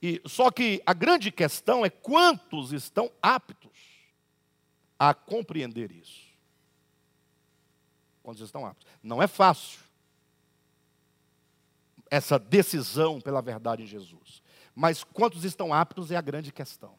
E 0.00 0.20
só 0.26 0.50
que 0.50 0.82
a 0.84 0.92
grande 0.92 1.30
questão 1.30 1.86
é 1.86 1.90
quantos 1.90 2.72
estão 2.72 3.10
aptos 3.22 3.70
a 4.98 5.14
compreender 5.14 5.92
isso. 5.92 6.26
Quantos 8.22 8.42
estão 8.42 8.66
aptos? 8.66 8.86
Não 9.02 9.22
é 9.22 9.28
fácil 9.28 9.80
essa 12.10 12.38
decisão 12.38 13.20
pela 13.20 13.40
verdade 13.40 13.84
em 13.84 13.86
Jesus. 13.86 14.41
Mas 14.74 15.04
quantos 15.04 15.44
estão 15.44 15.72
aptos 15.72 16.10
é 16.10 16.16
a 16.16 16.20
grande 16.20 16.52
questão. 16.52 16.94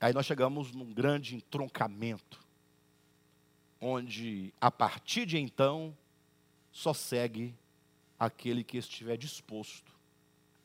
Aí 0.00 0.12
nós 0.12 0.26
chegamos 0.26 0.72
num 0.72 0.92
grande 0.92 1.36
entroncamento, 1.36 2.44
onde 3.80 4.52
a 4.60 4.70
partir 4.70 5.24
de 5.24 5.38
então 5.38 5.96
só 6.70 6.92
segue 6.92 7.54
aquele 8.18 8.62
que 8.62 8.76
estiver 8.76 9.16
disposto 9.16 9.96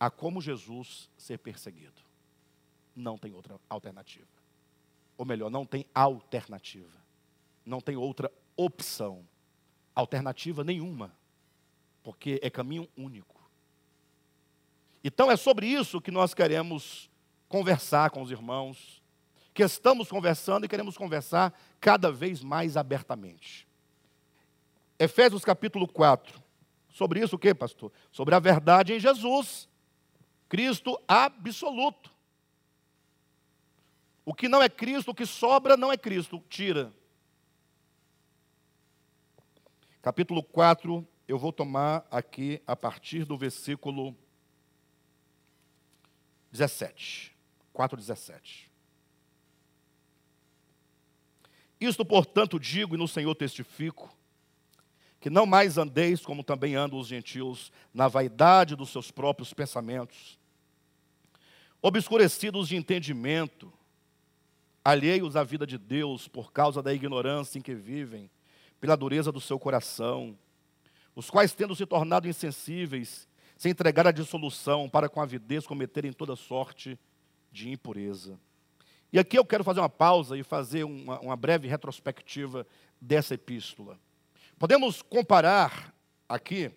a, 0.02 0.10
como 0.10 0.42
Jesus, 0.42 1.10
ser 1.16 1.38
perseguido. 1.38 2.02
Não 2.96 3.20
tem 3.20 3.34
outra 3.34 3.60
alternativa. 3.70 4.26
Ou 5.16 5.24
melhor, 5.24 5.52
não 5.52 5.64
tem 5.64 5.86
alternativa. 5.94 7.00
Não 7.64 7.80
tem 7.80 7.96
outra 7.96 8.32
opção. 8.58 9.24
Alternativa 9.94 10.64
nenhuma. 10.64 11.16
Porque 12.02 12.40
é 12.42 12.50
caminho 12.50 12.90
único. 12.98 13.41
Então 15.04 15.32
é 15.32 15.36
sobre 15.36 15.68
isso 15.68 16.02
que 16.02 16.12
nós 16.12 16.34
queremos 16.34 17.10
conversar 17.48 18.10
com 18.12 18.22
os 18.22 18.32
irmãos 18.32 19.02
que 19.54 19.64
estamos 19.64 20.10
conversando 20.10 20.66
e 20.66 20.70
queremos 20.70 20.98
conversar 20.98 21.54
cada 21.80 22.12
vez 22.12 22.42
mais 22.42 22.78
abertamente. 22.78 23.68
Efésios 24.98 25.44
capítulo 25.44 25.88
4. 25.88 26.42
Sobre 26.90 27.22
isso 27.22 27.36
o 27.36 27.40
que, 27.40 27.54
pastor? 27.54 27.92
Sobre 28.12 28.36
a 28.36 28.40
verdade 28.40 28.94
em 28.94 29.00
Jesus, 29.00 29.68
Cristo 30.48 31.02
absoluto. 31.08 32.12
O 34.24 34.34
que 34.34 34.48
não 34.48 34.62
é 34.62 34.70
Cristo, 34.70 35.12
o 35.12 35.16
que 35.16 35.26
sobra 35.26 35.76
não 35.76 35.92
é 35.92 35.98
Cristo, 35.98 36.42
tira. 36.48 36.94
Capítulo 40.02 40.44
4, 40.44 41.06
eu 41.28 41.38
vou 41.38 41.52
tomar 41.52 42.06
aqui 42.10 42.62
a 42.66 42.76
partir 42.76 43.26
do 43.26 43.38
versículo 43.38 44.16
17. 46.52 47.36
4, 47.74 47.98
17. 47.98 48.70
Isto, 51.80 52.06
portanto, 52.06 52.60
digo 52.60 52.96
e 52.96 52.98
no 52.98 53.08
Senhor 53.08 53.34
testifico, 53.34 54.16
que 55.20 55.30
não 55.30 55.46
mais 55.46 55.78
andeis 55.78 56.22
como 56.22 56.44
também 56.44 56.76
andam 56.76 57.00
os 57.00 57.08
gentios, 57.08 57.72
na 57.94 58.08
vaidade 58.08 58.76
dos 58.76 58.90
seus 58.90 59.10
próprios 59.10 59.54
pensamentos, 59.54 60.40
obscurecidos 61.82 62.68
de 62.68 62.76
entendimento, 62.76 63.72
alheios 64.84 65.36
à 65.36 65.44
vida 65.44 65.66
de 65.66 65.78
Deus 65.78 66.28
por 66.28 66.52
causa 66.52 66.82
da 66.82 66.94
ignorância 66.94 67.58
em 67.58 67.62
que 67.62 67.74
vivem, 67.74 68.30
pela 68.80 68.98
dureza 68.98 69.32
do 69.32 69.40
seu 69.40 69.60
coração, 69.60 70.38
os 71.16 71.30
quais, 71.30 71.54
tendo 71.54 71.76
se 71.76 71.86
tornado 71.86 72.28
insensíveis, 72.28 73.28
se 73.62 73.70
entregaram 73.70 74.10
à 74.10 74.12
dissolução 74.12 74.90
para 74.90 75.08
com 75.08 75.22
avidez 75.22 75.68
cometerem 75.68 76.12
toda 76.12 76.36
sorte 76.36 76.98
de 77.52 77.70
impureza. 77.70 78.40
E 79.14 79.20
aqui 79.20 79.38
eu 79.38 79.46
quero 79.46 79.64
fazer 79.64 79.80
uma 79.80 79.88
pausa 79.88 80.36
e 80.36 80.42
fazer 80.42 80.84
uma, 80.84 81.20
uma 81.20 81.36
breve 81.36 81.68
retrospectiva 81.68 82.66
dessa 83.00 83.36
epístola. 83.36 84.00
Podemos 84.58 85.04
comparar 85.04 85.94
aqui 86.28 86.72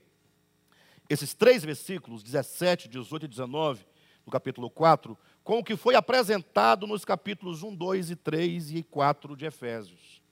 esses 1.08 1.32
três 1.32 1.64
versículos, 1.64 2.22
17, 2.22 2.86
18 2.86 3.24
e 3.24 3.28
19, 3.28 3.86
do 4.22 4.30
capítulo 4.30 4.68
4, 4.68 5.16
com 5.42 5.60
o 5.60 5.64
que 5.64 5.76
foi 5.76 5.94
apresentado 5.94 6.86
nos 6.86 7.02
capítulos 7.02 7.62
1, 7.62 7.74
2 7.74 8.10
e 8.10 8.16
3 8.16 8.70
e 8.72 8.82
4 8.82 9.34
de 9.38 9.46
Efésios. 9.46 10.22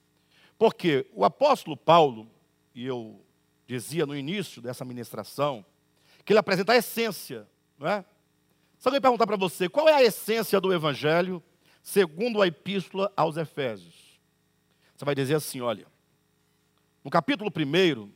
Porque 0.55 1.09
o 1.15 1.25
apóstolo 1.25 1.75
Paulo, 1.75 2.29
e 2.75 2.85
eu 2.85 3.25
dizia 3.65 4.05
no 4.05 4.15
início 4.15 4.61
dessa 4.61 4.85
ministração, 4.85 5.65
que 6.25 6.33
ele 6.33 6.39
apresenta 6.39 6.73
a 6.73 6.77
essência, 6.77 7.47
não 7.77 7.87
é? 7.87 8.05
Se 8.77 8.87
alguém 8.87 9.01
perguntar 9.01 9.25
para 9.25 9.37
você 9.37 9.69
qual 9.69 9.87
é 9.87 9.93
a 9.93 10.03
essência 10.03 10.59
do 10.59 10.73
Evangelho, 10.73 11.41
segundo 11.81 12.41
a 12.41 12.47
epístola 12.47 13.11
aos 13.15 13.37
Efésios. 13.37 14.19
Você 14.95 15.05
vai 15.05 15.15
dizer 15.15 15.35
assim: 15.35 15.61
olha, 15.61 15.85
no 17.03 17.11
capítulo 17.11 17.49
1, 17.49 18.11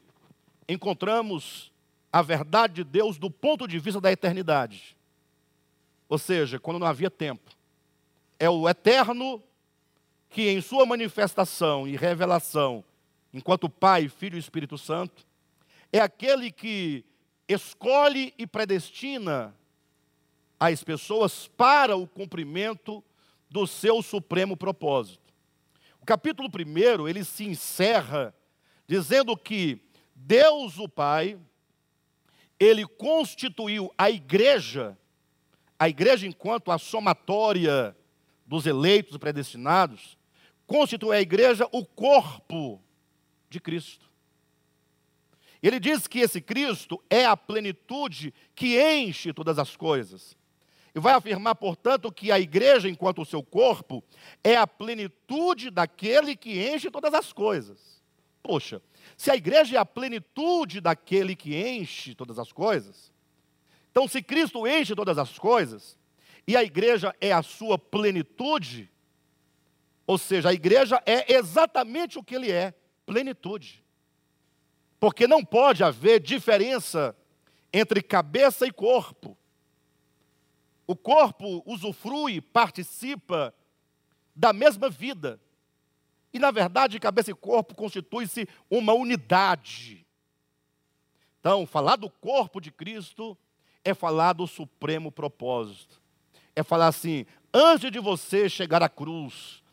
encontramos 0.68 1.72
a 2.12 2.22
verdade 2.22 2.76
de 2.76 2.84
Deus 2.84 3.18
do 3.18 3.30
ponto 3.30 3.68
de 3.68 3.78
vista 3.80 4.00
da 4.00 4.12
eternidade. 4.12 4.98
Ou 6.10 6.18
seja, 6.18 6.60
quando 6.60 6.80
não 6.80 6.88
havia 6.88 7.12
tempo. 7.12 7.52
É 8.40 8.50
o 8.50 8.70
eterno 8.70 9.44
que, 10.30 10.50
em 10.50 10.62
sua 10.62 10.86
manifestação 10.86 11.88
e 11.88 11.96
revelação, 11.98 12.84
enquanto 13.34 13.70
Pai, 13.70 14.08
Filho 14.08 14.36
e 14.36 14.40
Espírito 14.40 14.78
Santo, 14.78 15.26
é 15.92 16.00
aquele 16.00 16.52
que 16.52 17.04
escolhe 17.48 18.34
e 18.38 18.46
predestina 18.46 19.56
as 20.60 20.84
pessoas 20.84 21.48
para 21.48 21.96
o 21.96 22.08
cumprimento 22.08 23.04
do 23.50 23.66
seu 23.66 24.02
supremo 24.02 24.58
propósito. 24.58 25.34
O 26.02 26.06
capítulo 26.06 26.50
1, 26.50 27.08
ele 27.08 27.24
se 27.24 27.46
encerra 27.46 28.34
dizendo 28.88 29.36
que 29.38 29.82
Deus 30.16 30.80
o 30.80 30.90
Pai, 30.90 31.40
ele 32.60 32.86
constituiu 32.86 33.94
a 33.98 34.10
igreja, 34.10 34.98
a 35.78 35.88
igreja 35.88 36.26
enquanto 36.26 36.72
a 36.72 36.78
somatória 36.78 37.96
dos 38.46 38.66
eleitos 38.66 39.16
e 39.16 39.20
predestinados, 39.20 40.18
constitui 40.66 41.16
a 41.16 41.22
igreja 41.22 41.68
o 41.72 41.86
corpo 41.86 42.82
de 43.50 43.60
Cristo. 43.60 44.07
Ele 45.62 45.80
diz 45.80 46.08
que 46.08 46.20
esse 46.20 46.40
Cristo 46.40 47.02
é 47.10 47.26
a 47.26 47.36
plenitude 47.36 48.34
que 48.56 48.80
enche 48.80 49.34
todas 49.34 49.58
as 49.58 49.76
coisas. 49.76 50.38
E 50.94 51.00
vai 51.00 51.14
afirmar, 51.14 51.56
portanto, 51.56 52.12
que 52.12 52.32
a 52.32 52.40
igreja, 52.40 52.90
enquanto 52.90 53.22
o 53.22 53.26
seu 53.26 53.44
corpo, 53.44 54.04
é 54.44 54.56
a 54.56 54.66
plenitude 54.66 55.70
daquele 55.70 56.36
que 56.36 56.68
enche 56.68 56.90
todas 56.90 57.14
as 57.14 57.32
coisas. 57.32 58.02
Poxa, 58.42 58.82
se 59.16 59.30
a 59.30 59.36
igreja 59.36 59.76
é 59.76 59.80
a 59.80 59.86
plenitude 59.86 60.80
daquele 60.80 61.36
que 61.36 61.56
enche 61.56 62.16
todas 62.16 62.40
as 62.40 62.52
coisas, 62.52 63.12
então 63.92 64.08
se 64.08 64.22
Cristo 64.22 64.68
enche 64.68 64.96
todas 64.96 65.18
as 65.18 65.38
coisas, 65.38 65.98
e 66.48 66.56
a 66.56 66.64
igreja 66.64 67.14
é 67.20 67.32
a 67.34 67.44
sua 67.44 67.78
plenitude, 67.78 68.90
ou 70.06 70.18
seja, 70.18 70.50
a 70.50 70.54
igreja 70.54 71.02
é 71.06 71.34
exatamente 71.34 72.18
o 72.18 72.24
que 72.24 72.36
ele 72.36 72.52
é, 72.52 72.74
plenitude. 73.06 73.84
Porque 75.00 75.28
não 75.28 75.44
pode 75.44 75.84
haver 75.84 76.20
diferença 76.20 77.16
entre 77.72 78.02
cabeça 78.02 78.66
e 78.66 78.72
corpo. 78.72 79.38
O 80.86 80.96
corpo 80.96 81.62
usufrui, 81.66 82.42
participa 82.42 83.54
da 84.36 84.54
mesma 84.54 84.90
vida. 84.90 85.40
E, 86.34 86.40
na 86.40 86.52
verdade, 86.52 87.00
cabeça 87.00 87.32
e 87.32 87.36
corpo 87.36 87.76
constitui-se 87.76 88.48
uma 88.70 88.94
unidade. 88.94 90.06
Então, 91.40 91.66
falar 91.66 91.96
do 91.96 92.10
corpo 92.10 92.60
de 92.60 92.72
Cristo 92.72 93.38
é 93.84 93.94
falar 93.94 94.34
do 94.34 94.48
supremo 94.48 95.12
propósito. 95.12 96.02
É 96.56 96.64
falar 96.64 96.88
assim: 96.88 97.26
antes 97.54 97.92
de 97.92 98.00
você 98.00 98.50
chegar 98.50 98.84
à 98.84 98.90
cruz, 98.90 99.64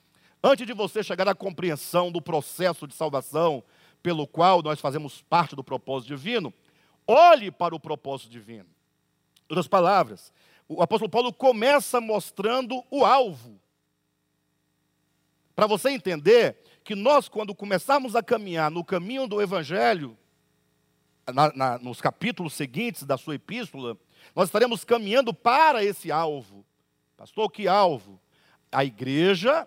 antes 0.42 0.66
de 0.66 0.72
você 0.72 1.02
chegar 1.02 1.28
à 1.28 1.34
compreensão 1.34 2.12
do 2.12 2.20
processo 2.20 2.87
de 2.87 2.94
salvação 2.94 3.62
pelo 4.05 4.27
qual 4.27 4.62
nós 4.62 4.81
fazemos 4.81 5.23
parte 5.23 5.57
do 5.57 5.64
propósito 5.64 6.09
divino, 6.09 6.53
olhe 7.07 7.51
para 7.51 7.75
o 7.75 7.81
propósito 7.81 8.29
divino. 8.29 8.67
Em 9.49 9.55
outras 9.55 9.67
palavras, 9.67 10.31
o 10.69 10.83
apóstolo 10.83 11.09
Paulo 11.09 11.33
começa 11.33 12.03
mostrando 12.03 12.85
o 12.90 13.03
alvo. 13.03 13.59
Para 15.57 15.67
você 15.67 15.88
entender 15.88 16.59
que 16.85 16.95
nós, 16.95 17.31
quando 17.31 17.55
começarmos 17.55 18.14
a 18.14 18.23
caminhar 18.23 18.71
no 18.71 18.85
caminho 18.85 19.27
do 19.27 19.40
Evangelho, 19.40 20.19
na, 21.33 21.51
na, 21.55 21.79
nos 21.79 21.99
capítulos 22.03 22.53
seguintes 22.53 23.05
da 23.05 23.17
sua 23.17 23.37
epístola, 23.37 23.97
nós 24.37 24.49
estaremos 24.49 24.85
caminhando 24.85 25.33
para 25.33 25.83
esse 25.83 26.12
alvo. 26.12 26.62
Pastor, 27.17 27.51
que 27.51 27.67
alvo? 27.67 28.21
A 28.71 28.85
igreja, 28.85 29.67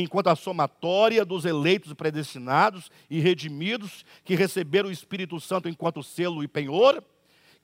enquanto 0.00 0.28
a 0.28 0.36
somatória 0.36 1.24
dos 1.24 1.44
eleitos 1.44 1.92
predestinados 1.94 2.90
e 3.08 3.20
redimidos, 3.20 4.04
que 4.24 4.34
receberam 4.34 4.88
o 4.88 4.92
Espírito 4.92 5.40
Santo 5.40 5.68
enquanto 5.68 6.02
selo 6.02 6.42
e 6.42 6.48
penhor, 6.48 7.02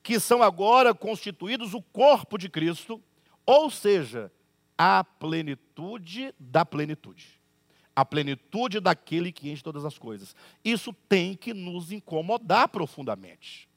que 0.02 0.18
são 0.18 0.42
agora 0.42 0.94
constituídos 0.94 1.74
o 1.74 1.82
corpo 1.82 2.36
de 2.36 2.48
Cristo, 2.48 3.02
ou 3.46 3.70
seja, 3.70 4.32
a 4.76 5.04
plenitude 5.04 6.34
da 6.38 6.64
plenitude. 6.64 7.40
A 7.94 8.04
plenitude 8.04 8.80
daquele 8.80 9.30
que 9.30 9.50
enche 9.50 9.62
todas 9.62 9.84
as 9.84 9.98
coisas. 9.98 10.34
Isso 10.64 10.92
tem 11.08 11.34
que 11.34 11.52
nos 11.52 11.92
incomodar 11.92 12.68
profundamente. 12.68 13.68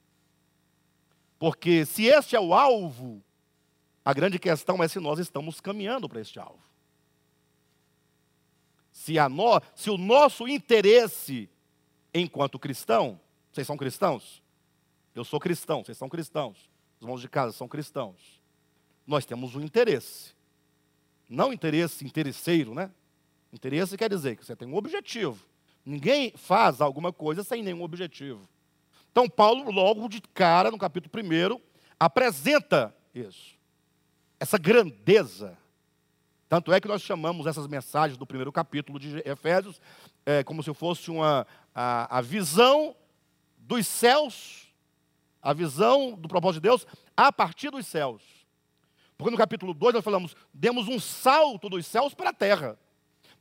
Porque 1.38 1.86
se 1.86 2.06
este 2.06 2.36
é 2.36 2.40
o 2.40 2.54
alvo, 2.54 3.22
a 4.04 4.14
grande 4.14 4.40
questão 4.40 4.82
é 4.82 4.88
se 4.88 5.00
nós 5.00 5.20
estamos 5.20 5.60
caminhando 5.60 6.08
para 6.08 6.22
este 6.22 6.40
alvo. 6.40 6.64
Se, 9.06 9.20
a 9.20 9.30
no, 9.30 9.62
se 9.76 9.92
o 9.92 10.00
nosso 10.00 10.48
interesse 10.48 11.48
enquanto 12.12 12.58
cristão, 12.58 13.22
vocês 13.52 13.68
são 13.68 13.78
cristãos? 13.78 14.42
Eu 15.14 15.24
sou 15.24 15.40
cristão, 15.40 15.84
vocês 15.84 15.96
são 15.96 16.10
cristãos. 16.10 16.58
Os 16.96 17.04
irmãos 17.04 17.22
de 17.22 17.30
casa 17.30 17.54
são 17.54 17.68
cristãos. 17.68 18.42
Nós 19.06 19.24
temos 19.24 19.54
um 19.54 19.62
interesse. 19.62 20.34
Não 21.30 21.54
interesse 21.54 22.04
interesseiro, 22.04 22.74
né? 22.74 22.90
Interesse 23.54 23.96
quer 23.96 24.10
dizer 24.10 24.38
que 24.38 24.44
você 24.44 24.56
tem 24.56 24.68
um 24.68 24.76
objetivo. 24.76 25.46
Ninguém 25.86 26.34
faz 26.36 26.82
alguma 26.82 27.14
coisa 27.14 27.44
sem 27.44 27.62
nenhum 27.62 27.84
objetivo. 27.84 28.50
Então, 29.12 29.30
Paulo, 29.30 29.70
logo 29.70 30.10
de 30.10 30.20
cara, 30.20 30.72
no 30.72 30.80
capítulo 30.80 31.12
1, 31.24 31.62
apresenta 32.00 32.92
isso, 33.14 33.56
essa 34.40 34.58
grandeza. 34.58 35.56
Tanto 36.48 36.72
é 36.72 36.80
que 36.80 36.88
nós 36.88 37.02
chamamos 37.02 37.48
essas 37.48 37.68
mensagens 37.68 38.18
do 38.18 38.26
primeiro 38.26 38.52
capítulo 38.52 39.00
de 39.00 39.18
Efésios 39.26 39.82
é, 40.26 40.44
como 40.44 40.62
se 40.62 40.74
fosse 40.74 41.10
uma, 41.10 41.46
a, 41.74 42.20
a 42.20 42.22
visão 42.22 42.96
dos 43.58 43.88
céus, 43.88 44.68
a 45.42 45.54
visão 45.54 46.14
do 46.14 46.28
propósito 46.28 46.62
de 46.62 46.70
Deus 46.70 46.86
a 47.18 47.32
partir 47.32 47.72
dos 47.72 47.88
céus. 47.88 48.22
Porque 49.18 49.32
no 49.32 49.38
capítulo 49.38 49.74
2 49.74 49.96
nós 49.96 50.04
falamos, 50.04 50.36
demos 50.54 50.88
um 50.88 51.00
salto 51.00 51.70
dos 51.70 51.86
céus 51.86 52.14
para 52.14 52.30
a 52.30 52.34
terra. 52.34 52.78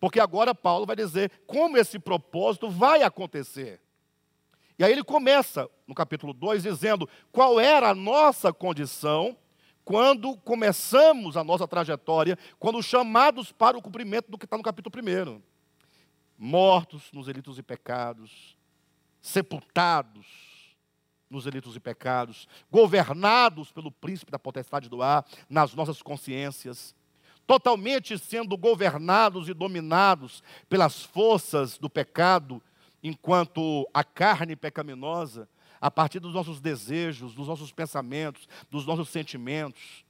Porque 0.00 0.20
agora 0.20 0.54
Paulo 0.54 0.86
vai 0.86 0.96
dizer 0.96 1.30
como 1.46 1.76
esse 1.76 1.98
propósito 1.98 2.70
vai 2.70 3.02
acontecer. 3.02 3.80
E 4.78 4.84
aí 4.84 4.92
ele 4.92 5.04
começa 5.04 5.68
no 5.86 5.94
capítulo 5.94 6.32
2 6.32 6.62
dizendo 6.62 7.08
qual 7.30 7.60
era 7.60 7.90
a 7.90 7.94
nossa 7.94 8.52
condição 8.52 9.36
quando 9.84 10.36
começamos 10.38 11.36
a 11.36 11.44
nossa 11.44 11.68
trajetória, 11.68 12.38
quando 12.58 12.82
chamados 12.82 13.52
para 13.52 13.76
o 13.76 13.82
cumprimento 13.82 14.30
do 14.30 14.38
que 14.38 14.46
está 14.46 14.56
no 14.56 14.62
capítulo 14.62 14.92
1. 14.96 15.42
Mortos 16.38 17.10
nos 17.12 17.26
delitos 17.26 17.58
e 17.58 17.62
pecados, 17.62 18.56
sepultados 19.20 20.26
nos 21.30 21.44
delitos 21.44 21.76
e 21.76 21.80
pecados, 21.80 22.48
governados 22.70 23.72
pelo 23.72 23.90
príncipe 23.90 24.30
da 24.30 24.38
potestade 24.38 24.88
do 24.88 25.02
ar 25.02 25.24
nas 25.48 25.74
nossas 25.74 26.00
consciências, 26.00 26.94
totalmente 27.46 28.18
sendo 28.18 28.56
governados 28.56 29.48
e 29.48 29.54
dominados 29.54 30.42
pelas 30.68 31.02
forças 31.02 31.76
do 31.76 31.90
pecado 31.90 32.62
enquanto 33.02 33.88
a 33.92 34.02
carne 34.02 34.56
pecaminosa, 34.56 35.48
a 35.84 35.90
partir 35.90 36.18
dos 36.18 36.32
nossos 36.32 36.62
desejos, 36.62 37.34
dos 37.34 37.46
nossos 37.46 37.70
pensamentos, 37.70 38.48
dos 38.70 38.86
nossos 38.86 39.10
sentimentos. 39.10 40.02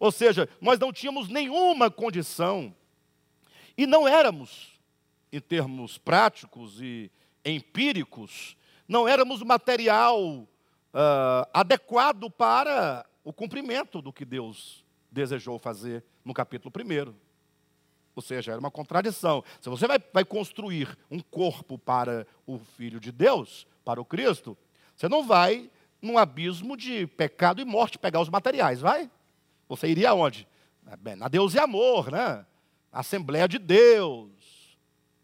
Ou 0.00 0.10
seja, 0.10 0.48
nós 0.60 0.76
não 0.80 0.92
tínhamos 0.92 1.28
nenhuma 1.28 1.88
condição 1.88 2.74
e 3.78 3.86
não 3.86 4.08
éramos, 4.08 4.80
em 5.32 5.38
termos 5.38 5.96
práticos 5.96 6.80
e 6.82 7.12
empíricos, 7.44 8.56
não 8.88 9.06
éramos 9.06 9.40
material 9.44 10.20
uh, 10.20 10.48
adequado 11.54 12.28
para 12.28 13.06
o 13.22 13.32
cumprimento 13.32 14.02
do 14.02 14.12
que 14.12 14.24
Deus 14.24 14.84
desejou 15.12 15.60
fazer 15.60 16.04
no 16.24 16.34
capítulo 16.34 16.72
1. 16.76 17.14
Ou 18.16 18.22
seja, 18.22 18.50
era 18.50 18.58
uma 18.58 18.68
contradição. 18.68 19.44
Se 19.60 19.68
você 19.68 19.86
vai, 19.86 20.00
vai 20.12 20.24
construir 20.24 20.98
um 21.08 21.20
corpo 21.20 21.78
para 21.78 22.26
o 22.44 22.58
Filho 22.58 22.98
de 22.98 23.12
Deus, 23.12 23.64
para 23.84 24.00
o 24.00 24.04
Cristo, 24.04 24.58
você 25.00 25.08
não 25.08 25.26
vai 25.26 25.70
num 26.02 26.18
abismo 26.18 26.76
de 26.76 27.06
pecado 27.06 27.62
e 27.62 27.64
morte 27.64 27.98
pegar 27.98 28.20
os 28.20 28.28
materiais, 28.28 28.82
vai? 28.82 29.10
Você 29.66 29.88
iria 29.88 30.10
aonde? 30.10 30.46
Na 31.16 31.26
Deus 31.26 31.54
e 31.54 31.58
amor, 31.58 32.12
né? 32.12 32.44
Na 32.92 33.00
Assembleia 33.00 33.48
de 33.48 33.58
Deus, 33.58 34.76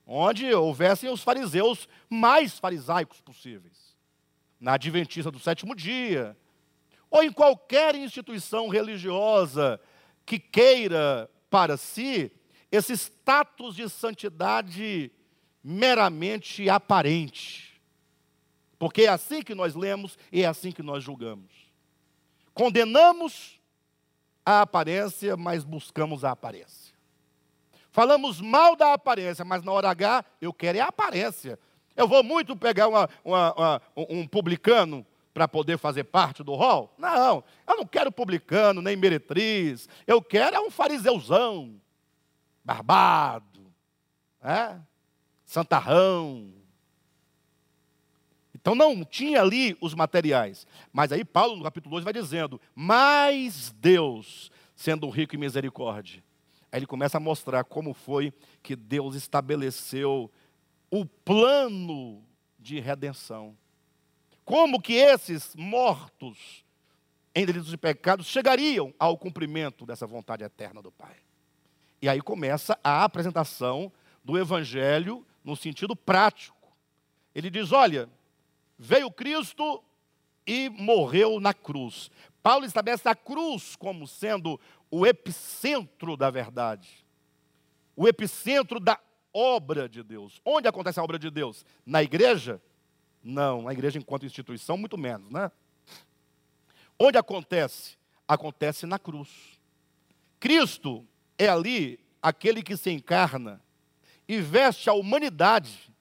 onde 0.06 0.50
houvessem 0.54 1.10
os 1.10 1.22
fariseus 1.22 1.86
mais 2.08 2.58
farisaicos 2.58 3.20
possíveis. 3.20 3.94
Na 4.58 4.72
Adventista 4.76 5.30
do 5.30 5.38
sétimo 5.38 5.76
dia, 5.76 6.34
ou 7.10 7.22
em 7.22 7.30
qualquer 7.30 7.94
instituição 7.96 8.68
religiosa 8.68 9.78
que 10.24 10.38
queira 10.38 11.30
para 11.50 11.76
si 11.76 12.32
esse 12.72 12.94
status 12.94 13.76
de 13.76 13.90
santidade 13.90 15.12
meramente 15.62 16.66
aparente. 16.70 17.65
Porque 18.78 19.02
é 19.02 19.08
assim 19.08 19.42
que 19.42 19.54
nós 19.54 19.74
lemos 19.74 20.18
e 20.30 20.42
é 20.42 20.46
assim 20.46 20.70
que 20.70 20.82
nós 20.82 21.02
julgamos. 21.02 21.50
Condenamos 22.52 23.60
a 24.44 24.62
aparência, 24.62 25.36
mas 25.36 25.64
buscamos 25.64 26.24
a 26.24 26.30
aparência. 26.30 26.94
Falamos 27.90 28.40
mal 28.40 28.76
da 28.76 28.92
aparência, 28.92 29.44
mas 29.44 29.62
na 29.62 29.72
hora 29.72 29.90
H 29.90 30.24
eu 30.40 30.52
quero 30.52 30.78
é 30.78 30.80
a 30.80 30.88
aparência. 30.88 31.58
Eu 31.96 32.06
vou 32.06 32.22
muito 32.22 32.54
pegar 32.54 32.88
uma, 32.88 33.08
uma, 33.24 33.54
uma, 33.54 33.82
um 33.96 34.26
publicano 34.26 35.04
para 35.32 35.48
poder 35.48 35.78
fazer 35.78 36.04
parte 36.04 36.42
do 36.42 36.54
rol? 36.54 36.94
Não, 36.96 37.44
eu 37.66 37.76
não 37.76 37.86
quero 37.86 38.10
publicano, 38.10 38.80
nem 38.80 38.96
meretriz. 38.96 39.88
Eu 40.06 40.22
quero 40.22 40.56
é 40.56 40.60
um 40.60 40.70
fariseuzão 40.70 41.80
barbado, 42.64 43.72
é? 44.42 44.76
santarrão. 45.44 46.55
Então 48.66 48.74
não 48.74 49.04
tinha 49.04 49.42
ali 49.42 49.78
os 49.80 49.94
materiais. 49.94 50.66
Mas 50.92 51.12
aí 51.12 51.24
Paulo, 51.24 51.54
no 51.54 51.62
capítulo 51.62 51.92
2, 51.92 52.02
vai 52.02 52.12
dizendo: 52.12 52.60
Mas 52.74 53.72
Deus, 53.78 54.50
sendo 54.74 55.08
rico 55.08 55.36
em 55.36 55.38
misericórdia. 55.38 56.20
Aí 56.72 56.80
ele 56.80 56.86
começa 56.86 57.16
a 57.16 57.20
mostrar 57.20 57.62
como 57.62 57.94
foi 57.94 58.34
que 58.64 58.74
Deus 58.74 59.14
estabeleceu 59.14 60.28
o 60.90 61.06
plano 61.06 62.24
de 62.58 62.80
redenção. 62.80 63.56
Como 64.44 64.82
que 64.82 64.94
esses 64.94 65.54
mortos 65.54 66.64
em 67.36 67.46
delitos 67.46 67.72
e 67.72 67.76
pecados 67.76 68.26
chegariam 68.26 68.92
ao 68.98 69.16
cumprimento 69.16 69.86
dessa 69.86 70.08
vontade 70.08 70.42
eterna 70.42 70.82
do 70.82 70.90
Pai. 70.90 71.14
E 72.02 72.08
aí 72.08 72.20
começa 72.20 72.76
a 72.82 73.04
apresentação 73.04 73.92
do 74.24 74.36
evangelho 74.36 75.24
no 75.44 75.54
sentido 75.54 75.94
prático. 75.94 76.76
Ele 77.32 77.48
diz: 77.48 77.70
olha, 77.70 78.08
veio 78.78 79.10
Cristo 79.10 79.82
e 80.46 80.68
morreu 80.68 81.40
na 81.40 81.52
cruz. 81.52 82.10
Paulo 82.42 82.64
estabelece 82.64 83.08
a 83.08 83.14
cruz 83.14 83.74
como 83.76 84.06
sendo 84.06 84.60
o 84.90 85.06
epicentro 85.06 86.16
da 86.16 86.30
verdade, 86.30 87.04
o 87.96 88.06
epicentro 88.06 88.78
da 88.78 89.00
obra 89.32 89.88
de 89.88 90.02
Deus. 90.02 90.40
Onde 90.44 90.68
acontece 90.68 90.98
a 91.00 91.02
obra 91.04 91.18
de 91.18 91.30
Deus? 91.30 91.64
Na 91.84 92.02
igreja? 92.02 92.62
Não, 93.22 93.62
na 93.62 93.72
igreja 93.72 93.98
enquanto 93.98 94.24
instituição, 94.24 94.78
muito 94.78 94.96
menos, 94.96 95.30
né? 95.30 95.50
Onde 96.98 97.18
acontece? 97.18 97.98
Acontece 98.26 98.86
na 98.86 98.98
cruz. 98.98 99.60
Cristo 100.40 101.06
é 101.38 101.48
ali 101.48 102.00
aquele 102.22 102.62
que 102.62 102.76
se 102.76 102.90
encarna 102.90 103.60
e 104.26 104.40
veste 104.40 104.88
a 104.88 104.94
humanidade. 104.94 105.92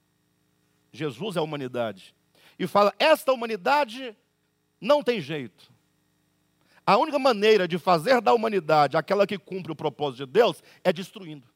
Jesus 0.92 1.36
é 1.36 1.38
a 1.38 1.42
humanidade. 1.42 2.15
E 2.58 2.66
fala: 2.66 2.94
esta 2.98 3.32
humanidade 3.32 4.16
não 4.80 5.02
tem 5.02 5.20
jeito. 5.20 5.72
A 6.86 6.96
única 6.96 7.18
maneira 7.18 7.66
de 7.66 7.78
fazer 7.78 8.20
da 8.20 8.32
humanidade 8.32 8.96
aquela 8.96 9.26
que 9.26 9.38
cumpre 9.38 9.72
o 9.72 9.76
propósito 9.76 10.24
de 10.24 10.32
Deus 10.32 10.62
é 10.84 10.92
destruindo. 10.92 11.46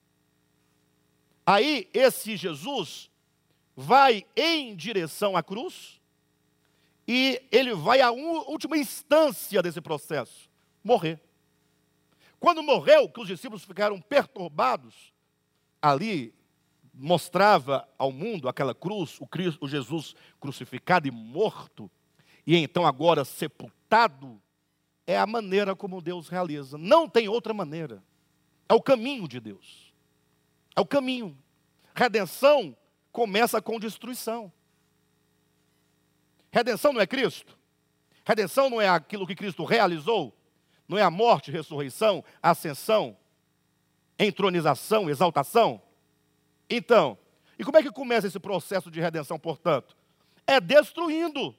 Aí 1.47 1.89
esse 1.95 2.37
Jesus 2.37 3.11
vai 3.77 4.27
em 4.37 4.75
direção 4.75 5.37
à 5.37 5.43
cruz 5.43 6.01
e 7.07 7.41
ele 7.51 7.75
vai 7.75 8.01
à 8.01 8.11
última 8.11 8.77
instância 8.77 9.63
desse 9.63 9.81
processo 9.81 10.51
morrer. 10.83 11.21
Quando 12.39 12.63
morreu, 12.63 13.09
que 13.09 13.21
os 13.21 13.29
discípulos 13.29 13.65
ficaram 13.65 14.01
perturbados, 14.01 15.13
ali 15.81 16.35
mostrava 17.01 17.89
ao 17.97 18.13
mundo 18.13 18.49
aquela 18.49 18.75
cruz, 18.75 19.17
o, 19.21 19.27
Cristo, 19.27 19.65
o 19.65 19.69
Jesus 19.69 20.15
crucificado 20.39 21.09
e 21.09 21.11
morto, 21.11 21.91
e 22.47 22.57
então 22.57 22.87
agora 22.87 23.25
sepultado, 23.25 24.41
é 25.07 25.19
a 25.19 25.27
maneira 25.27 25.75
como 25.75 26.01
Deus 26.03 26.29
realiza. 26.29 26.77
Não 26.77 27.09
tem 27.09 27.27
outra 27.27 27.55
maneira. 27.55 28.03
É 28.69 28.75
o 28.75 28.83
caminho 28.83 29.27
de 29.27 29.41
Deus. 29.41 29.93
É 30.77 30.81
o 30.81 30.87
caminho. 30.87 31.37
Redenção 31.95 32.77
começa 33.11 33.61
com 33.61 33.81
destruição. 33.81 34.53
Redenção 36.53 36.93
não 36.93 37.01
é 37.01 37.07
Cristo? 37.07 37.59
Redenção 38.25 38.69
não 38.69 38.81
é 38.81 38.89
aquilo 38.89 39.27
que 39.27 39.35
Cristo 39.35 39.65
realizou? 39.65 40.37
Não 40.87 40.99
é 40.99 41.03
a 41.03 41.11
morte, 41.11 41.51
ressurreição, 41.51 42.23
ascensão, 42.43 43.17
entronização, 44.19 45.09
exaltação? 45.09 45.83
Então, 46.71 47.19
e 47.59 47.65
como 47.65 47.77
é 47.77 47.83
que 47.83 47.91
começa 47.91 48.29
esse 48.29 48.39
processo 48.39 48.91
de 48.91 49.01
redenção, 49.01 49.39
portanto? 49.39 49.97
É 50.47 50.61
destruindo 50.61 51.55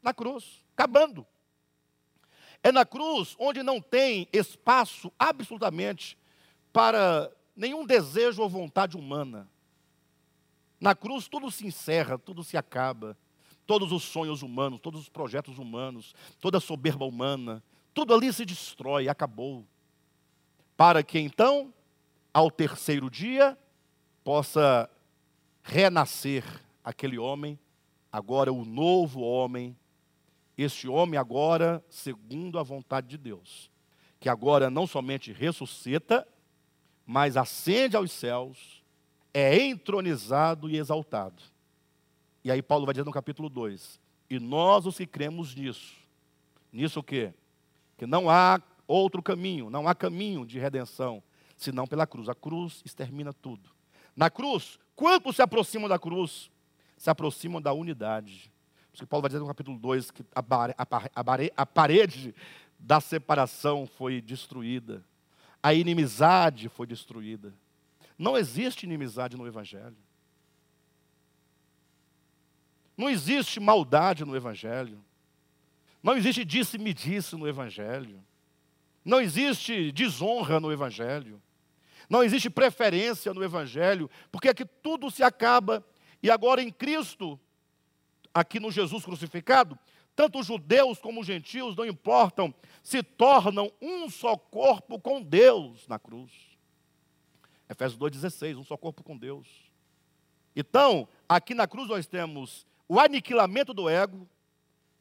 na 0.00 0.14
cruz, 0.14 0.64
acabando. 0.76 1.26
É 2.62 2.70
na 2.70 2.86
cruz 2.86 3.34
onde 3.38 3.62
não 3.62 3.80
tem 3.80 4.28
espaço 4.32 5.12
absolutamente 5.18 6.16
para 6.72 7.30
nenhum 7.56 7.84
desejo 7.84 8.40
ou 8.40 8.48
vontade 8.48 8.96
humana. 8.96 9.48
Na 10.80 10.94
cruz 10.94 11.28
tudo 11.28 11.50
se 11.50 11.66
encerra, 11.66 12.18
tudo 12.18 12.44
se 12.44 12.56
acaba. 12.56 13.18
Todos 13.66 13.92
os 13.92 14.02
sonhos 14.02 14.42
humanos, 14.42 14.80
todos 14.80 15.02
os 15.02 15.08
projetos 15.08 15.58
humanos, 15.58 16.14
toda 16.40 16.58
a 16.58 16.60
soberba 16.60 17.04
humana, 17.04 17.62
tudo 17.92 18.14
ali 18.14 18.32
se 18.32 18.44
destrói, 18.44 19.08
acabou. 19.08 19.66
Para 20.76 21.02
que 21.02 21.18
então, 21.18 21.72
ao 22.32 22.50
terceiro 22.50 23.10
dia, 23.10 23.56
possa 24.24 24.88
renascer 25.62 26.44
aquele 26.84 27.18
homem, 27.18 27.58
agora 28.12 28.52
o 28.52 28.64
novo 28.64 29.20
homem, 29.20 29.76
este 30.56 30.88
homem 30.88 31.18
agora 31.18 31.84
segundo 31.88 32.58
a 32.58 32.62
vontade 32.62 33.08
de 33.08 33.16
Deus, 33.16 33.70
que 34.18 34.28
agora 34.28 34.70
não 34.70 34.86
somente 34.86 35.32
ressuscita, 35.32 36.26
mas 37.06 37.36
ascende 37.36 37.96
aos 37.96 38.12
céus, 38.12 38.82
é 39.32 39.62
entronizado 39.62 40.68
e 40.68 40.76
exaltado. 40.76 41.42
E 42.44 42.50
aí 42.50 42.62
Paulo 42.62 42.84
vai 42.86 42.92
dizer 42.92 43.04
no 43.04 43.12
capítulo 43.12 43.48
2: 43.48 44.00
E 44.28 44.38
nós 44.38 44.86
os 44.86 44.96
que 44.96 45.06
cremos 45.06 45.54
nisso, 45.54 45.96
nisso 46.72 47.00
o 47.00 47.02
quê? 47.02 47.32
Que 47.96 48.06
não 48.06 48.28
há 48.28 48.60
outro 48.86 49.22
caminho, 49.22 49.70
não 49.70 49.86
há 49.86 49.94
caminho 49.94 50.44
de 50.44 50.58
redenção, 50.58 51.22
senão 51.56 51.86
pela 51.86 52.06
cruz. 52.06 52.28
A 52.28 52.34
cruz 52.34 52.82
extermina 52.84 53.32
tudo. 53.32 53.70
Na 54.16 54.30
cruz, 54.30 54.78
quantos 54.94 55.36
se 55.36 55.42
aproximam 55.42 55.88
da 55.88 55.98
cruz? 55.98 56.50
Se 56.96 57.08
aproximam 57.10 57.60
da 57.60 57.72
unidade. 57.72 58.52
Porque 58.90 59.06
Paulo 59.06 59.22
vai 59.22 59.28
dizer 59.28 59.40
no 59.40 59.46
capítulo 59.46 59.78
2 59.78 60.10
que 60.10 60.24
a, 60.34 60.44
a, 60.76 61.22
a 61.56 61.66
parede 61.66 62.34
da 62.78 63.00
separação 63.00 63.86
foi 63.86 64.20
destruída. 64.20 65.04
A 65.62 65.74
inimizade 65.74 66.68
foi 66.68 66.86
destruída. 66.86 67.54
Não 68.18 68.36
existe 68.36 68.84
inimizade 68.84 69.36
no 69.36 69.46
Evangelho. 69.46 69.96
Não 72.96 73.08
existe 73.08 73.58
maldade 73.58 74.24
no 74.24 74.36
Evangelho. 74.36 75.02
Não 76.02 76.16
existe 76.16 76.44
disse-me-disse 76.44 77.36
no 77.36 77.48
Evangelho. 77.48 78.22
Não 79.04 79.20
existe 79.20 79.92
desonra 79.92 80.60
no 80.60 80.70
Evangelho. 80.70 81.40
Não 82.10 82.24
existe 82.24 82.50
preferência 82.50 83.32
no 83.32 83.44
Evangelho, 83.44 84.10
porque 84.32 84.48
aqui 84.48 84.64
tudo 84.64 85.08
se 85.12 85.22
acaba. 85.22 85.86
E 86.20 86.28
agora 86.28 86.60
em 86.60 86.70
Cristo, 86.70 87.38
aqui 88.34 88.58
no 88.58 88.72
Jesus 88.72 89.04
crucificado, 89.04 89.78
tanto 90.16 90.40
os 90.40 90.46
judeus 90.46 90.98
como 90.98 91.20
os 91.20 91.26
gentios, 91.26 91.76
não 91.76 91.86
importam, 91.86 92.52
se 92.82 93.00
tornam 93.00 93.72
um 93.80 94.10
só 94.10 94.36
corpo 94.36 94.98
com 94.98 95.22
Deus 95.22 95.86
na 95.86 96.00
cruz. 96.00 96.32
Efésios 97.68 97.98
2,16, 97.98 98.58
um 98.58 98.64
só 98.64 98.76
corpo 98.76 99.04
com 99.04 99.16
Deus. 99.16 99.46
Então, 100.56 101.08
aqui 101.28 101.54
na 101.54 101.68
cruz 101.68 101.88
nós 101.88 102.08
temos 102.08 102.66
o 102.88 102.98
aniquilamento 102.98 103.72
do 103.72 103.88
ego, 103.88 104.28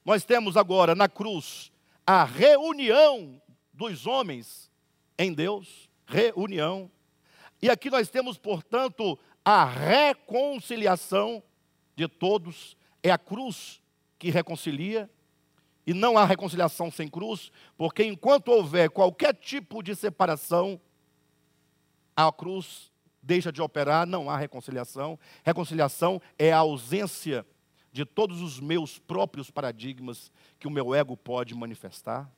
nós 0.05 0.23
temos 0.23 0.55
agora 0.55 0.93
na 0.93 1.09
cruz 1.09 1.71
a 2.05 2.23
reunião 2.23 3.41
dos 3.73 4.05
homens 4.05 4.71
em 5.17 5.33
Deus, 5.33 5.89
reunião. 6.05 6.89
E 7.61 7.69
aqui 7.69 7.89
nós 7.89 8.09
temos, 8.09 8.37
portanto, 8.37 9.17
a 9.43 9.65
reconciliação 9.65 11.43
de 11.95 12.07
todos. 12.07 12.77
É 13.01 13.11
a 13.11 13.17
cruz 13.17 13.81
que 14.17 14.29
reconcilia, 14.29 15.09
e 15.87 15.93
não 15.93 16.17
há 16.17 16.25
reconciliação 16.25 16.91
sem 16.91 17.07
cruz, 17.07 17.51
porque 17.77 18.03
enquanto 18.03 18.49
houver 18.49 18.89
qualquer 18.89 19.33
tipo 19.33 19.81
de 19.81 19.95
separação, 19.95 20.79
a 22.15 22.31
cruz 22.31 22.91
deixa 23.23 23.51
de 23.51 23.61
operar, 23.61 24.05
não 24.05 24.29
há 24.29 24.37
reconciliação. 24.37 25.17
Reconciliação 25.43 26.21
é 26.37 26.51
a 26.51 26.57
ausência 26.57 27.45
de 27.91 28.05
todos 28.05 28.41
os 28.41 28.59
meus 28.59 28.99
próprios 28.99 29.49
paradigmas 29.49 30.31
que 30.59 30.67
o 30.67 30.71
meu 30.71 30.93
ego 30.93 31.15
pode 31.15 31.55
manifestar, 31.55 32.29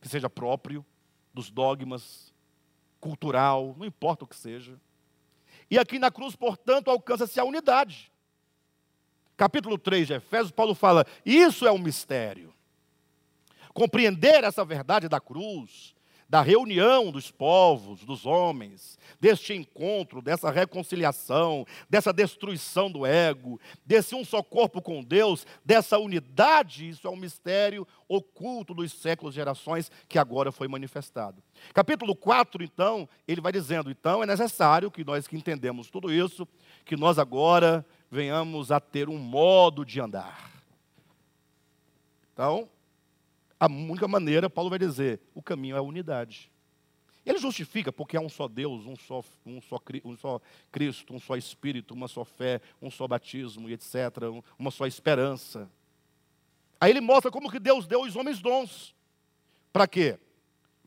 que 0.00 0.08
seja 0.08 0.28
próprio 0.28 0.84
dos 1.32 1.50
dogmas, 1.50 2.33
cultural, 3.04 3.74
não 3.78 3.84
importa 3.84 4.24
o 4.24 4.26
que 4.26 4.34
seja. 4.34 4.80
E 5.70 5.78
aqui 5.78 5.98
na 5.98 6.10
cruz, 6.10 6.34
portanto, 6.34 6.90
alcança-se 6.90 7.38
a 7.38 7.44
unidade. 7.44 8.10
Capítulo 9.36 9.76
3 9.76 10.06
de 10.06 10.14
Efésios, 10.14 10.50
Paulo 10.50 10.74
fala: 10.74 11.06
Isso 11.24 11.66
é 11.66 11.70
um 11.72 11.78
mistério. 11.78 12.54
Compreender 13.74 14.42
essa 14.42 14.64
verdade 14.64 15.06
da 15.06 15.20
cruz, 15.20 15.93
da 16.28 16.40
reunião 16.40 17.10
dos 17.10 17.30
povos, 17.30 18.04
dos 18.04 18.26
homens, 18.26 18.98
deste 19.20 19.52
encontro, 19.52 20.22
dessa 20.22 20.50
reconciliação, 20.50 21.66
dessa 21.88 22.12
destruição 22.12 22.90
do 22.90 23.06
ego, 23.06 23.60
desse 23.84 24.14
um 24.14 24.24
só 24.24 24.42
corpo 24.42 24.82
com 24.82 25.02
Deus, 25.02 25.46
dessa 25.64 25.98
unidade, 25.98 26.88
isso 26.88 27.06
é 27.06 27.10
um 27.10 27.16
mistério 27.16 27.86
oculto 28.08 28.74
dos 28.74 28.92
séculos 28.92 29.34
e 29.34 29.36
gerações 29.36 29.90
que 30.08 30.18
agora 30.18 30.50
foi 30.50 30.68
manifestado. 30.68 31.42
Capítulo 31.72 32.14
4, 32.14 32.62
então, 32.62 33.08
ele 33.26 33.40
vai 33.40 33.52
dizendo: 33.52 33.90
então 33.90 34.22
é 34.22 34.26
necessário 34.26 34.90
que 34.90 35.04
nós 35.04 35.26
que 35.26 35.36
entendemos 35.36 35.90
tudo 35.90 36.12
isso, 36.12 36.46
que 36.84 36.96
nós 36.96 37.18
agora 37.18 37.84
venhamos 38.10 38.70
a 38.70 38.80
ter 38.80 39.08
um 39.08 39.18
modo 39.18 39.84
de 39.84 40.00
andar. 40.00 40.50
Então, 42.32 42.68
a 43.64 43.66
única 43.66 44.06
maneira, 44.06 44.50
Paulo 44.50 44.68
vai 44.68 44.78
dizer, 44.78 45.20
o 45.34 45.42
caminho 45.42 45.74
é 45.74 45.78
a 45.78 45.82
unidade. 45.82 46.52
Ele 47.24 47.38
justifica 47.38 47.90
porque 47.90 48.14
há 48.14 48.20
um 48.20 48.28
só 48.28 48.46
Deus, 48.46 48.84
um 48.84 48.94
só, 48.94 49.24
um 49.46 49.58
só, 49.62 49.80
um 50.04 50.14
só 50.14 50.40
Cristo, 50.70 51.14
um 51.14 51.18
só 51.18 51.34
Espírito, 51.34 51.94
uma 51.94 52.06
só 52.06 52.26
fé, 52.26 52.60
um 52.82 52.90
só 52.90 53.08
batismo 53.08 53.70
etc., 53.70 53.94
uma 54.58 54.70
só 54.70 54.86
esperança. 54.86 55.70
Aí 56.78 56.90
ele 56.90 57.00
mostra 57.00 57.30
como 57.30 57.50
que 57.50 57.58
Deus 57.58 57.86
deu 57.86 58.02
os 58.02 58.14
homens 58.14 58.42
dons. 58.42 58.94
Para 59.72 59.86
quê? 59.86 60.18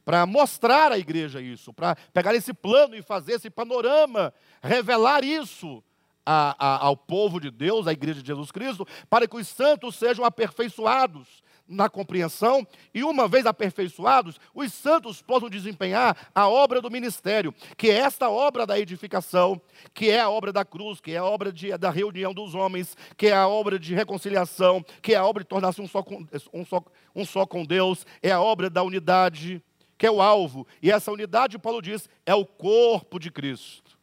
Para 0.05 0.28
mostrar 0.28 0.91
à 0.91 0.99
igreja 0.99 1.41
isso, 1.41 1.73
para 1.73 1.95
pegar 2.13 2.36
esse 2.36 2.53
plano 2.53 2.95
e 2.95 3.01
fazer 3.01 3.34
esse 3.34 3.49
panorama, 3.49 4.32
revelar 4.61 5.23
isso 5.23 5.84
a, 6.23 6.55
a, 6.59 6.86
ao 6.86 6.95
povo 6.95 7.39
de 7.39 7.49
Deus, 7.49 7.88
à 7.88 7.93
igreja 7.93 8.21
de 8.21 8.28
Jesus 8.28 8.51
Cristo, 8.51 8.88
para 9.09 9.28
que 9.28 9.36
os 9.36 9.47
santos 9.47 9.95
sejam 9.95 10.23
aperfeiçoados, 10.23 11.41
na 11.68 11.89
compreensão, 11.89 12.65
e 12.93 13.03
uma 13.03 13.28
vez 13.28 13.45
aperfeiçoados, 13.45 14.39
os 14.53 14.72
santos 14.74 15.22
possam 15.22 15.49
desempenhar 15.49 16.30
a 16.34 16.47
obra 16.47 16.82
do 16.82 16.89
ministério, 16.89 17.53
que 17.76 17.89
é 17.89 17.97
esta 17.97 18.30
obra 18.30 18.65
da 18.65 18.80
edificação, 18.80 19.61
que 19.93 20.09
é 20.09 20.20
a 20.20 20.30
obra 20.30 20.53
da 20.53 20.63
cruz, 20.63 21.01
que 21.01 21.11
é 21.11 21.18
a 21.18 21.26
obra 21.26 21.51
de, 21.51 21.78
da 21.78 21.89
reunião 21.89 22.34
dos 22.34 22.55
homens, 22.55 22.95
que 23.18 23.28
é 23.28 23.34
a 23.34 23.47
obra 23.47 23.78
de 23.78 23.93
reconciliação, 23.93 24.84
que 25.01 25.13
é 25.13 25.18
a 25.18 25.26
obra 25.26 25.43
de 25.43 25.49
tornar-se 25.49 25.82
um 25.82 25.88
só, 25.88 26.01
com, 26.01 26.26
um, 26.53 26.65
só, 26.65 26.84
um 27.15 27.26
só 27.26 27.45
com 27.45 27.65
Deus, 27.65 28.05
é 28.22 28.32
a 28.32 28.41
obra 28.41 28.70
da 28.70 28.84
unidade, 28.84 29.61
que 29.97 30.05
é 30.05 30.11
o 30.11 30.22
alvo. 30.22 30.65
E 30.82 30.91
essa 30.91 31.11
unidade, 31.11 31.59
Paulo 31.59 31.82
diz, 31.82 32.09
é 32.26 32.34
o 32.34 32.45
corpo 32.45 33.20
de 33.20 33.32
Cristo. 33.32 33.97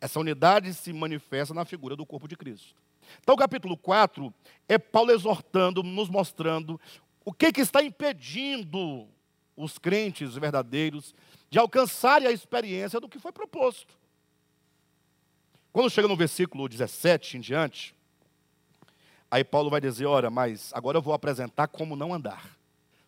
Essa 0.00 0.18
unidade 0.18 0.72
se 0.72 0.92
manifesta 0.92 1.52
na 1.52 1.64
figura 1.64 1.94
do 1.94 2.06
corpo 2.06 2.26
de 2.26 2.36
Cristo. 2.36 2.74
Então, 3.20 3.34
o 3.34 3.38
capítulo 3.38 3.76
4 3.76 4.32
é 4.68 4.78
Paulo 4.78 5.10
exortando, 5.10 5.82
nos 5.82 6.08
mostrando 6.08 6.80
o 7.24 7.32
que, 7.32 7.52
que 7.52 7.60
está 7.60 7.82
impedindo 7.82 9.08
os 9.56 9.78
crentes 9.78 10.34
verdadeiros 10.34 11.14
de 11.50 11.58
alcançarem 11.58 12.28
a 12.28 12.32
experiência 12.32 13.00
do 13.00 13.08
que 13.08 13.18
foi 13.18 13.32
proposto. 13.32 13.98
Quando 15.72 15.90
chega 15.90 16.08
no 16.08 16.16
versículo 16.16 16.68
17 16.68 17.36
em 17.36 17.40
diante, 17.40 17.94
aí 19.30 19.44
Paulo 19.44 19.70
vai 19.70 19.80
dizer: 19.80 20.06
Olha, 20.06 20.30
mas 20.30 20.72
agora 20.74 20.98
eu 20.98 21.02
vou 21.02 21.14
apresentar 21.14 21.68
como 21.68 21.94
não 21.94 22.12
andar. 22.12 22.56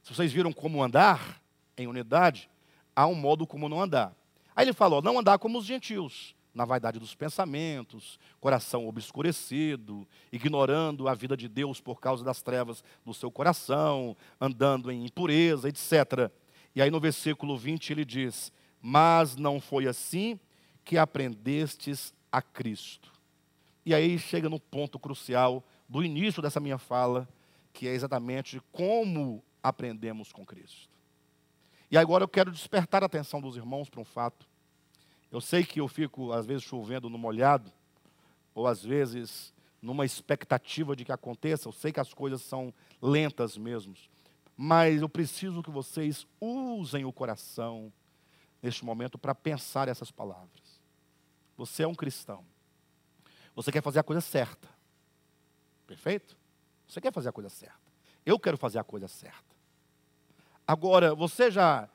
Se 0.03 0.15
vocês 0.15 0.33
viram 0.33 0.53
como 0.53 0.83
andar 0.83 1.41
em 1.77 1.87
unidade, 1.87 2.49
há 2.95 3.07
um 3.07 3.15
modo 3.15 3.47
como 3.47 3.69
não 3.69 3.81
andar. 3.81 4.15
Aí 4.55 4.65
ele 4.65 4.73
falou: 4.73 5.03
não 5.03 5.19
andar 5.19 5.39
como 5.39 5.59
os 5.59 5.65
gentios, 5.65 6.35
na 6.55 6.65
vaidade 6.65 6.99
dos 6.99 7.15
pensamentos, 7.15 8.19
coração 8.41 8.87
obscurecido, 8.87 10.07
ignorando 10.31 11.09
a 11.09 11.15
vida 11.15 11.37
de 11.37 11.49
Deus 11.49 11.81
por 11.81 12.01
causa 12.01 12.25
das 12.25 12.43
trevas 12.43 12.85
do 13.05 13.15
seu 13.15 13.31
coração, 13.31 14.17
andando 14.41 14.91
em 14.91 15.07
impureza, 15.07 15.69
etc. 15.69 16.31
E 16.75 16.83
aí 16.83 16.91
no 16.91 17.01
versículo 17.01 17.57
20 17.57 17.93
ele 17.93 18.05
diz: 18.05 18.53
Mas 18.81 19.37
não 19.37 19.61
foi 19.61 19.87
assim 19.87 20.39
que 20.85 20.99
aprendestes 20.99 22.13
a 22.31 22.43
Cristo. 22.43 23.13
E 23.85 23.95
aí 23.95 24.19
chega 24.19 24.49
no 24.49 24.61
ponto 24.61 24.99
crucial 24.99 25.65
do 25.89 26.05
início 26.05 26.41
dessa 26.41 26.61
minha 26.61 26.79
fala, 26.79 27.29
que 27.73 27.89
é 27.89 27.95
exatamente 27.95 28.61
como 28.71 29.43
aprendemos 29.63 30.33
com 30.33 30.45
Cristo. 30.45 30.89
E 31.91 31.99
agora 31.99 32.25
eu 32.25 32.29
quero 32.29 32.51
despertar 32.51 33.03
a 33.03 33.07
atenção 33.07 33.41
dos 33.41 33.57
irmãos 33.57 33.91
para 33.91 34.01
um 34.01 34.05
fato. 34.05 34.49
Eu 35.33 35.41
sei 35.41 35.65
que 35.65 35.81
eu 35.81 35.89
fico, 35.89 36.31
às 36.31 36.45
vezes, 36.45 36.63
chovendo 36.63 37.09
no 37.09 37.17
molhado, 37.17 37.73
ou 38.55 38.67
às 38.67 38.85
vezes 38.85 39.55
numa 39.81 40.05
expectativa 40.05 40.95
de 40.95 41.07
que 41.07 41.11
aconteça. 41.11 41.67
Eu 41.67 41.73
sei 41.73 41.91
que 41.91 41.99
as 41.99 42.13
coisas 42.13 42.43
são 42.43 42.73
lentas 43.01 43.57
mesmo. 43.57 43.95
Mas 44.55 45.01
eu 45.01 45.09
preciso 45.09 45.63
que 45.63 45.71
vocês 45.71 46.27
usem 46.39 47.07
o 47.07 47.13
coração 47.13 47.91
neste 48.63 48.85
momento 48.85 49.17
para 49.17 49.35
pensar 49.35 49.89
essas 49.89 50.11
palavras. 50.11 50.83
Você 51.57 51.83
é 51.83 51.89
um 51.89 51.95
cristão. 51.95 52.45
Você 53.57 53.73
quer 53.73 53.83
fazer 53.83 54.01
a 54.01 54.05
coisa 54.05 54.21
certa. 54.21 54.69
Perfeito? 55.87 56.37
Você 56.87 57.01
quer 57.01 57.13
fazer 57.13 57.31
a 57.31 57.33
coisa 57.33 57.49
certa. 57.49 57.81
Eu 58.25 58.39
quero 58.39 58.59
fazer 58.59 58.79
a 58.79 58.85
coisa 58.85 59.09
certa. 59.09 59.57
Agora, 60.67 61.15
você 61.15 61.51
já 61.51 61.89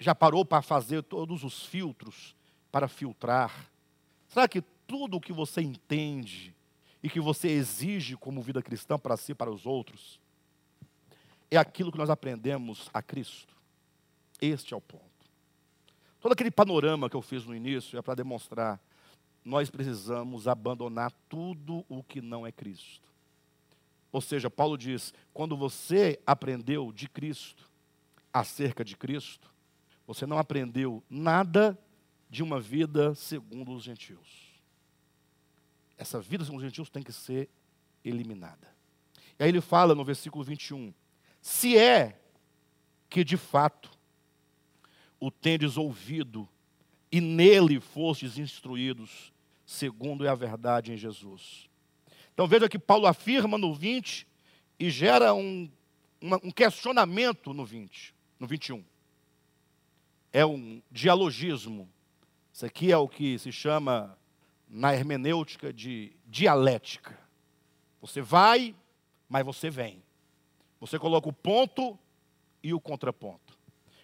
já 0.00 0.14
parou 0.14 0.44
para 0.44 0.62
fazer 0.62 1.02
todos 1.02 1.44
os 1.44 1.64
filtros 1.64 2.34
para 2.72 2.88
filtrar? 2.88 3.70
Será 4.26 4.48
que 4.48 4.62
tudo 4.86 5.18
o 5.18 5.20
que 5.20 5.32
você 5.32 5.60
entende 5.60 6.52
e 7.02 7.08
que 7.08 7.20
você 7.20 7.48
exige 7.48 8.16
como 8.16 8.42
vida 8.42 8.60
cristã 8.60 8.98
para 8.98 9.16
si 9.16 9.32
e 9.32 9.34
para 9.34 9.50
os 9.50 9.66
outros 9.66 10.18
é 11.50 11.56
aquilo 11.56 11.92
que 11.92 11.98
nós 11.98 12.10
aprendemos 12.10 12.88
a 12.92 13.02
Cristo? 13.02 13.54
Este 14.40 14.74
é 14.74 14.76
o 14.76 14.80
ponto. 14.80 15.04
Todo 16.18 16.32
aquele 16.32 16.50
panorama 16.50 17.08
que 17.08 17.16
eu 17.16 17.22
fiz 17.22 17.44
no 17.44 17.54
início 17.54 17.98
é 17.98 18.02
para 18.02 18.14
demonstrar 18.14 18.80
nós 19.44 19.70
precisamos 19.70 20.46
abandonar 20.46 21.12
tudo 21.28 21.84
o 21.88 22.02
que 22.02 22.20
não 22.20 22.46
é 22.46 22.52
Cristo. 22.52 23.08
Ou 24.12 24.20
seja, 24.20 24.50
Paulo 24.50 24.76
diz: 24.76 25.14
quando 25.32 25.56
você 25.56 26.20
aprendeu 26.26 26.92
de 26.92 27.08
Cristo, 27.08 27.70
acerca 28.32 28.84
de 28.84 28.96
Cristo, 28.96 29.50
você 30.12 30.26
não 30.26 30.38
aprendeu 30.38 31.04
nada 31.08 31.78
de 32.28 32.42
uma 32.42 32.60
vida 32.60 33.14
segundo 33.14 33.72
os 33.72 33.84
gentios. 33.84 34.60
Essa 35.96 36.20
vida 36.20 36.44
segundo 36.44 36.58
os 36.58 36.64
gentios 36.64 36.90
tem 36.90 37.00
que 37.00 37.12
ser 37.12 37.48
eliminada. 38.04 38.74
E 39.38 39.44
aí 39.44 39.48
ele 39.48 39.60
fala 39.60 39.94
no 39.94 40.04
versículo 40.04 40.42
21: 40.42 40.92
Se 41.40 41.78
é 41.78 42.20
que 43.08 43.22
de 43.22 43.36
fato 43.36 43.88
o 45.20 45.30
tendes 45.30 45.76
ouvido 45.76 46.48
e 47.12 47.20
nele 47.20 47.78
fostes 47.78 48.36
instruídos, 48.36 49.32
segundo 49.64 50.26
é 50.26 50.28
a 50.28 50.34
verdade 50.34 50.92
em 50.92 50.96
Jesus. 50.96 51.70
Então 52.34 52.48
veja 52.48 52.68
que 52.68 52.80
Paulo 52.80 53.06
afirma 53.06 53.56
no 53.56 53.72
20 53.72 54.26
e 54.76 54.90
gera 54.90 55.32
um, 55.32 55.70
uma, 56.20 56.40
um 56.42 56.50
questionamento 56.50 57.54
no 57.54 57.64
20, 57.64 58.12
no 58.40 58.48
21. 58.48 58.89
É 60.32 60.44
um 60.44 60.82
dialogismo. 60.90 61.88
Isso 62.52 62.66
aqui 62.66 62.92
é 62.92 62.96
o 62.96 63.08
que 63.08 63.38
se 63.38 63.50
chama 63.50 64.16
na 64.68 64.94
hermenêutica 64.94 65.72
de 65.72 66.12
dialética. 66.26 67.18
Você 68.00 68.22
vai, 68.22 68.74
mas 69.28 69.44
você 69.44 69.68
vem. 69.68 70.02
Você 70.80 70.98
coloca 70.98 71.28
o 71.28 71.32
ponto 71.32 71.98
e 72.62 72.72
o 72.72 72.80
contraponto. 72.80 73.58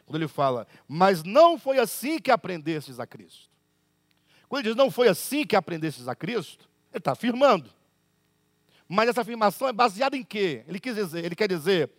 Quando 0.05 0.17
ele 0.17 0.29
fala, 0.29 0.67
mas 0.87 1.23
não 1.23 1.59
foi 1.59 1.79
assim 1.79 2.19
que 2.19 2.31
aprendestes 2.31 3.01
a 3.01 3.07
Cristo. 3.07 3.49
Quando 4.49 4.61
ele 4.61 4.69
diz, 4.69 4.77
não 4.77 4.91
foi 4.91 5.09
assim 5.09 5.45
que 5.45 5.57
aprendestes 5.57 6.07
a 6.07 6.15
Cristo, 6.15 6.69
ele 6.93 6.99
está 6.99 7.13
afirmando. 7.13 7.71
Mas 8.89 9.09
essa 9.09 9.23
afirmação 9.23 9.69
é 9.69 9.73
baseada 9.73 10.17
em 10.17 10.23
quê? 10.23 10.65
Ele, 10.69 10.79
quis 10.79 10.95
dizer, 10.95 11.25
ele 11.25 11.35
quer 11.35 11.49
dizer, 11.49 11.91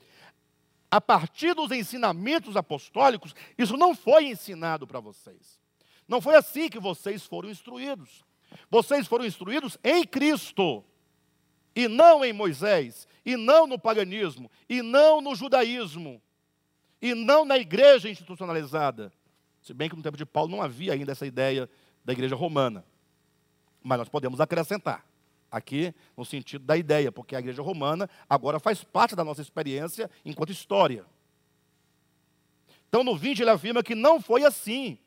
a 0.90 1.02
partir 1.02 1.54
dos 1.54 1.72
ensinamentos 1.72 2.56
apostólicos, 2.56 3.36
isso 3.58 3.76
não 3.76 3.94
foi 3.94 4.26
ensinado 4.28 4.88
para 4.88 5.00
vocês. 5.00 5.60
Não 6.08 6.22
foi 6.22 6.36
assim 6.36 6.70
que 6.70 6.80
vocês 6.80 7.26
foram 7.26 7.50
instruídos. 7.50 8.24
Vocês 8.70 9.06
foram 9.08 9.26
instruídos 9.26 9.78
em 9.84 10.06
Cristo, 10.06 10.84
e 11.76 11.88
não 11.88 12.24
em 12.24 12.32
Moisés, 12.32 13.08
e 13.26 13.36
não 13.36 13.68
no 13.68 13.78
paganismo, 13.78 14.50
e 14.70 14.82
não 14.82 15.20
no 15.20 15.36
judaísmo, 15.36 16.22
e 17.02 17.14
não 17.14 17.44
na 17.44 17.58
igreja 17.58 18.10
institucionalizada. 18.10 19.12
Se 19.62 19.74
bem 19.74 19.90
que 19.90 19.96
no 19.96 20.02
tempo 20.02 20.18
de 20.18 20.26
Paulo 20.26 20.50
não 20.50 20.62
havia 20.62 20.94
ainda 20.94 21.12
essa 21.12 21.28
ideia 21.28 21.70
da 22.06 22.14
igreja 22.14 22.36
romana. 22.36 22.86
Mas 23.84 24.00
nós 24.00 24.10
podemos 24.10 24.40
acrescentar 24.40 25.06
aqui 25.52 25.94
no 26.16 26.26
sentido 26.26 26.66
da 26.66 26.78
ideia, 26.78 27.12
porque 27.12 27.36
a 27.36 27.40
igreja 27.40 27.62
romana 27.62 28.10
agora 28.30 28.60
faz 28.60 28.84
parte 28.84 29.16
da 29.16 29.24
nossa 29.24 29.42
experiência 29.42 30.10
enquanto 30.26 30.52
história. 30.52 31.06
Então, 32.90 33.04
no 33.04 33.16
20, 33.16 33.42
ele 33.42 33.50
afirma 33.50 33.84
que 33.84 33.96
não 33.96 34.22
foi 34.22 34.44
assim 34.44 34.98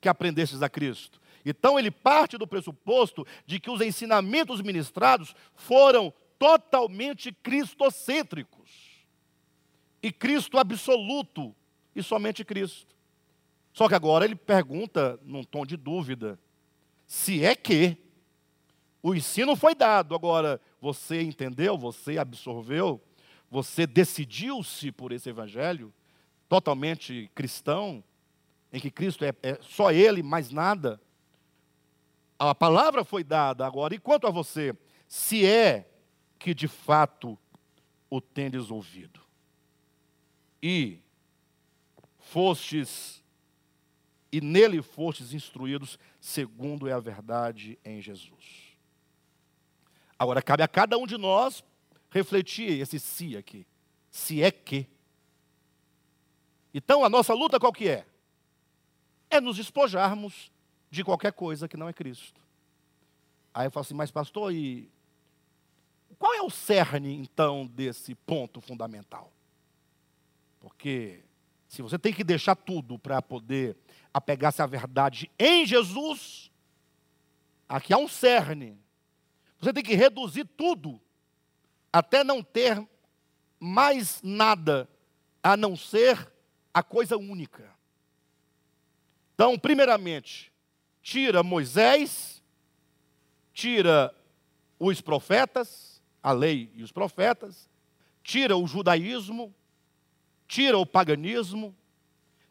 que 0.00 0.08
aprendestes 0.08 0.62
a 0.62 0.68
Cristo. 0.68 1.20
Então, 1.44 1.78
ele 1.78 1.90
parte 1.90 2.36
do 2.36 2.46
pressuposto 2.46 3.26
de 3.46 3.58
que 3.58 3.70
os 3.70 3.80
ensinamentos 3.80 4.60
ministrados 4.60 5.34
foram 5.54 6.12
totalmente 6.38 7.32
cristocêntricos. 7.32 8.70
E 10.02 10.12
Cristo 10.12 10.58
absoluto, 10.58 11.54
e 11.94 12.02
somente 12.02 12.44
Cristo. 12.44 12.94
Só 13.72 13.88
que 13.88 13.94
agora 13.94 14.24
ele 14.24 14.36
pergunta, 14.36 15.18
num 15.22 15.42
tom 15.42 15.64
de 15.64 15.76
dúvida, 15.76 16.38
se 17.06 17.44
é 17.44 17.54
que 17.54 17.96
o 19.04 19.14
ensino 19.14 19.54
foi 19.54 19.74
dado, 19.74 20.14
agora 20.14 20.58
você 20.80 21.20
entendeu, 21.20 21.76
você 21.76 22.16
absorveu, 22.16 22.98
você 23.50 23.86
decidiu-se 23.86 24.90
por 24.90 25.12
esse 25.12 25.28
evangelho 25.28 25.92
totalmente 26.48 27.30
cristão, 27.34 28.02
em 28.72 28.80
que 28.80 28.90
Cristo 28.90 29.22
é, 29.22 29.34
é, 29.42 29.58
só 29.60 29.92
Ele, 29.92 30.22
mais 30.22 30.50
nada. 30.50 30.98
A 32.38 32.54
palavra 32.54 33.04
foi 33.04 33.22
dada 33.22 33.66
agora, 33.66 33.94
e 33.94 33.98
quanto 33.98 34.26
a 34.26 34.30
você, 34.30 34.74
se 35.06 35.44
é 35.44 35.86
que 36.38 36.54
de 36.54 36.66
fato 36.66 37.38
o 38.08 38.22
tendes 38.22 38.70
ouvido, 38.70 39.20
e 40.62 40.98
fostes, 42.16 43.22
e 44.32 44.40
nele 44.40 44.80
fostes 44.80 45.34
instruídos, 45.34 45.98
segundo 46.18 46.88
é 46.88 46.92
a 46.94 46.98
verdade 46.98 47.78
em 47.84 48.00
Jesus. 48.00 48.63
Agora, 50.18 50.42
cabe 50.42 50.62
a 50.62 50.68
cada 50.68 50.96
um 50.96 51.06
de 51.06 51.16
nós 51.18 51.64
refletir 52.10 52.80
esse 52.80 52.98
se 52.98 53.36
aqui. 53.36 53.66
Se 54.10 54.42
é 54.42 54.50
que. 54.50 54.88
Então, 56.72 57.04
a 57.04 57.08
nossa 57.08 57.34
luta 57.34 57.58
qual 57.58 57.72
que 57.72 57.88
é? 57.88 58.06
É 59.28 59.40
nos 59.40 59.56
despojarmos 59.56 60.52
de 60.90 61.02
qualquer 61.02 61.32
coisa 61.32 61.68
que 61.68 61.76
não 61.76 61.88
é 61.88 61.92
Cristo. 61.92 62.40
Aí 63.52 63.66
eu 63.66 63.70
falo 63.70 63.82
assim, 63.82 63.94
mas 63.94 64.10
pastor, 64.10 64.52
e 64.52 64.90
qual 66.18 66.32
é 66.34 66.42
o 66.42 66.50
cerne, 66.50 67.14
então, 67.14 67.66
desse 67.66 68.14
ponto 68.14 68.60
fundamental? 68.60 69.32
Porque 70.60 71.24
se 71.68 71.82
você 71.82 71.98
tem 71.98 72.12
que 72.12 72.24
deixar 72.24 72.54
tudo 72.54 72.98
para 72.98 73.20
poder 73.20 73.76
apegar-se 74.12 74.62
à 74.62 74.66
verdade 74.66 75.30
em 75.38 75.66
Jesus, 75.66 76.50
aqui 77.68 77.92
há 77.92 77.98
um 77.98 78.08
cerne 78.08 78.78
você 79.60 79.72
tem 79.72 79.82
que 79.82 79.94
reduzir 79.94 80.44
tudo, 80.44 81.00
até 81.92 82.22
não 82.22 82.42
ter 82.42 82.86
mais 83.58 84.20
nada 84.22 84.88
a 85.42 85.56
não 85.56 85.76
ser 85.76 86.30
a 86.72 86.82
coisa 86.82 87.16
única. 87.16 87.72
Então, 89.34 89.58
primeiramente, 89.58 90.52
tira 91.02 91.42
Moisés, 91.42 92.42
tira 93.52 94.14
os 94.78 95.00
profetas, 95.00 96.02
a 96.22 96.32
lei 96.32 96.70
e 96.74 96.82
os 96.82 96.92
profetas, 96.92 97.68
tira 98.22 98.56
o 98.56 98.66
judaísmo, 98.66 99.54
tira 100.48 100.78
o 100.78 100.86
paganismo, 100.86 101.74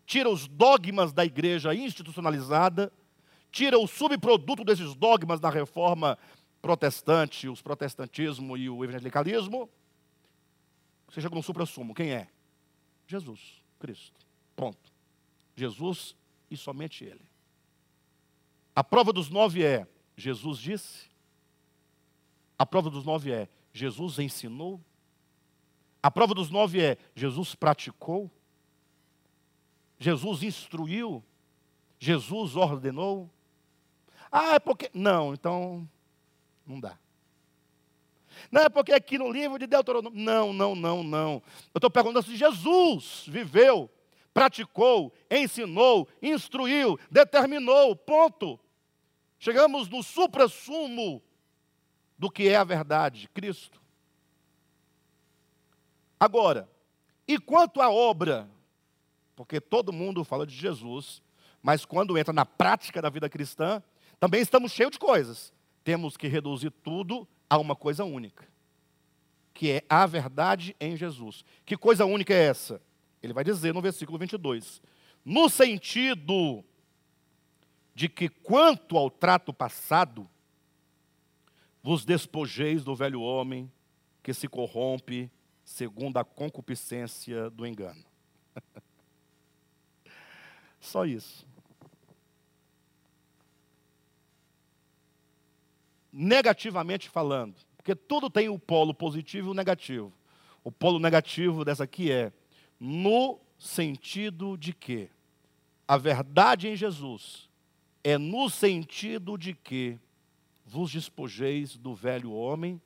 tira 0.06 0.30
os 0.30 0.48
dogmas 0.48 1.12
da 1.12 1.26
igreja 1.26 1.74
institucionalizada, 1.74 2.92
tira 3.52 3.78
o 3.78 3.88
subproduto 3.88 4.64
desses 4.64 4.96
dogmas 4.96 5.40
da 5.40 5.50
reforma 5.50 6.18
protestante, 6.64 7.50
os 7.50 7.62
protestantismo 7.62 8.56
e 8.56 8.70
o 8.70 8.86
evangelicalismo, 8.86 9.70
você 11.10 11.20
chega 11.20 11.36
no 11.36 11.44
supra-sumo. 11.44 11.94
Quem 11.94 12.14
é? 12.14 12.30
Jesus, 13.06 13.62
Cristo. 13.78 14.26
Ponto. 14.56 14.90
Jesus 15.58 16.16
e 16.50 16.56
somente 16.56 17.04
Ele. 17.04 17.22
A 18.74 18.82
prova 18.82 19.12
dos 19.12 19.30
nove 19.30 19.62
é: 19.62 19.86
Jesus 20.16 20.58
disse. 20.58 21.12
A 22.58 22.66
prova 22.66 22.90
dos 22.90 23.04
nove 23.04 23.30
é: 23.30 23.50
Jesus 23.74 24.18
ensinou. 24.18 24.82
A 26.02 26.10
prova 26.10 26.34
dos 26.34 26.50
nove 26.50 26.82
é: 26.82 26.98
Jesus 27.14 27.56
praticou. 27.56 28.32
Jesus 30.00 30.44
instruiu. 30.44 31.22
Jesus 32.00 32.56
ordenou. 32.56 33.30
Ah, 34.32 34.56
é 34.56 34.60
porque. 34.60 34.90
Não, 34.94 35.34
então. 35.34 35.88
Não 36.66 36.80
dá. 36.80 36.98
Não 38.52 38.62
é 38.62 38.70
porque 38.70 38.94
aqui 38.94 39.18
no 39.18 39.32
livro 39.32 39.58
de 39.58 39.68
Deuteronômio. 39.68 40.20
Não, 40.20 40.54
não, 40.54 40.76
não, 40.76 41.04
não. 41.04 41.42
Eu 41.74 41.78
estou 41.78 41.90
perguntando 41.90 42.26
se 42.26 42.36
Jesus 42.36 43.26
viveu, 43.28 43.90
praticou, 44.34 45.14
ensinou, 45.30 46.08
instruiu, 46.22 47.00
determinou. 47.10 47.96
Ponto. 47.96 48.60
Chegamos 49.40 49.90
no 49.90 50.02
supra-sumo 50.02 51.22
do 52.18 52.32
que 52.32 52.48
é 52.48 52.56
a 52.56 52.64
verdade, 52.64 53.30
Cristo. 53.34 53.82
Agora, 56.20 56.70
e 57.28 57.38
quanto 57.38 57.82
à 57.82 57.90
obra? 57.90 58.50
Porque 59.36 59.60
todo 59.60 59.92
mundo 59.92 60.24
fala 60.24 60.46
de 60.46 60.56
Jesus, 60.56 61.22
mas 61.62 61.86
quando 61.86 62.18
entra 62.18 62.32
na 62.34 62.46
prática 62.46 63.02
da 63.02 63.10
vida 63.10 63.30
cristã, 63.30 63.84
também 64.20 64.42
estamos 64.42 64.72
cheios 64.72 64.92
de 64.92 65.00
coisas. 65.00 65.52
Temos 65.84 66.16
que 66.16 66.28
reduzir 66.28 66.72
tudo 66.72 67.28
a 67.50 67.58
uma 67.58 67.76
coisa 67.76 68.04
única, 68.04 68.48
que 69.54 69.72
é 69.72 69.84
a 69.90 70.06
verdade 70.06 70.76
em 70.80 70.96
Jesus. 70.96 71.44
Que 71.66 71.78
coisa 71.78 72.06
única 72.06 72.34
é 72.34 72.46
essa? 72.46 72.82
Ele 73.22 73.34
vai 73.34 73.44
dizer 73.44 73.74
no 73.74 73.82
versículo 73.82 74.18
22. 74.18 74.82
No 75.24 75.50
sentido 75.50 76.64
de 77.96 78.10
que, 78.10 78.28
quanto 78.28 78.98
ao 78.98 79.10
trato 79.10 79.54
passado, 79.54 80.30
vos 81.82 82.06
despojeis 82.06 82.84
do 82.84 82.96
velho 82.96 83.22
homem 83.22 83.72
que 84.22 84.34
se 84.34 84.48
corrompe 84.48 85.30
segundo 85.64 86.18
a 86.18 86.24
concupiscência 86.24 87.50
do 87.50 87.66
engano. 87.68 88.04
Só 90.80 91.06
isso. 91.06 91.46
Negativamente 96.16 97.10
falando, 97.10 97.56
porque 97.76 97.96
tudo 97.96 98.30
tem 98.30 98.48
o 98.48 98.60
polo 98.60 98.94
positivo 98.94 99.48
e 99.48 99.52
o 99.52 99.56
negativo. 99.56 100.14
O 100.64 100.72
polo 100.72 101.00
negativo 101.00 101.66
dessa 101.66 101.86
aqui 101.86 102.12
é 102.12 102.32
no 102.80 103.40
sentido 103.58 104.56
de 104.56 104.74
que 104.74 105.10
a 105.88 105.98
verdade 105.98 106.68
em 106.68 106.76
Jesus 106.76 107.50
é 108.04 108.18
no 108.18 108.48
sentido 108.48 109.38
de 109.38 109.56
que 109.56 110.00
vos 110.64 110.92
despojeis 110.92 111.78
do 111.78 111.96
velho 111.96 112.32
homem 112.32 112.82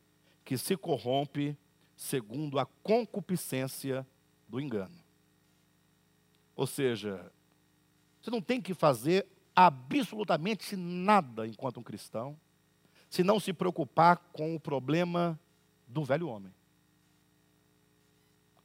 que 0.46 0.58
se 0.58 0.78
corrompe 0.78 1.58
segundo 1.96 2.60
a 2.60 2.66
concupiscência 2.66 4.08
do 4.48 4.62
engano. 4.62 4.98
Ou 6.56 6.66
seja, 6.66 7.32
você 8.22 8.32
não 8.32 8.42
tem 8.42 8.62
que 8.62 8.74
fazer 8.74 9.28
absolutamente 9.56 10.76
nada 10.76 11.46
enquanto 11.46 11.80
um 11.80 11.84
cristão, 11.84 12.40
se 13.10 13.24
não 13.24 13.40
se 13.40 13.54
preocupar 13.54 14.18
com 14.34 14.56
o 14.56 14.60
problema 14.60 15.40
do 15.88 16.04
velho 16.04 16.28
homem. 16.28 16.54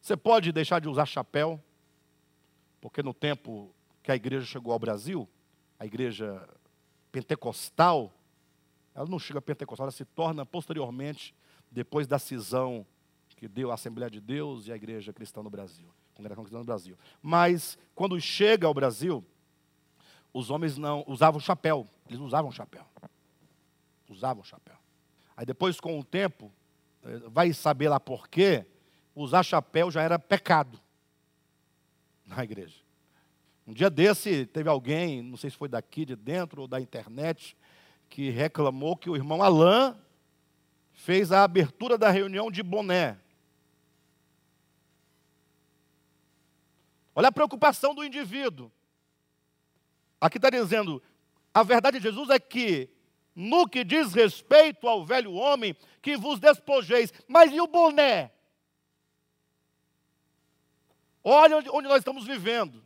Você 0.00 0.16
pode 0.16 0.50
deixar 0.50 0.80
de 0.80 0.88
usar 0.88 1.06
chapéu, 1.06 1.62
porque 2.80 3.02
no 3.02 3.14
tempo 3.14 3.72
que 4.02 4.10
a 4.10 4.16
igreja 4.16 4.44
chegou 4.44 4.72
ao 4.72 4.78
Brasil, 4.78 5.28
a 5.78 5.86
igreja 5.86 6.48
pentecostal, 7.12 8.12
ela 8.94 9.06
não 9.06 9.18
chega 9.18 9.38
a 9.38 9.42
pentecostal, 9.42 9.84
ela 9.84 9.92
se 9.92 10.04
torna 10.04 10.44
posteriormente, 10.44 11.34
depois 11.70 12.06
da 12.06 12.18
cisão 12.18 12.84
que 13.36 13.48
deu 13.48 13.70
a 13.70 13.74
Assembleia 13.74 14.10
de 14.10 14.20
Deus 14.20 14.66
e 14.66 14.72
a 14.72 14.76
Igreja 14.76 15.12
Cristã 15.12 15.42
no 15.42 15.50
Brasil, 15.50 15.88
Congregação 16.14 16.44
Cristã 16.44 16.58
no 16.58 16.64
Brasil. 16.64 16.96
Mas 17.20 17.78
quando 17.94 18.20
chega 18.20 18.66
ao 18.66 18.74
Brasil, 18.74 19.24
os 20.32 20.50
homens 20.50 20.76
não 20.76 21.04
usavam 21.08 21.40
chapéu, 21.40 21.86
eles 22.08 22.20
usavam 22.20 22.52
chapéu. 22.52 22.86
Usavam 24.12 24.44
chapéu. 24.44 24.76
Aí 25.36 25.46
depois, 25.46 25.80
com 25.80 25.98
o 25.98 26.04
tempo, 26.04 26.52
eh, 27.02 27.22
vai 27.26 27.52
saber 27.52 27.88
lá 27.88 27.98
por 27.98 28.28
quê, 28.28 28.66
usar 29.14 29.42
chapéu 29.42 29.90
já 29.90 30.02
era 30.02 30.18
pecado 30.18 30.78
na 32.26 32.44
igreja. 32.44 32.80
Um 33.66 33.72
dia 33.72 33.88
desse, 33.88 34.46
teve 34.46 34.68
alguém, 34.68 35.22
não 35.22 35.36
sei 35.36 35.50
se 35.50 35.56
foi 35.56 35.68
daqui 35.68 36.04
de 36.04 36.16
dentro 36.16 36.62
ou 36.62 36.68
da 36.68 36.80
internet, 36.80 37.56
que 38.08 38.30
reclamou 38.30 38.96
que 38.96 39.08
o 39.08 39.16
irmão 39.16 39.42
Alain 39.42 39.96
fez 40.92 41.32
a 41.32 41.44
abertura 41.44 41.96
da 41.96 42.10
reunião 42.10 42.50
de 42.50 42.62
boné. 42.62 43.18
Olha 47.14 47.28
a 47.28 47.32
preocupação 47.32 47.94
do 47.94 48.04
indivíduo. 48.04 48.70
Aqui 50.20 50.38
está 50.38 50.50
dizendo: 50.50 51.02
a 51.52 51.62
verdade 51.62 51.98
de 51.98 52.02
Jesus 52.02 52.30
é 52.30 52.38
que, 52.38 52.88
no 53.34 53.68
que 53.68 53.84
diz 53.84 54.12
respeito 54.12 54.86
ao 54.86 55.04
velho 55.04 55.32
homem, 55.32 55.76
que 56.00 56.16
vos 56.16 56.38
despojeis, 56.38 57.12
mas 57.26 57.52
e 57.52 57.60
o 57.60 57.66
boné? 57.66 58.30
Olha 61.24 61.58
onde 61.72 61.88
nós 61.88 61.98
estamos 61.98 62.24
vivendo. 62.24 62.82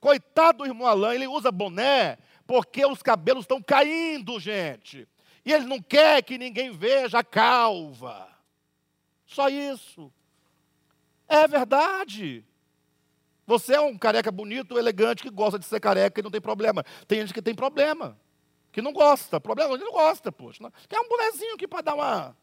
Coitado 0.00 0.58
do 0.58 0.66
irmão 0.66 0.86
Alain, 0.86 1.16
ele 1.16 1.26
usa 1.26 1.52
boné 1.52 2.18
porque 2.46 2.84
os 2.86 3.02
cabelos 3.02 3.44
estão 3.44 3.60
caindo, 3.60 4.40
gente. 4.40 5.06
E 5.44 5.52
ele 5.52 5.66
não 5.66 5.80
quer 5.80 6.22
que 6.22 6.38
ninguém 6.38 6.70
veja 6.70 7.18
a 7.18 7.24
calva. 7.24 8.28
Só 9.26 9.48
isso. 9.48 10.12
É 11.28 11.46
verdade. 11.46 12.44
Você 13.46 13.74
é 13.74 13.80
um 13.80 13.96
careca 13.98 14.32
bonito, 14.32 14.78
elegante, 14.78 15.22
que 15.22 15.30
gosta 15.30 15.58
de 15.58 15.66
ser 15.66 15.80
careca 15.80 16.20
e 16.20 16.22
não 16.22 16.30
tem 16.30 16.40
problema. 16.40 16.84
Tem 17.06 17.20
gente 17.20 17.34
que 17.34 17.42
tem 17.42 17.54
problema, 17.54 18.18
que 18.78 18.82
não 18.82 18.92
gosta. 18.92 19.40
Problema, 19.40 19.74
ele 19.74 19.82
não 19.82 19.90
gosta, 19.90 20.30
poxa. 20.30 20.72
Quer 20.88 21.00
um 21.00 21.08
bonezinho 21.08 21.54
aqui 21.54 21.66
para 21.66 21.82
dar 21.82 21.94
uma. 21.94 22.36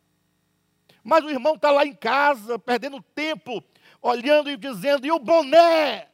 Mas 1.01 1.23
o 1.23 1.29
irmão 1.29 1.55
está 1.55 1.71
lá 1.71 1.85
em 1.85 1.93
casa, 1.93 2.59
perdendo 2.59 3.01
tempo, 3.01 3.63
olhando 4.01 4.49
e 4.49 4.57
dizendo, 4.57 5.05
e 5.05 5.11
o 5.11 5.17
boné? 5.17 6.09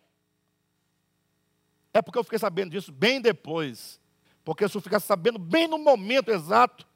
É 1.91 2.01
porque 2.03 2.19
eu 2.19 2.23
fiquei 2.23 2.37
sabendo 2.37 2.69
disso 2.69 2.91
bem 2.91 3.19
depois. 3.19 3.99
Porque 4.43 4.67
se 4.69 4.77
eu 4.77 4.81
ficasse 4.81 5.07
sabendo 5.07 5.39
bem 5.39 5.67
no 5.67 5.79
momento 5.79 6.29
exato, 6.29 6.87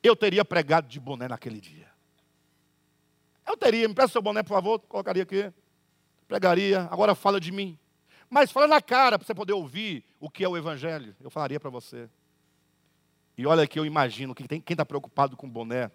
eu 0.00 0.14
teria 0.14 0.44
pregado 0.44 0.86
de 0.86 1.00
boné 1.00 1.26
naquele 1.26 1.60
dia. 1.60 1.88
Eu 3.44 3.56
teria, 3.56 3.88
me 3.88 3.94
peça 3.94 4.12
seu 4.12 4.22
boné, 4.22 4.44
por 4.44 4.50
favor, 4.50 4.78
colocaria 4.80 5.24
aqui. 5.24 5.52
Pregaria, 6.28 6.82
agora 6.92 7.16
fala 7.16 7.40
de 7.40 7.50
mim. 7.50 7.76
Mas 8.30 8.52
fala 8.52 8.68
na 8.68 8.80
cara 8.80 9.18
para 9.18 9.26
você 9.26 9.34
poder 9.34 9.54
ouvir 9.54 10.04
o 10.20 10.30
que 10.30 10.44
é 10.44 10.48
o 10.48 10.56
Evangelho. 10.56 11.16
Eu 11.20 11.30
falaria 11.30 11.58
para 11.58 11.70
você. 11.70 12.08
E 13.38 13.46
olha 13.46 13.68
que 13.68 13.78
eu 13.78 13.86
imagino 13.86 14.34
que 14.34 14.48
quem 14.48 14.62
está 14.68 14.84
preocupado 14.84 15.36
com 15.36 15.48
boné 15.48 15.92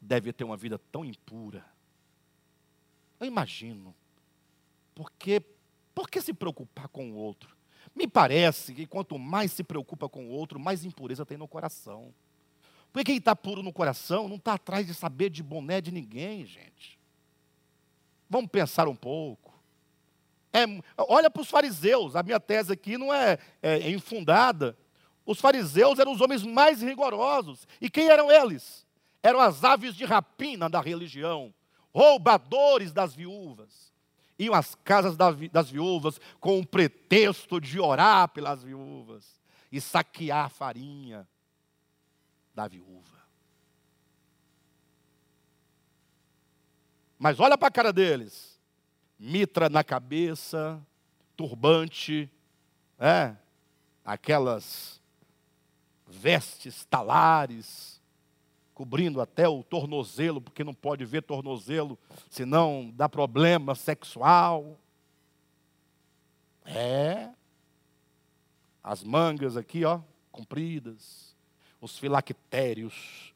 deve 0.00 0.32
ter 0.32 0.42
uma 0.42 0.56
vida 0.56 0.78
tão 0.90 1.04
impura. 1.04 1.62
Eu 3.20 3.26
imagino. 3.26 3.94
Porque 4.94 5.42
por 5.94 6.08
que 6.08 6.18
se 6.22 6.32
preocupar 6.32 6.88
com 6.88 7.12
o 7.12 7.14
outro? 7.14 7.54
Me 7.94 8.08
parece 8.08 8.72
que 8.72 8.86
quanto 8.86 9.18
mais 9.18 9.52
se 9.52 9.62
preocupa 9.62 10.08
com 10.08 10.28
o 10.28 10.30
outro, 10.30 10.58
mais 10.58 10.82
impureza 10.82 11.26
tem 11.26 11.36
no 11.36 11.46
coração. 11.46 12.14
Porque 12.90 13.04
quem 13.04 13.18
está 13.18 13.36
puro 13.36 13.62
no 13.62 13.72
coração 13.72 14.26
não 14.26 14.36
está 14.36 14.54
atrás 14.54 14.86
de 14.86 14.94
saber 14.94 15.28
de 15.28 15.42
boné 15.42 15.82
de 15.82 15.92
ninguém, 15.92 16.46
gente. 16.46 16.98
Vamos 18.30 18.50
pensar 18.50 18.88
um 18.88 18.96
pouco. 18.96 19.52
É, 20.54 20.64
olha 20.96 21.30
para 21.30 21.42
os 21.42 21.50
fariseus, 21.50 22.16
a 22.16 22.22
minha 22.22 22.40
tese 22.40 22.72
aqui 22.72 22.96
não 22.96 23.12
é, 23.12 23.38
é, 23.62 23.80
é 23.80 23.90
infundada. 23.90 24.74
Os 25.24 25.40
fariseus 25.40 25.98
eram 25.98 26.12
os 26.12 26.20
homens 26.20 26.42
mais 26.42 26.82
rigorosos. 26.82 27.66
E 27.80 27.88
quem 27.88 28.08
eram 28.08 28.30
eles? 28.30 28.86
Eram 29.22 29.40
as 29.40 29.64
aves 29.64 29.94
de 29.94 30.04
rapina 30.04 30.68
da 30.68 30.80
religião, 30.80 31.52
roubadores 31.92 32.92
das 32.92 33.14
viúvas 33.14 33.90
iam 34.40 34.54
às 34.54 34.74
casas 34.74 35.16
das 35.16 35.70
viúvas 35.70 36.18
com 36.40 36.58
o 36.58 36.66
pretexto 36.66 37.60
de 37.60 37.78
orar 37.78 38.28
pelas 38.28 38.62
viúvas 38.62 39.38
e 39.70 39.80
saquear 39.80 40.46
a 40.46 40.48
farinha 40.48 41.28
da 42.54 42.66
viúva. 42.66 43.20
Mas 47.18 47.38
olha 47.38 47.58
para 47.58 47.68
a 47.68 47.70
cara 47.70 47.92
deles: 47.92 48.58
mitra 49.18 49.68
na 49.68 49.84
cabeça, 49.84 50.82
turbante, 51.36 52.30
é, 52.98 53.36
aquelas 54.02 54.99
vestes 56.10 56.84
talares, 56.84 58.00
cobrindo 58.74 59.20
até 59.20 59.48
o 59.48 59.62
tornozelo, 59.62 60.40
porque 60.40 60.64
não 60.64 60.74
pode 60.74 61.04
ver 61.04 61.22
tornozelo, 61.22 61.98
senão 62.28 62.90
dá 62.94 63.08
problema 63.08 63.74
sexual. 63.74 64.78
É. 66.64 67.30
As 68.82 69.04
mangas 69.04 69.56
aqui, 69.56 69.84
ó, 69.84 70.00
compridas, 70.32 71.36
os 71.80 71.98
filactérios, 71.98 73.34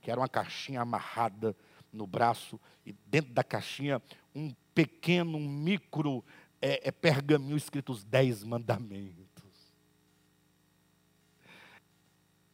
que 0.00 0.10
era 0.10 0.20
uma 0.20 0.28
caixinha 0.28 0.80
amarrada 0.80 1.56
no 1.92 2.06
braço, 2.06 2.60
e 2.84 2.92
dentro 3.06 3.32
da 3.32 3.42
caixinha 3.42 4.02
um 4.34 4.52
pequeno, 4.74 5.38
um 5.38 5.48
micro 5.48 6.24
é, 6.60 6.88
é 6.88 6.92
pergaminho 6.92 7.56
escrito 7.56 7.92
os 7.92 8.02
dez 8.04 8.42
mandamentos. 8.42 9.23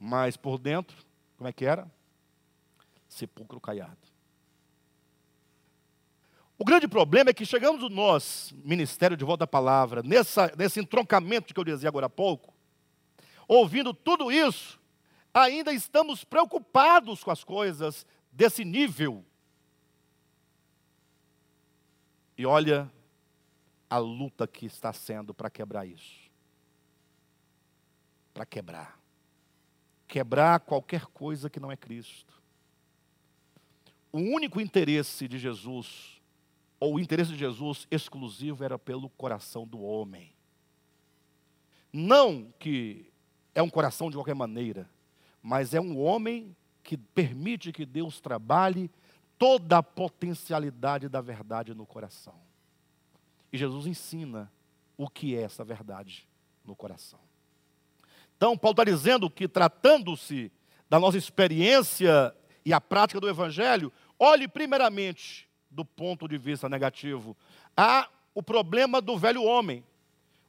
Mas 0.02 0.34
por 0.34 0.58
dentro, 0.58 0.96
como 1.36 1.46
é 1.46 1.52
que 1.52 1.66
era? 1.66 1.86
Sepulcro 3.06 3.60
caiado. 3.60 3.98
O 6.58 6.64
grande 6.64 6.88
problema 6.88 7.30
é 7.30 7.34
que 7.34 7.44
chegamos 7.44 7.90
nós, 7.90 8.54
Ministério 8.64 9.16
de 9.16 9.24
Volta 9.24 9.44
à 9.44 9.46
Palavra, 9.46 10.02
nessa, 10.02 10.52
nesse 10.56 10.80
entroncamento 10.80 11.52
que 11.52 11.60
eu 11.60 11.64
dizia 11.64 11.88
agora 11.88 12.06
há 12.06 12.10
pouco, 12.10 12.54
ouvindo 13.46 13.92
tudo 13.92 14.32
isso, 14.32 14.80
ainda 15.34 15.72
estamos 15.72 16.24
preocupados 16.24 17.22
com 17.22 17.30
as 17.30 17.44
coisas 17.44 18.06
desse 18.32 18.64
nível. 18.64 19.24
E 22.38 22.46
olha 22.46 22.90
a 23.88 23.98
luta 23.98 24.46
que 24.46 24.64
está 24.64 24.92
sendo 24.92 25.34
para 25.34 25.50
quebrar 25.50 25.86
isso. 25.86 26.30
Para 28.32 28.46
quebrar. 28.46 28.99
Quebrar 30.10 30.58
qualquer 30.58 31.06
coisa 31.06 31.48
que 31.48 31.60
não 31.60 31.70
é 31.70 31.76
Cristo. 31.76 32.42
O 34.10 34.18
único 34.18 34.60
interesse 34.60 35.28
de 35.28 35.38
Jesus 35.38 36.20
ou 36.80 36.94
o 36.94 36.98
interesse 36.98 37.30
de 37.30 37.38
Jesus 37.38 37.86
exclusivo 37.92 38.64
era 38.64 38.76
pelo 38.76 39.08
coração 39.10 39.64
do 39.64 39.80
homem. 39.80 40.34
Não 41.92 42.52
que 42.58 43.12
é 43.54 43.62
um 43.62 43.70
coração 43.70 44.10
de 44.10 44.16
qualquer 44.16 44.34
maneira, 44.34 44.90
mas 45.40 45.74
é 45.74 45.80
um 45.80 45.96
homem 45.96 46.56
que 46.82 46.96
permite 46.96 47.70
que 47.70 47.86
Deus 47.86 48.20
trabalhe 48.20 48.90
toda 49.38 49.78
a 49.78 49.82
potencialidade 49.82 51.08
da 51.08 51.20
verdade 51.20 51.72
no 51.72 51.86
coração. 51.86 52.34
E 53.52 53.56
Jesus 53.56 53.86
ensina 53.86 54.50
o 54.96 55.08
que 55.08 55.36
é 55.36 55.42
essa 55.42 55.62
verdade 55.62 56.28
no 56.64 56.74
coração. 56.74 57.29
Então, 58.40 58.56
Paulo 58.56 58.72
está 58.72 58.84
dizendo 58.84 59.28
que, 59.28 59.46
tratando-se 59.46 60.50
da 60.88 60.98
nossa 60.98 61.18
experiência 61.18 62.34
e 62.64 62.72
a 62.72 62.80
prática 62.80 63.20
do 63.20 63.28
Evangelho, 63.28 63.92
olhe 64.18 64.48
primeiramente 64.48 65.46
do 65.70 65.84
ponto 65.84 66.26
de 66.26 66.38
vista 66.38 66.66
negativo. 66.66 67.36
Há 67.76 68.08
o 68.34 68.42
problema 68.42 68.98
do 68.98 69.18
velho 69.18 69.42
homem. 69.42 69.84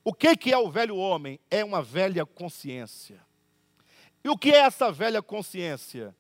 O 0.06 0.14
que, 0.14 0.38
que 0.38 0.54
é 0.54 0.58
o 0.58 0.72
velho 0.72 0.96
homem? 0.96 1.38
É 1.52 1.66
uma 1.66 1.82
velha 1.82 2.26
consciência. 2.26 3.20
E 4.24 4.30
o 4.30 4.38
que 4.38 4.52
é 4.52 4.60
essa 4.60 4.90
velha 4.90 5.22
consciência? 5.22 6.16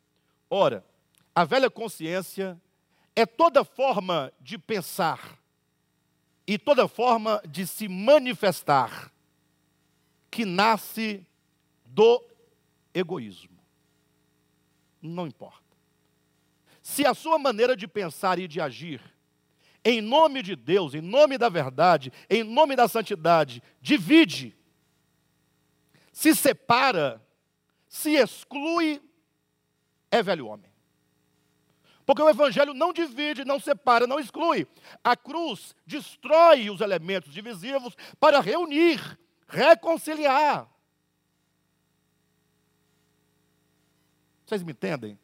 Ora, 0.49 0.83
a 1.33 1.45
velha 1.45 1.69
consciência 1.69 2.61
é 3.15 3.25
toda 3.25 3.63
forma 3.63 4.33
de 4.41 4.57
pensar 4.57 5.39
e 6.45 6.57
toda 6.57 6.85
forma 6.89 7.41
de 7.47 7.65
se 7.65 7.87
manifestar 7.87 9.09
que 10.29 10.43
nasce 10.43 11.25
do 11.91 12.23
egoísmo. 12.93 13.59
Não 15.01 15.25
importa 15.27 15.61
se 16.81 17.05
a 17.05 17.13
sua 17.13 17.37
maneira 17.37 17.75
de 17.75 17.87
pensar 17.87 18.39
e 18.39 18.47
de 18.47 18.59
agir, 18.59 19.01
em 19.83 20.01
nome 20.01 20.41
de 20.41 20.55
Deus, 20.55 20.93
em 20.93 21.01
nome 21.01 21.37
da 21.37 21.47
verdade, 21.47 22.11
em 22.29 22.43
nome 22.43 22.75
da 22.75 22.87
santidade, 22.87 23.61
divide, 23.79 24.55
se 26.11 26.35
separa, 26.35 27.21
se 27.87 28.11
exclui, 28.11 29.01
é 30.09 30.21
velho 30.21 30.47
homem. 30.47 30.71
Porque 32.05 32.21
o 32.21 32.29
Evangelho 32.29 32.73
não 32.73 32.91
divide, 32.91 33.45
não 33.45 33.59
separa, 33.59 34.05
não 34.07 34.19
exclui. 34.19 34.67
A 35.03 35.15
cruz 35.15 35.75
destrói 35.85 36.69
os 36.69 36.81
elementos 36.81 37.31
divisivos 37.31 37.95
para 38.19 38.41
reunir, 38.41 38.99
reconciliar. 39.47 40.67
Vocês 44.51 44.63
me 44.63 44.73
entendem? 44.73 45.17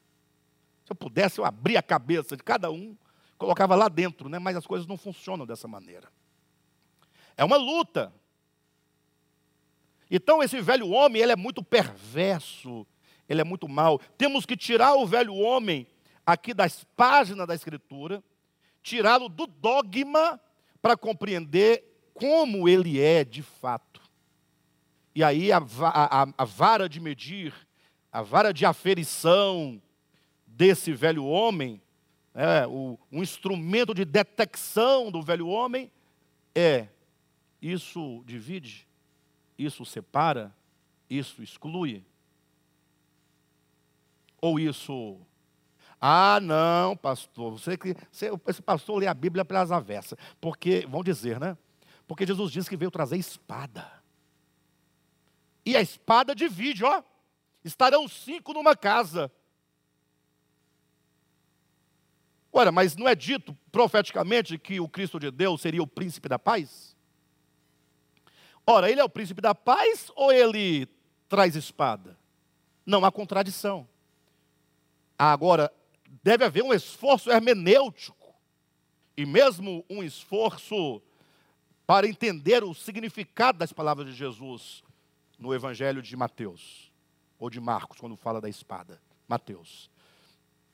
Se 0.86 0.94
eu 0.94 0.96
pudesse, 0.96 1.38
eu 1.38 1.44
abria 1.44 1.80
a 1.80 1.84
cabeça 1.84 2.38
de 2.38 2.42
cada 2.42 2.72
um, 2.72 2.96
colocava 3.38 3.76
lá 3.76 3.90
dentro, 3.90 4.30
né? 4.30 4.40
mas 4.40 4.56
as 4.56 4.66
coisas 4.66 4.88
não 4.88 4.96
funcionam 4.96 5.46
dessa 5.46 5.68
maneira. 5.68 6.10
É 7.36 7.44
uma 7.44 7.58
luta. 7.58 8.14
Então, 10.10 10.42
esse 10.42 10.62
velho 10.62 10.88
homem, 10.88 11.22
ele 11.22 11.34
é 11.34 11.36
muito 11.36 11.62
perverso, 11.62 12.88
ele 13.28 13.42
é 13.42 13.44
muito 13.44 13.68
mau. 13.68 14.00
Temos 14.18 14.46
que 14.46 14.56
tirar 14.56 14.96
o 14.96 15.06
velho 15.06 15.36
homem 15.36 15.86
aqui 16.26 16.54
das 16.54 16.86
páginas 16.96 17.46
da 17.46 17.54
Escritura, 17.54 18.24
tirá-lo 18.82 19.28
do 19.28 19.46
dogma 19.46 20.40
para 20.82 20.96
compreender 20.96 21.84
como 22.14 22.70
ele 22.70 22.98
é 23.02 23.26
de 23.26 23.44
fato. 23.44 24.00
E 25.14 25.22
aí 25.22 25.52
a, 25.52 25.58
a, 25.82 26.28
a 26.38 26.46
vara 26.46 26.88
de 26.88 27.02
medir, 27.02 27.67
a 28.12 28.22
vara 28.22 28.54
de 28.54 28.66
aferição, 28.66 29.82
desse 30.58 30.92
velho 30.92 31.24
homem, 31.24 31.80
é, 32.34 32.66
o, 32.66 32.98
um 33.12 33.22
instrumento 33.22 33.94
de 33.94 34.04
detecção 34.04 35.12
do 35.12 35.22
velho 35.22 35.48
homem, 35.48 35.92
é 36.56 36.88
isso 37.62 38.24
divide, 38.26 38.88
isso 39.58 39.86
separa, 39.86 40.56
isso 41.08 41.44
exclui. 41.44 42.04
Ou 44.42 44.60
isso. 44.60 45.20
Ah, 46.00 46.40
não, 46.42 46.96
pastor, 46.96 47.52
você 47.52 47.76
que 47.78 47.96
esse 48.48 48.62
pastor 48.62 49.00
lê 49.00 49.08
a 49.08 49.14
Bíblia 49.14 49.44
pelas 49.44 49.72
avessas, 49.72 50.18
porque 50.40 50.86
vão 50.88 51.04
dizer, 51.04 51.40
né? 51.40 51.58
Porque 52.08 52.26
Jesus 52.26 52.52
disse 52.52 52.70
que 52.70 52.78
veio 52.78 52.92
trazer 52.92 53.18
espada. 53.18 53.92
E 55.66 55.76
a 55.76 55.82
espada 55.82 56.34
divide, 56.36 56.84
ó. 56.84 57.04
Estarão 57.64 58.08
cinco 58.08 58.54
numa 58.54 58.76
casa. 58.76 59.32
Ora, 62.52 62.72
mas 62.72 62.96
não 62.96 63.08
é 63.08 63.14
dito 63.14 63.56
profeticamente 63.72 64.58
que 64.58 64.80
o 64.80 64.88
Cristo 64.88 65.20
de 65.20 65.30
Deus 65.30 65.62
seria 65.62 65.84
o 65.84 65.88
príncipe 65.88 66.28
da 66.28 66.40
paz? 66.40 66.96
Ora, 68.66 68.90
ele 68.90 69.00
é 69.00 69.04
o 69.04 69.10
príncipe 69.10 69.42
da 69.42 69.54
paz 69.54 70.12
ou 70.16 70.32
ele 70.32 70.88
traz 71.30 71.56
espada? 71.56 72.18
Não 72.86 73.06
há 73.06 73.12
contradição. 73.12 73.88
Agora, 75.18 75.72
deve 76.24 76.46
haver 76.46 76.64
um 76.64 76.74
esforço 76.74 77.30
hermenêutico 77.32 78.36
e 79.16 79.26
mesmo 79.26 79.86
um 79.90 80.04
esforço 80.04 81.02
para 81.86 82.08
entender 82.08 82.64
o 82.64 82.74
significado 82.74 83.58
das 83.58 83.72
palavras 83.72 84.08
de 84.08 84.14
Jesus 84.14 84.84
no 85.40 85.54
Evangelho 85.54 86.02
de 86.02 86.16
Mateus, 86.16 86.87
ou 87.40 87.50
de 87.50 87.60
Marcos, 87.60 88.00
quando 88.00 88.16
fala 88.16 88.42
da 88.42 88.50
espada. 88.50 89.02
Mateus. 89.28 89.90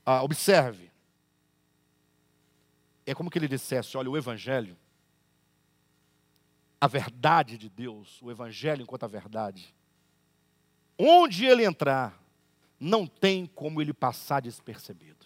Ah, 0.05 0.24
observe, 0.24 0.91
é 3.05 3.14
como 3.14 3.30
que 3.30 3.38
ele 3.38 3.47
dissesse: 3.47 3.97
olha, 3.97 4.09
o 4.09 4.18
Evangelho, 4.18 4.78
a 6.80 6.88
verdade 6.88 7.57
de 7.57 7.70
Deus, 7.70 8.22
o 8.22 8.30
Evangelho 8.30 8.84
enquanto 8.84 9.03
a 9.03 9.07
verdade, 9.07 9.74
onde 10.97 11.45
ele 11.45 11.66
entrar, 11.66 12.22
não 12.80 13.07
tem 13.07 13.45
como 13.45 13.82
ele 13.82 13.93
passar 13.93 14.41
despercebido. 14.41 15.26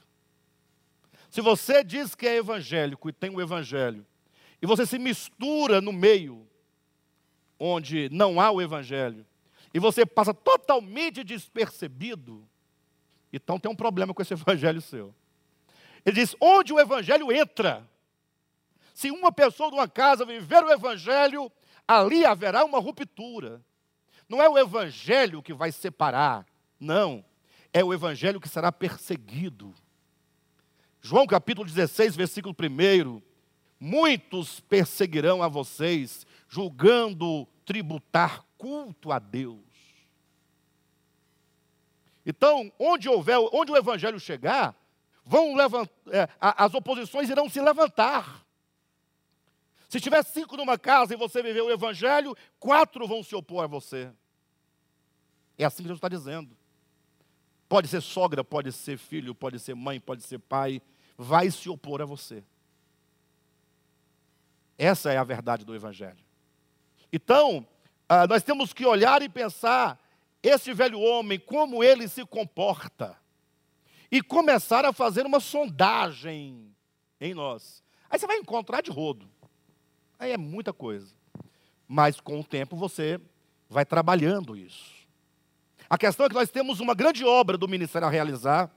Se 1.30 1.42
você 1.42 1.84
diz 1.84 2.16
que 2.16 2.26
é 2.26 2.38
evangélico 2.38 3.10
e 3.10 3.14
tem 3.14 3.30
o 3.30 3.42
Evangelho, 3.42 4.06
e 4.62 4.66
você 4.66 4.86
se 4.86 4.98
mistura 4.98 5.82
no 5.82 5.92
meio 5.92 6.48
onde 7.60 8.10
não 8.10 8.40
há 8.40 8.52
o 8.52 8.62
Evangelho, 8.62 9.26
e 9.78 9.80
você 9.80 10.08
passa 10.08 10.34
totalmente 10.34 11.24
despercebido, 11.24 12.44
então 13.32 13.60
tem 13.60 13.72
um 13.72 13.76
problema 13.76 14.12
com 14.12 14.24
esse 14.24 14.34
Evangelho 14.34 14.82
seu. 14.82 15.14
Ele 16.04 16.16
diz: 16.16 16.36
onde 16.42 16.74
o 16.74 16.80
evangelho 16.80 17.32
entra. 17.32 17.88
Se 18.92 19.12
uma 19.12 19.32
pessoa 19.32 19.70
de 19.70 19.76
uma 19.76 19.88
casa 19.88 20.26
viver 20.26 20.64
o 20.64 20.72
evangelho, 20.72 21.52
ali 21.88 22.26
haverá 22.26 22.66
uma 22.66 22.80
ruptura. 22.80 23.64
Não 24.28 24.42
é 24.42 24.50
o 24.50 24.58
evangelho 24.58 25.44
que 25.44 25.54
vai 25.54 25.72
separar, 25.72 26.44
não. 26.80 27.24
É 27.72 27.84
o 27.84 27.94
evangelho 27.94 28.42
que 28.42 28.50
será 28.50 28.72
perseguido. 28.72 29.76
João 31.00 31.28
capítulo 31.28 31.68
16, 31.68 32.16
versículo 32.16 32.56
1. 32.60 33.22
Muitos 33.80 34.60
perseguirão 34.62 35.44
a 35.44 35.48
vocês, 35.48 36.26
julgando 36.50 37.48
tributar 37.64 38.44
culto 38.58 39.12
a 39.12 39.20
Deus. 39.20 39.66
Então, 42.30 42.70
onde 42.78 43.08
houver, 43.08 43.40
onde 43.54 43.72
o 43.72 43.78
evangelho 43.78 44.20
chegar, 44.20 44.76
vão 45.24 45.56
levantar, 45.56 45.94
é, 46.12 46.28
as 46.42 46.74
oposições 46.74 47.30
irão 47.30 47.50
se 47.50 47.62
levantar. 47.62 48.46
Se 49.88 50.02
tiver 50.02 50.22
cinco 50.26 50.58
numa 50.58 50.78
casa 50.78 51.14
e 51.14 51.18
você 51.18 51.42
viver 51.42 51.62
o 51.62 51.72
evangelho, 51.72 52.36
quatro 52.60 53.08
vão 53.08 53.24
se 53.24 53.34
opor 53.34 53.64
a 53.64 53.68
você. 53.68 54.12
É 55.58 55.64
assim 55.64 55.78
que 55.78 55.84
Jesus 55.84 56.00
está 56.00 56.10
dizendo. 56.10 56.56
Pode 57.70 57.88
ser 57.88 58.02
sogra, 58.02 58.44
pode 58.44 58.74
ser 58.74 58.98
filho, 58.98 59.34
pode 59.34 59.58
ser 59.58 59.74
mãe, 59.74 59.98
pode 59.98 60.22
ser 60.22 60.38
pai, 60.38 60.82
vai 61.18 61.50
se 61.50 61.70
opor 61.70 62.02
a 62.02 62.06
você. 62.06 62.44
Essa 64.78 65.14
é 65.14 65.18
a 65.18 65.24
verdade 65.24 65.64
do 65.64 65.74
Evangelho. 65.74 66.20
Então, 67.12 67.66
ah, 68.08 68.28
nós 68.28 68.44
temos 68.44 68.74
que 68.74 68.86
olhar 68.86 69.22
e 69.22 69.30
pensar 69.30 69.98
esse 70.48 70.74
velho 70.74 71.00
homem, 71.00 71.39
como 71.39 71.84
ele 71.84 72.08
se 72.08 72.26
comporta, 72.26 73.18
e 74.12 74.22
começar 74.22 74.86
a 74.86 74.93
fazer 74.93 75.26
uma 75.26 75.39
sondagem 75.39 76.74
em 77.20 77.34
nós. 77.34 77.84
Aí 78.10 78.18
você 78.18 78.26
vai 78.26 78.38
encontrar 78.38 78.82
de 78.82 78.89
rodo. 78.89 79.30
Aí 80.18 80.32
é 80.32 80.38
muita 80.38 80.72
coisa. 80.72 81.14
Mas 81.88 82.20
com 82.20 82.39
o 82.39 82.43
tempo 82.43 82.76
você 82.76 83.20
vai 83.70 83.86
trabalhando 83.86 84.56
isso. 84.56 84.95
A 85.89 85.98
questão 85.98 86.26
é 86.26 86.30
que 86.30 86.36
nós 86.36 86.50
temos 86.50 86.80
uma 86.80 86.93
grande 86.93 87.24
obra 87.26 87.58
do 87.58 87.68
ministério 87.68 88.08
a 88.08 88.12
realizar, 88.12 88.72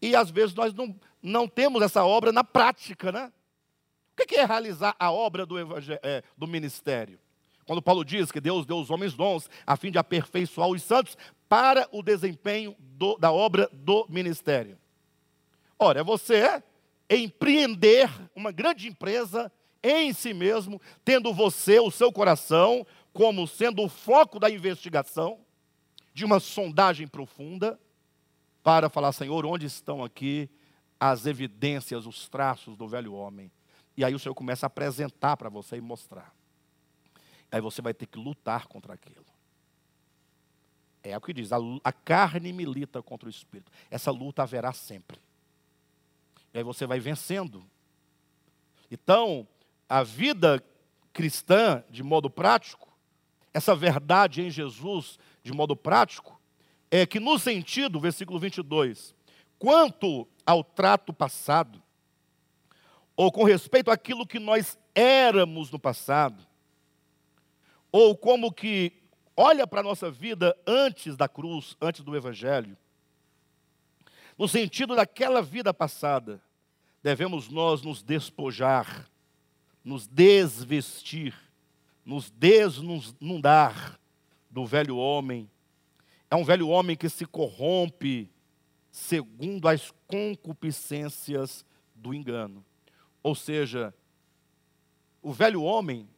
e 0.00 0.14
às 0.16 0.30
vezes 0.30 0.54
nós 0.54 0.72
não, 0.74 0.98
não 1.22 1.48
temos 1.48 1.82
essa 1.82 2.04
obra 2.04 2.32
na 2.32 2.44
prática, 2.44 3.12
né? 3.12 3.32
O 4.12 4.26
que 4.26 4.36
é 4.36 4.44
realizar 4.44 4.94
a 4.98 5.10
obra 5.10 5.46
do, 5.46 5.56
é, 6.02 6.22
do 6.36 6.46
ministério? 6.46 7.18
Quando 7.70 7.82
Paulo 7.82 8.04
diz 8.04 8.32
que 8.32 8.40
Deus 8.40 8.66
deu 8.66 8.78
os 8.78 8.90
homens 8.90 9.14
dons 9.14 9.48
a 9.64 9.76
fim 9.76 9.92
de 9.92 9.98
aperfeiçoar 9.98 10.68
os 10.68 10.82
santos 10.82 11.16
para 11.48 11.88
o 11.92 12.02
desempenho 12.02 12.74
do, 12.80 13.16
da 13.16 13.30
obra 13.30 13.70
do 13.72 14.04
ministério. 14.08 14.76
Ora, 15.78 16.00
é 16.00 16.02
você 16.02 16.60
empreender 17.08 18.10
uma 18.34 18.50
grande 18.50 18.88
empresa 18.88 19.52
em 19.84 20.12
si 20.12 20.34
mesmo, 20.34 20.82
tendo 21.04 21.32
você, 21.32 21.78
o 21.78 21.92
seu 21.92 22.10
coração, 22.10 22.84
como 23.12 23.46
sendo 23.46 23.84
o 23.84 23.88
foco 23.88 24.40
da 24.40 24.50
investigação, 24.50 25.38
de 26.12 26.24
uma 26.24 26.40
sondagem 26.40 27.06
profunda, 27.06 27.78
para 28.64 28.90
falar, 28.90 29.12
Senhor, 29.12 29.46
onde 29.46 29.66
estão 29.66 30.02
aqui 30.02 30.50
as 30.98 31.24
evidências, 31.24 32.04
os 32.04 32.28
traços 32.28 32.76
do 32.76 32.88
velho 32.88 33.14
homem? 33.14 33.48
E 33.96 34.04
aí 34.04 34.12
o 34.12 34.18
Senhor 34.18 34.34
começa 34.34 34.66
a 34.66 34.68
apresentar 34.68 35.36
para 35.36 35.48
você 35.48 35.76
e 35.76 35.80
mostrar. 35.80 36.39
Aí 37.50 37.60
você 37.60 37.82
vai 37.82 37.92
ter 37.92 38.06
que 38.06 38.18
lutar 38.18 38.66
contra 38.66 38.94
aquilo. 38.94 39.24
É 41.02 41.16
o 41.16 41.20
que 41.20 41.32
diz: 41.32 41.52
a, 41.52 41.58
a 41.82 41.92
carne 41.92 42.52
milita 42.52 43.02
contra 43.02 43.26
o 43.26 43.30
espírito. 43.30 43.70
Essa 43.90 44.10
luta 44.10 44.42
haverá 44.42 44.72
sempre. 44.72 45.18
E 46.52 46.58
aí 46.58 46.64
você 46.64 46.86
vai 46.86 47.00
vencendo. 47.00 47.64
Então, 48.90 49.46
a 49.88 50.02
vida 50.02 50.62
cristã, 51.12 51.84
de 51.90 52.02
modo 52.02 52.28
prático, 52.28 52.88
essa 53.52 53.74
verdade 53.74 54.42
em 54.42 54.50
Jesus, 54.50 55.18
de 55.42 55.52
modo 55.52 55.76
prático, 55.76 56.40
é 56.90 57.06
que 57.06 57.20
no 57.20 57.38
sentido, 57.38 58.00
versículo 58.00 58.38
22, 58.38 59.14
quanto 59.58 60.26
ao 60.44 60.64
trato 60.64 61.12
passado, 61.12 61.82
ou 63.16 63.30
com 63.30 63.44
respeito 63.44 63.90
àquilo 63.90 64.26
que 64.26 64.38
nós 64.38 64.78
éramos 64.94 65.70
no 65.70 65.78
passado, 65.78 66.46
ou 67.90 68.16
como 68.16 68.52
que 68.52 68.92
olha 69.36 69.66
para 69.66 69.80
a 69.80 69.84
nossa 69.84 70.10
vida 70.10 70.56
antes 70.66 71.16
da 71.16 71.28
cruz, 71.28 71.76
antes 71.80 72.02
do 72.02 72.16
Evangelho, 72.16 72.76
no 74.38 74.48
sentido 74.48 74.94
daquela 74.94 75.42
vida 75.42 75.72
passada, 75.72 76.42
devemos 77.02 77.48
nós 77.48 77.82
nos 77.82 78.02
despojar 78.02 79.10
nos 79.84 80.06
desvestir, 80.06 81.34
nos 82.04 82.30
desnudar 82.30 83.98
do 84.50 84.66
velho 84.66 84.96
homem. 84.96 85.50
É 86.30 86.36
um 86.36 86.44
velho 86.44 86.68
homem 86.68 86.96
que 86.96 87.08
se 87.08 87.24
corrompe 87.26 88.30
segundo 88.90 89.68
as 89.68 89.92
concupiscências 90.06 91.64
do 91.94 92.12
engano. 92.12 92.64
Ou 93.22 93.34
seja, 93.34 93.94
o 95.22 95.32
velho 95.32 95.62
homem, 95.62 96.08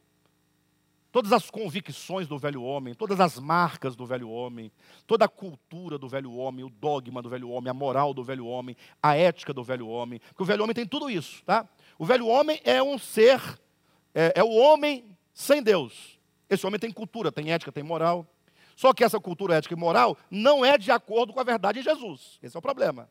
todas 1.13 1.31
as 1.31 1.47
convicções 1.51 2.27
do 2.27 2.39
velho 2.39 2.63
homem, 2.63 2.95
todas 2.95 3.19
as 3.19 3.37
marcas 3.37 3.95
do 3.95 4.03
velho 4.03 4.27
homem, 4.31 4.71
toda 5.05 5.25
a 5.25 5.27
cultura 5.27 5.95
do 5.95 6.09
velho 6.09 6.33
homem, 6.33 6.65
o 6.65 6.71
dogma 6.71 7.21
do 7.21 7.29
velho 7.29 7.51
homem, 7.51 7.69
a 7.69 7.73
moral 7.73 8.15
do 8.15 8.23
velho 8.23 8.47
homem, 8.47 8.75
a 9.01 9.15
ética 9.15 9.53
do 9.53 9.63
velho 9.63 9.87
homem, 9.87 10.19
porque 10.29 10.41
o 10.41 10.45
velho 10.45 10.63
homem 10.63 10.73
tem 10.73 10.87
tudo 10.87 11.11
isso, 11.11 11.43
tá? 11.45 11.69
O 11.99 12.05
velho 12.05 12.25
homem 12.25 12.59
é 12.63 12.81
um 12.81 12.97
ser, 12.97 13.39
é, 14.11 14.33
é 14.37 14.43
o 14.43 14.49
homem 14.49 15.15
sem 15.35 15.61
Deus. 15.61 16.19
Esse 16.49 16.65
homem 16.65 16.79
tem 16.79 16.91
cultura, 16.91 17.31
tem 17.31 17.51
ética, 17.51 17.71
tem 17.71 17.83
moral. 17.83 18.25
Só 18.75 18.91
que 18.91 19.03
essa 19.03 19.19
cultura 19.19 19.53
ética 19.53 19.75
e 19.75 19.77
moral 19.77 20.17
não 20.31 20.65
é 20.65 20.79
de 20.79 20.91
acordo 20.91 21.31
com 21.31 21.39
a 21.39 21.43
verdade 21.43 21.79
de 21.79 21.85
Jesus. 21.85 22.39
Esse 22.41 22.57
é 22.57 22.59
o 22.59 22.61
problema. 22.61 23.07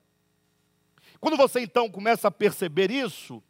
Quando 1.21 1.37
você 1.37 1.61
então 1.61 1.89
começa 1.89 2.27
a 2.27 2.33
perceber 2.33 2.91
isso, 2.91 3.41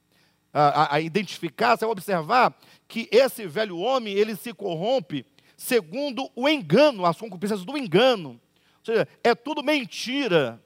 a, 0.53 0.97
a, 0.97 1.01
identificar, 1.01 1.77
você 1.77 1.85
vai 1.85 1.93
observar 1.93 2.55
que 2.87 3.09
esse 3.11 3.47
velho 3.47 3.79
homem, 3.79 4.15
ele 4.15 4.37
se 4.37 4.53
corrompe 4.53 5.25
segundo 5.57 6.31
o 6.35 6.49
engano, 6.49 7.07
as 7.07 7.19
concupiscências 7.19 7.65
do 7.65 7.79
engano. 7.79 8.31
Ou 8.31 8.85
seja, 8.85 9.09
é 9.23 9.35
tudo 9.35 9.63
mentira. 9.63 10.63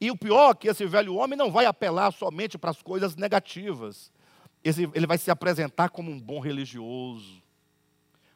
E 0.00 0.10
o 0.10 0.16
pior 0.16 0.50
é 0.50 0.54
que 0.54 0.68
esse 0.68 0.84
velho 0.86 1.14
homem 1.14 1.36
não 1.36 1.50
vai 1.50 1.64
apelar 1.64 2.12
somente 2.12 2.58
para 2.58 2.70
as 2.70 2.82
coisas 2.82 3.16
negativas. 3.16 4.12
Esse, 4.62 4.88
ele 4.94 5.06
vai 5.06 5.18
se 5.18 5.30
apresentar 5.30 5.88
como 5.88 6.10
um 6.10 6.20
bom 6.20 6.40
religioso, 6.40 7.42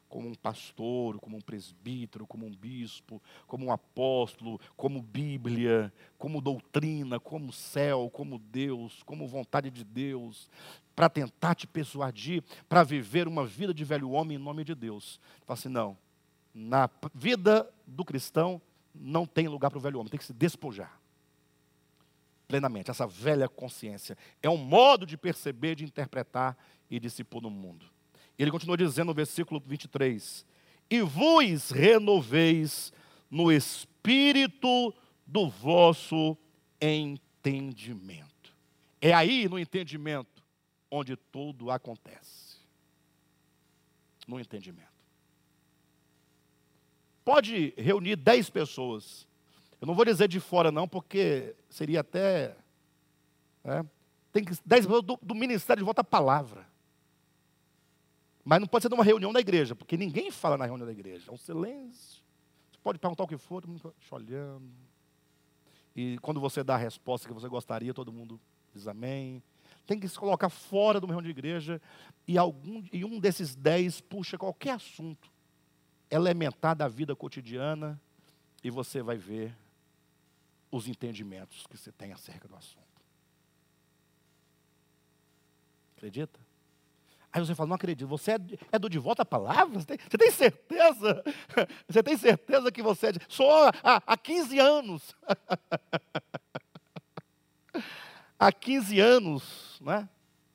como 0.08 0.28
um 0.28 0.34
pastor, 0.34 1.18
como 1.20 1.36
um 1.36 1.40
presbítero, 1.40 2.26
como 2.26 2.46
um 2.46 2.54
bispo, 2.54 3.22
como 3.46 3.66
um 3.66 3.72
apóstolo, 3.72 4.60
como 4.76 5.02
Bíblia, 5.02 5.92
como 6.16 6.40
doutrina, 6.40 7.20
como 7.20 7.52
céu, 7.52 8.10
como 8.10 8.38
Deus, 8.38 9.02
como 9.04 9.26
vontade 9.26 9.70
de 9.70 9.84
Deus, 9.84 10.48
para 10.96 11.08
tentar 11.08 11.54
te 11.54 11.66
persuadir 11.66 12.42
para 12.68 12.82
viver 12.82 13.28
uma 13.28 13.46
vida 13.46 13.72
de 13.72 13.84
velho 13.84 14.10
homem 14.10 14.36
em 14.36 14.40
nome 14.40 14.64
de 14.64 14.74
Deus. 14.74 15.20
Fala 15.46 15.58
assim, 15.58 15.68
não, 15.68 15.96
na 16.54 16.88
vida 17.14 17.68
do 17.86 18.04
cristão 18.04 18.60
não 18.94 19.26
tem 19.26 19.46
lugar 19.46 19.70
para 19.70 19.78
o 19.78 19.82
velho 19.82 19.98
homem, 19.98 20.10
tem 20.10 20.18
que 20.18 20.24
se 20.24 20.32
despojar 20.32 20.98
plenamente, 22.48 22.90
essa 22.90 23.06
velha 23.06 23.46
consciência. 23.46 24.16
É 24.42 24.48
um 24.48 24.56
modo 24.56 25.04
de 25.04 25.18
perceber, 25.18 25.74
de 25.74 25.84
interpretar 25.84 26.56
e 26.90 26.98
de 26.98 27.10
se 27.10 27.22
pôr 27.22 27.42
no 27.42 27.50
mundo. 27.50 27.84
Ele 28.38 28.50
continua 28.50 28.76
dizendo 28.76 29.08
no 29.08 29.14
versículo 29.14 29.60
23: 29.64 30.46
E 30.88 31.00
vos 31.00 31.70
renoveis 31.70 32.92
no 33.30 33.50
espírito 33.50 34.94
do 35.26 35.48
vosso 35.48 36.36
entendimento. 36.80 38.28
É 39.00 39.12
aí 39.12 39.48
no 39.48 39.58
entendimento 39.58 40.42
onde 40.90 41.16
tudo 41.16 41.70
acontece. 41.70 42.58
No 44.26 44.38
entendimento. 44.38 44.88
Pode 47.24 47.74
reunir 47.76 48.16
dez 48.16 48.48
pessoas 48.48 49.28
eu 49.80 49.86
não 49.86 49.94
vou 49.94 50.04
dizer 50.04 50.28
de 50.28 50.40
fora, 50.40 50.72
não, 50.72 50.88
porque 50.88 51.54
seria 51.70 52.00
até. 52.00 52.56
Né? 53.62 53.84
Tem 54.32 54.44
que, 54.44 54.52
dez 54.64 54.84
pessoas 54.84 55.02
do, 55.02 55.18
do 55.22 55.34
ministério 55.34 55.80
de 55.80 55.84
volta 55.84 56.00
à 56.00 56.04
palavra. 56.04 56.66
Mas 58.48 58.60
não 58.60 58.66
pode 58.66 58.82
ser 58.82 58.88
numa 58.88 59.04
reunião 59.04 59.30
da 59.30 59.40
igreja, 59.40 59.76
porque 59.76 59.94
ninguém 59.94 60.30
fala 60.30 60.56
na 60.56 60.64
reunião 60.64 60.86
da 60.86 60.92
igreja. 60.92 61.30
É 61.30 61.34
um 61.34 61.36
silêncio. 61.36 62.22
Você 62.72 62.78
pode 62.82 62.98
perguntar 62.98 63.24
o 63.24 63.28
que 63.28 63.36
for, 63.36 63.60
todo 63.60 63.70
mundo 63.70 63.94
te 64.00 64.14
olhando. 64.14 64.72
E 65.94 66.16
quando 66.22 66.40
você 66.40 66.64
dá 66.64 66.74
a 66.74 66.78
resposta 66.78 67.28
que 67.28 67.34
você 67.34 67.46
gostaria, 67.46 67.92
todo 67.92 68.10
mundo 68.10 68.40
diz 68.74 68.88
amém. 68.88 69.42
Tem 69.86 70.00
que 70.00 70.08
se 70.08 70.18
colocar 70.18 70.48
fora 70.48 70.98
de 70.98 71.04
uma 71.04 71.12
reunião 71.12 71.30
de 71.30 71.38
igreja 71.38 71.78
e, 72.26 72.38
algum, 72.38 72.82
e 72.90 73.04
um 73.04 73.20
desses 73.20 73.54
dez 73.54 74.00
puxa 74.00 74.38
qualquer 74.38 74.76
assunto 74.76 75.30
elementar 76.10 76.74
da 76.74 76.88
vida 76.88 77.14
cotidiana 77.14 78.00
e 78.64 78.70
você 78.70 79.02
vai 79.02 79.18
ver 79.18 79.54
os 80.72 80.88
entendimentos 80.88 81.66
que 81.66 81.76
você 81.76 81.92
tem 81.92 82.14
acerca 82.14 82.48
do 82.48 82.56
assunto. 82.56 83.02
Acredita? 85.98 86.47
Aí 87.38 87.46
você 87.46 87.54
fala, 87.54 87.68
não 87.68 87.76
acredito, 87.76 88.08
você 88.08 88.32
é, 88.32 88.38
é 88.72 88.78
do 88.78 88.90
de 88.90 88.98
volta 88.98 89.22
à 89.22 89.24
palavra? 89.24 89.78
Você 89.78 89.86
tem, 89.86 89.98
você 89.98 90.18
tem, 90.18 90.30
certeza? 90.30 91.24
Você 91.88 92.02
tem 92.02 92.16
certeza 92.16 92.72
que 92.72 92.82
você 92.82 93.06
é 93.06 93.12
de... 93.12 93.20
Sou 93.28 93.50
há, 93.82 94.02
há 94.06 94.16
15 94.16 94.58
anos. 94.58 95.14
há 98.38 98.52
15 98.52 99.00
anos, 99.00 99.78
né? 99.80 100.08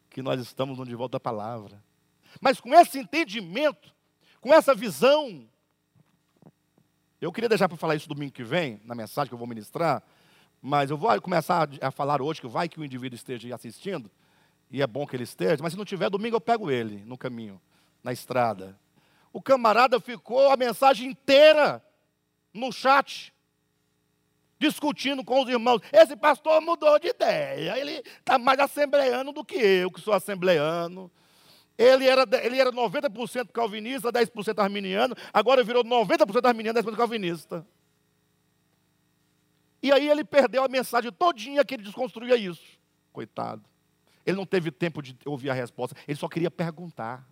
Que 0.09 0.21
nós 0.21 0.39
estamos 0.41 0.77
no 0.77 0.85
de 0.85 0.95
volta 0.95 1.17
à 1.17 1.19
palavra. 1.19 1.81
Mas 2.41 2.59
com 2.59 2.73
esse 2.73 2.99
entendimento, 2.99 3.93
com 4.41 4.53
essa 4.53 4.75
visão, 4.75 5.47
eu 7.21 7.31
queria 7.31 7.49
deixar 7.49 7.69
para 7.69 7.77
falar 7.77 7.95
isso 7.95 8.09
domingo 8.09 8.33
que 8.33 8.43
vem, 8.43 8.81
na 8.83 8.93
mensagem 8.93 9.29
que 9.29 9.33
eu 9.33 9.39
vou 9.39 9.47
ministrar, 9.47 10.03
mas 10.61 10.89
eu 10.89 10.97
vou 10.97 11.21
começar 11.21 11.69
a 11.81 11.91
falar 11.91 12.21
hoje, 12.21 12.41
que 12.41 12.47
vai 12.47 12.67
que 12.67 12.79
o 12.79 12.85
indivíduo 12.85 13.15
esteja 13.15 13.55
assistindo, 13.55 14.11
e 14.73 14.81
é 14.81 14.87
bom 14.87 15.05
que 15.05 15.15
ele 15.15 15.23
esteja, 15.23 15.61
mas 15.61 15.73
se 15.73 15.77
não 15.77 15.85
tiver 15.85 16.09
domingo 16.09 16.35
eu 16.35 16.41
pego 16.41 16.71
ele 16.71 17.05
no 17.05 17.15
caminho, 17.15 17.61
na 18.03 18.11
estrada. 18.11 18.75
O 19.31 19.39
camarada 19.39 19.99
ficou 19.99 20.49
a 20.49 20.57
mensagem 20.57 21.11
inteira 21.11 21.81
no 22.51 22.71
chat, 22.71 23.31
discutindo 24.57 25.23
com 25.23 25.43
os 25.43 25.47
irmãos. 25.47 25.79
Esse 25.91 26.15
pastor 26.15 26.59
mudou 26.59 26.97
de 26.97 27.09
ideia. 27.09 27.77
Ele 27.77 28.03
está 28.17 28.39
mais 28.39 28.57
assembleano 28.57 29.31
do 29.31 29.45
que 29.45 29.57
eu, 29.57 29.91
que 29.91 30.01
sou 30.01 30.11
assembleano. 30.11 31.11
Ele 31.77 32.07
era, 32.07 32.23
ele 32.43 32.59
era 32.59 32.71
90% 32.71 33.49
calvinista, 33.51 34.11
10% 34.11 34.57
arminiano, 34.57 35.15
agora 35.31 35.63
virou 35.63 35.83
90% 35.83 36.47
arminiano, 36.47 36.79
10% 36.79 36.97
calvinista. 36.97 37.65
E 39.83 39.91
aí 39.91 40.09
ele 40.09 40.23
perdeu 40.23 40.63
a 40.63 40.67
mensagem 40.67 41.11
todinha 41.11 41.63
que 41.63 41.75
ele 41.75 41.83
desconstruía 41.83 42.35
isso. 42.35 42.79
Coitado. 43.11 43.72
Ele 44.25 44.37
não 44.37 44.45
teve 44.45 44.71
tempo 44.71 45.01
de 45.01 45.17
ouvir 45.25 45.49
a 45.49 45.53
resposta, 45.53 45.95
ele 46.07 46.17
só 46.17 46.27
queria 46.27 46.49
perguntar. 46.49 47.27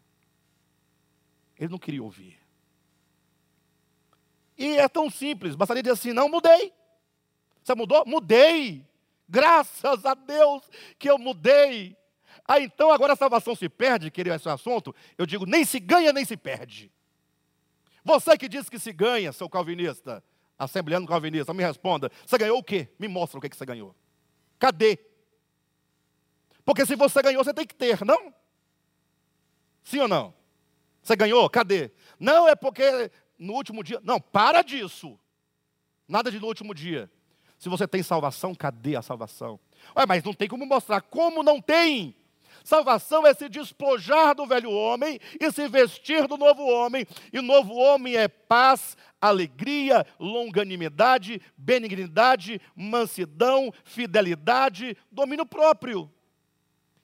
Ele 1.57 1.69
não 1.69 1.77
queria 1.77 2.03
ouvir. 2.03 2.39
E 4.57 4.77
é 4.77 4.87
tão 4.87 5.09
simples, 5.09 5.55
bastaria 5.55 5.81
dizer 5.81 5.93
assim: 5.93 6.13
não 6.13 6.29
mudei. 6.29 6.73
Você 7.63 7.75
mudou? 7.75 8.03
Mudei. 8.05 8.85
Graças 9.27 10.05
a 10.05 10.13
Deus 10.13 10.63
que 10.99 11.09
eu 11.09 11.17
mudei. 11.17 11.95
Ah, 12.47 12.59
então 12.59 12.91
agora 12.91 13.13
a 13.13 13.15
salvação 13.15 13.55
se 13.55 13.69
perde, 13.69 14.11
queria 14.11 14.35
esse 14.35 14.49
assunto? 14.49 14.93
Eu 15.17 15.25
digo, 15.25 15.45
nem 15.45 15.63
se 15.63 15.79
ganha, 15.79 16.11
nem 16.11 16.25
se 16.25 16.35
perde. 16.35 16.91
Você 18.03 18.37
que 18.37 18.49
diz 18.49 18.67
que 18.67 18.79
se 18.79 18.91
ganha, 18.91 19.31
seu 19.31 19.47
calvinista, 19.47 20.23
assembleano 20.57 21.07
calvinista, 21.07 21.53
me 21.53 21.63
responda, 21.63 22.11
você 22.25 22.37
ganhou 22.37 22.57
o 22.57 22.63
quê? 22.63 22.89
Me 22.99 23.07
mostra 23.07 23.37
o 23.37 23.41
que, 23.41 23.49
que 23.49 23.55
você 23.55 23.65
ganhou. 23.65 23.95
Cadê? 24.59 24.97
Porque 26.72 26.86
se 26.86 26.95
você 26.95 27.22
ganhou, 27.22 27.43
você 27.43 27.53
tem 27.53 27.67
que 27.67 27.76
ter, 27.76 28.05
não? 28.05 28.34
Sim 29.84 29.99
ou 29.99 30.07
não? 30.07 30.34
Você 31.03 31.17
ganhou? 31.17 31.49
Cadê? 31.49 31.91
Não 32.17 32.47
é 32.47 32.55
porque 32.55 33.11
no 33.38 33.55
último 33.55 33.84
dia. 33.84 33.99
Não, 34.05 34.22
para 34.22 34.61
disso. 34.61 35.19
Nada 36.07 36.32
de 36.32 36.39
no 36.39 36.47
último 36.47 36.74
dia. 36.74 37.11
Se 37.57 37.67
você 37.67 37.86
tem 37.86 38.01
salvação, 38.01 38.55
cadê 38.55 38.95
a 38.95 39.01
salvação? 39.01 39.59
Ué, 39.97 40.05
mas 40.07 40.24
não 40.24 40.34
tem 40.34 40.47
como 40.47 40.65
mostrar. 40.65 41.01
Como 41.01 41.43
não 41.43 41.59
tem? 41.59 42.15
Salvação 42.63 43.28
é 43.28 43.34
se 43.34 43.49
despojar 43.49 44.34
do 44.34 44.45
velho 44.45 44.72
homem 44.72 45.19
e 45.41 45.51
se 45.51 45.67
vestir 45.67 46.26
do 46.26 46.38
novo 46.38 46.63
homem. 46.63 47.05
E 47.34 47.41
novo 47.41 47.74
homem 47.74 48.15
é 48.15 48.30
paz, 48.30 48.95
alegria, 49.19 50.07
longanimidade, 50.17 51.41
benignidade, 51.57 52.61
mansidão, 52.74 53.74
fidelidade, 53.84 54.95
domínio 55.11 55.45
próprio. 55.45 56.09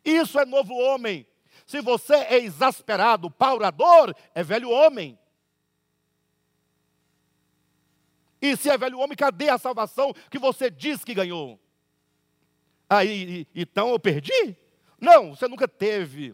Isso 0.07 0.39
é 0.39 0.45
novo 0.45 0.73
homem. 0.73 1.27
Se 1.65 1.81
você 1.81 2.13
é 2.15 2.37
exasperado, 2.37 3.29
paurador, 3.29 4.15
é 4.33 4.41
velho 4.41 4.69
homem. 4.69 5.19
E 8.41 8.55
se 8.55 8.69
é 8.69 8.77
velho 8.77 8.99
homem, 8.99 9.17
cadê 9.17 9.49
a 9.49 9.57
salvação 9.57 10.13
que 10.31 10.39
você 10.39 10.71
diz 10.71 11.03
que 11.03 11.13
ganhou? 11.13 11.59
Aí, 12.89 13.45
então 13.53 13.89
eu 13.89 13.99
perdi? 13.99 14.55
Não, 14.97 15.35
você 15.35 15.45
nunca 15.45 15.67
teve. 15.67 16.33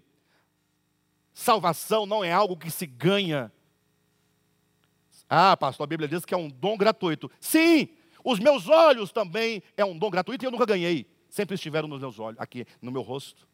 Salvação 1.34 2.06
não 2.06 2.24
é 2.24 2.32
algo 2.32 2.56
que 2.56 2.70
se 2.70 2.86
ganha. 2.86 3.52
Ah, 5.28 5.58
pastor, 5.58 5.86
a 5.86 5.88
Bíblia 5.88 6.08
diz 6.08 6.24
que 6.26 6.34
é 6.36 6.38
um 6.38 6.48
dom 6.48 6.78
gratuito. 6.78 7.32
Sim, 7.40 7.90
os 8.24 8.38
meus 8.38 8.70
olhos 8.70 9.12
também 9.12 9.64
é 9.76 9.84
um 9.84 9.98
dom 9.98 10.12
gratuito 10.12 10.46
e 10.46 10.48
eu 10.48 10.52
nunca 10.52 10.66
ganhei. 10.66 11.08
Sempre 11.28 11.56
estiveram 11.56 11.88
nos 11.88 12.00
meus 12.00 12.20
olhos, 12.20 12.40
aqui 12.40 12.68
no 12.80 12.92
meu 12.92 13.02
rosto. 13.02 13.48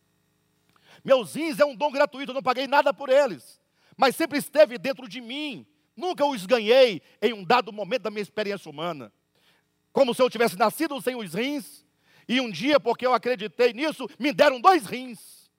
Meus 1.04 1.36
rins 1.36 1.60
é 1.60 1.66
um 1.66 1.76
dom 1.76 1.92
gratuito, 1.92 2.32
eu 2.32 2.36
não 2.36 2.44
paguei 2.44 2.68
nada 2.68 2.94
por 2.94 3.10
eles. 3.10 3.60
Mas 3.98 4.16
sempre 4.16 4.38
esteve 4.38 4.78
dentro 4.78 5.08
de 5.08 5.22
mim. 5.22 5.66
Nunca 5.96 6.26
os 6.26 6.46
ganhei 6.46 7.02
em 7.22 7.34
um 7.34 7.44
dado 7.44 7.74
momento 7.74 8.04
da 8.04 8.10
minha 8.10 8.22
experiência 8.22 8.70
humana. 8.70 9.12
Como 9.92 10.14
se 10.14 10.22
eu 10.22 10.30
tivesse 10.30 10.58
nascido 10.58 11.02
sem 11.02 11.16
os 11.16 11.34
rins, 11.34 11.86
e 12.30 12.40
um 12.40 12.52
dia, 12.52 12.80
porque 12.80 13.08
eu 13.08 13.14
acreditei 13.14 13.74
nisso, 13.74 14.08
me 14.20 14.32
deram 14.32 14.62
dois 14.62 14.86
rins. 14.86 15.50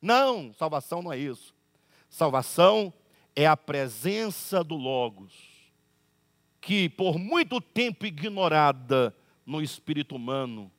Não, 0.00 0.52
salvação 0.52 1.00
não 1.00 1.10
é 1.10 1.16
isso. 1.16 1.54
Salvação 2.10 2.92
é 3.34 3.46
a 3.46 3.56
presença 3.56 4.62
do 4.62 4.76
Logos, 4.76 5.32
que 6.60 6.86
por 6.90 7.18
muito 7.18 7.62
tempo 7.62 8.04
ignorada 8.04 9.16
no 9.46 9.62
espírito 9.62 10.14
humano, 10.14 10.70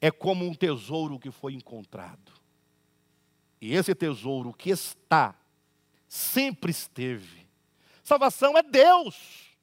é 0.00 0.10
como 0.10 0.46
um 0.46 0.54
tesouro 0.54 1.18
que 1.18 1.30
foi 1.30 1.54
encontrado. 1.54 2.27
E 3.60 3.74
esse 3.74 3.94
tesouro 3.94 4.52
que 4.52 4.70
está, 4.70 5.34
sempre 6.08 6.70
esteve. 6.70 7.46
Salvação 8.02 8.56
é 8.56 8.62
Deus, 8.62 9.56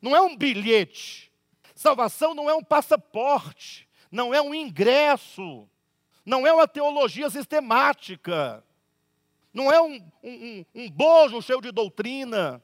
não 0.00 0.14
é 0.14 0.20
um 0.20 0.36
bilhete. 0.36 1.30
Salvação 1.74 2.34
não 2.34 2.50
é 2.50 2.54
um 2.54 2.64
passaporte, 2.64 3.88
não 4.10 4.34
é 4.34 4.42
um 4.42 4.54
ingresso, 4.54 5.68
não 6.24 6.46
é 6.46 6.52
uma 6.52 6.66
teologia 6.66 7.30
sistemática, 7.30 8.64
não 9.52 9.72
é 9.72 9.80
um, 9.80 10.10
um, 10.22 10.64
um 10.74 10.90
bojo 10.90 11.40
cheio 11.40 11.60
de 11.60 11.70
doutrina. 11.70 12.62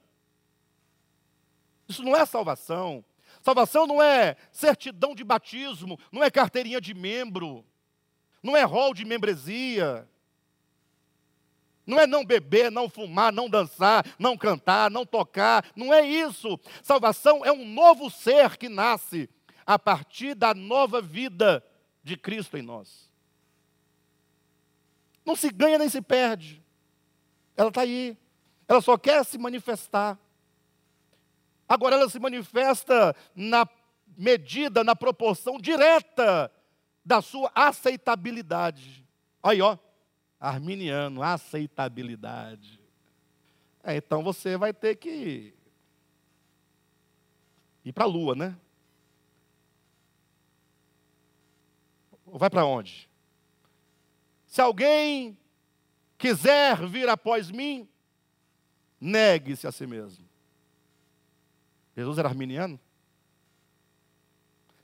Isso 1.88 2.02
não 2.02 2.16
é 2.16 2.26
salvação. 2.26 3.04
Salvação 3.40 3.86
não 3.86 4.02
é 4.02 4.36
certidão 4.50 5.14
de 5.14 5.22
batismo, 5.22 5.98
não 6.10 6.24
é 6.24 6.30
carteirinha 6.30 6.80
de 6.80 6.94
membro, 6.94 7.64
não 8.42 8.56
é 8.56 8.62
rol 8.62 8.94
de 8.94 9.04
membresia. 9.04 10.08
Não 11.86 12.00
é 12.00 12.06
não 12.06 12.24
beber, 12.24 12.70
não 12.70 12.88
fumar, 12.88 13.32
não 13.32 13.48
dançar, 13.48 14.04
não 14.18 14.36
cantar, 14.36 14.90
não 14.90 15.04
tocar. 15.04 15.64
Não 15.76 15.92
é 15.92 16.06
isso. 16.06 16.58
Salvação 16.82 17.44
é 17.44 17.52
um 17.52 17.64
novo 17.66 18.10
ser 18.10 18.56
que 18.56 18.68
nasce 18.68 19.28
a 19.66 19.78
partir 19.78 20.34
da 20.34 20.54
nova 20.54 21.02
vida 21.02 21.64
de 22.02 22.16
Cristo 22.16 22.56
em 22.56 22.62
nós. 22.62 23.10
Não 25.24 25.36
se 25.36 25.50
ganha 25.50 25.78
nem 25.78 25.88
se 25.88 26.00
perde. 26.00 26.62
Ela 27.56 27.68
está 27.68 27.82
aí. 27.82 28.16
Ela 28.66 28.80
só 28.80 28.96
quer 28.96 29.24
se 29.24 29.36
manifestar. 29.36 30.18
Agora 31.68 31.96
ela 31.96 32.08
se 32.08 32.18
manifesta 32.18 33.14
na 33.34 33.66
medida, 34.16 34.82
na 34.82 34.96
proporção 34.96 35.58
direta 35.58 36.50
da 37.04 37.20
sua 37.20 37.50
aceitabilidade. 37.54 39.06
Aí, 39.42 39.60
ó 39.60 39.76
arminiano, 40.44 41.22
aceitabilidade. 41.22 42.78
É, 43.82 43.96
então 43.96 44.22
você 44.22 44.56
vai 44.56 44.74
ter 44.74 44.96
que 44.96 45.54
ir 47.84 47.92
para 47.92 48.04
a 48.04 48.06
lua, 48.06 48.34
né? 48.34 48.56
Vai 52.26 52.50
para 52.50 52.64
onde? 52.66 53.08
Se 54.46 54.60
alguém 54.60 55.38
quiser 56.18 56.86
vir 56.86 57.08
após 57.08 57.50
mim, 57.50 57.88
negue-se 59.00 59.66
a 59.66 59.72
si 59.72 59.86
mesmo. 59.86 60.28
Jesus 61.96 62.18
era 62.18 62.28
arminiano? 62.28 62.78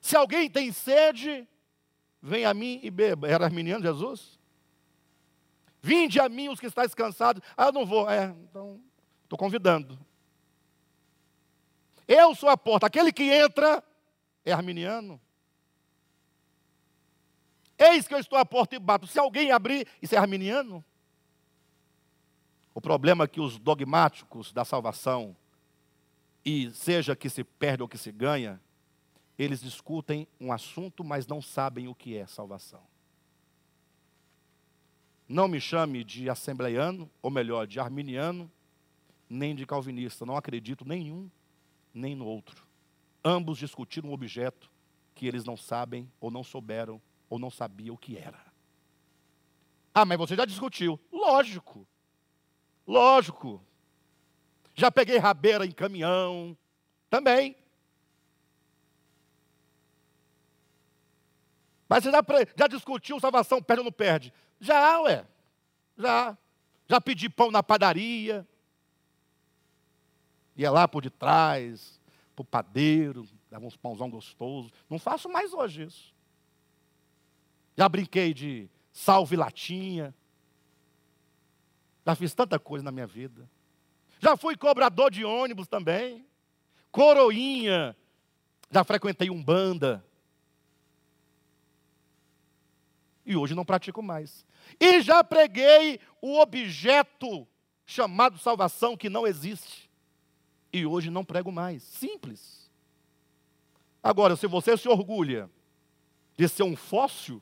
Se 0.00 0.16
alguém 0.16 0.48
tem 0.48 0.72
sede, 0.72 1.46
vem 2.22 2.46
a 2.46 2.54
mim 2.54 2.80
e 2.82 2.90
beba. 2.90 3.28
Era 3.28 3.44
arminiano 3.44 3.82
Jesus? 3.82 4.39
Vinde 5.82 6.20
a 6.20 6.28
mim 6.28 6.48
os 6.48 6.60
que 6.60 6.66
estáis 6.66 6.94
cansados. 6.94 7.42
Ah, 7.56 7.66
eu 7.66 7.72
não 7.72 7.86
vou. 7.86 8.08
É, 8.08 8.34
então, 8.48 8.80
estou 9.22 9.38
convidando. 9.38 9.98
Eu 12.06 12.34
sou 12.34 12.48
a 12.48 12.56
porta. 12.56 12.86
Aquele 12.86 13.12
que 13.12 13.22
entra 13.22 13.82
é 14.44 14.52
arminiano. 14.52 15.20
Eis 17.78 18.06
que 18.06 18.12
eu 18.12 18.18
estou 18.18 18.38
à 18.38 18.44
porta 18.44 18.76
e 18.76 18.78
bato. 18.78 19.06
Se 19.06 19.18
alguém 19.18 19.52
abrir, 19.52 19.88
isso 20.02 20.14
é 20.14 20.18
arminiano? 20.18 20.84
O 22.74 22.80
problema 22.80 23.24
é 23.24 23.28
que 23.28 23.40
os 23.40 23.58
dogmáticos 23.58 24.52
da 24.52 24.64
salvação, 24.64 25.34
e 26.44 26.70
seja 26.72 27.16
que 27.16 27.30
se 27.30 27.42
perde 27.42 27.82
ou 27.82 27.88
que 27.88 27.96
se 27.96 28.12
ganha, 28.12 28.60
eles 29.38 29.60
discutem 29.60 30.28
um 30.38 30.52
assunto, 30.52 31.02
mas 31.02 31.26
não 31.26 31.40
sabem 31.40 31.88
o 31.88 31.94
que 31.94 32.16
é 32.16 32.26
salvação. 32.26 32.89
Não 35.30 35.46
me 35.46 35.60
chame 35.60 36.02
de 36.02 36.28
assembleiano, 36.28 37.08
ou 37.22 37.30
melhor, 37.30 37.64
de 37.64 37.78
arminiano, 37.78 38.50
nem 39.28 39.54
de 39.54 39.64
calvinista. 39.64 40.26
Não 40.26 40.36
acredito 40.36 40.84
nenhum, 40.84 41.30
nem 41.94 42.16
no 42.16 42.26
outro. 42.26 42.66
Ambos 43.24 43.56
discutiram 43.56 44.08
um 44.08 44.12
objeto 44.12 44.68
que 45.14 45.28
eles 45.28 45.44
não 45.44 45.56
sabem, 45.56 46.10
ou 46.18 46.32
não 46.32 46.42
souberam, 46.42 47.00
ou 47.28 47.38
não 47.38 47.48
sabiam 47.48 47.94
o 47.94 47.96
que 47.96 48.18
era. 48.18 48.44
Ah, 49.94 50.04
mas 50.04 50.18
você 50.18 50.34
já 50.34 50.44
discutiu. 50.44 50.98
Lógico. 51.12 51.86
Lógico. 52.84 53.64
Já 54.74 54.90
peguei 54.90 55.18
rabeira 55.18 55.64
em 55.64 55.70
caminhão. 55.70 56.58
Também. 57.08 57.54
Mas 61.90 62.04
você 62.04 62.12
já, 62.12 62.22
já 62.56 62.68
discutiu 62.68 63.18
salvação, 63.18 63.60
perde 63.60 63.80
ou 63.80 63.84
não 63.86 63.90
perde? 63.90 64.32
Já, 64.60 65.00
ué. 65.00 65.26
Já. 65.98 66.38
Já 66.88 67.00
pedi 67.00 67.28
pão 67.28 67.50
na 67.50 67.64
padaria. 67.64 68.46
Ia 70.56 70.70
lá 70.70 70.86
por 70.86 71.02
detrás. 71.02 72.00
para 72.36 72.42
o 72.42 72.44
padeiro, 72.44 73.26
dava 73.50 73.66
uns 73.66 73.76
pãozão 73.76 74.08
gostoso. 74.08 74.70
Não 74.88 75.00
faço 75.00 75.28
mais 75.28 75.52
hoje 75.52 75.82
isso. 75.82 76.14
Já 77.76 77.88
brinquei 77.88 78.32
de 78.32 78.70
salve 78.92 79.34
latinha. 79.34 80.14
Já 82.06 82.14
fiz 82.14 82.32
tanta 82.32 82.56
coisa 82.56 82.84
na 82.84 82.92
minha 82.92 83.06
vida. 83.06 83.50
Já 84.20 84.36
fui 84.36 84.56
cobrador 84.56 85.10
de 85.10 85.24
ônibus 85.24 85.66
também. 85.66 86.24
Coroinha. 86.92 87.96
Já 88.70 88.84
frequentei 88.84 89.28
um 89.28 89.42
E 93.30 93.36
hoje 93.36 93.54
não 93.54 93.64
pratico 93.64 94.02
mais. 94.02 94.44
E 94.80 95.00
já 95.00 95.22
preguei 95.22 96.00
o 96.20 96.40
objeto 96.40 97.46
chamado 97.86 98.36
salvação 98.36 98.96
que 98.96 99.08
não 99.08 99.24
existe. 99.24 99.88
E 100.72 100.84
hoje 100.84 101.10
não 101.10 101.24
prego 101.24 101.52
mais. 101.52 101.84
Simples. 101.84 102.68
Agora, 104.02 104.34
se 104.34 104.48
você 104.48 104.76
se 104.76 104.88
orgulha 104.88 105.48
de 106.36 106.48
ser 106.48 106.64
um 106.64 106.74
fóssil 106.74 107.40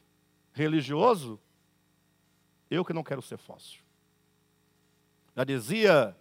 religioso, 0.53 1.41
eu 2.71 2.85
que 2.85 2.93
não 2.93 3.03
quero 3.03 3.23
ser 3.23 3.39
fóssil. 3.39 3.81
Já 5.35 5.43
dizia 5.43 6.15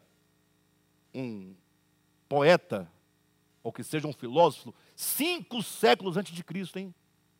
um 1.13 1.53
poeta, 2.29 2.89
ou 3.61 3.73
que 3.73 3.83
seja 3.83 4.07
um 4.07 4.13
filósofo, 4.13 4.73
cinco 4.95 5.61
séculos 5.61 6.15
antes 6.15 6.33
de 6.33 6.41
Cristo, 6.41 6.79
hein? 6.79 6.95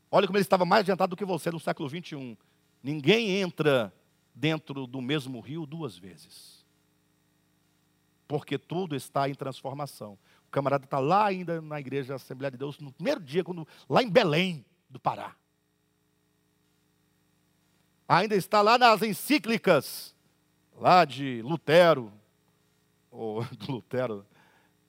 Olha 0.09 0.25
como 0.25 0.37
ele 0.37 0.43
estava 0.43 0.65
mais 0.65 0.81
adiantado 0.81 1.11
do 1.11 1.17
que 1.17 1.25
você 1.25 1.51
no 1.51 1.59
século 1.59 1.89
21. 1.89 2.37
Ninguém 2.81 3.37
entra 3.37 3.93
dentro 4.33 4.87
do 4.87 5.01
mesmo 5.01 5.39
rio 5.39 5.65
duas 5.65 5.97
vezes. 5.97 6.65
Porque 8.27 8.57
tudo 8.57 8.95
está 8.95 9.27
em 9.27 9.35
transformação. 9.35 10.17
O 10.47 10.51
camarada 10.51 10.85
está 10.85 10.99
lá 10.99 11.25
ainda 11.25 11.61
na 11.61 11.79
igreja 11.79 12.15
Assembleia 12.15 12.51
de 12.51 12.57
Deus, 12.57 12.79
no 12.79 12.91
primeiro 12.91 13.21
dia, 13.21 13.43
quando, 13.43 13.67
lá 13.89 14.01
em 14.01 14.09
Belém 14.09 14.65
do 14.89 14.99
Pará. 14.99 15.35
Ainda 18.07 18.35
está 18.35 18.61
lá 18.61 18.77
nas 18.77 19.01
encíclicas, 19.01 20.15
lá 20.77 21.03
de 21.03 21.41
Lutero, 21.41 22.13
ou 23.11 23.43
do 23.55 23.73
Lutero, 23.73 24.25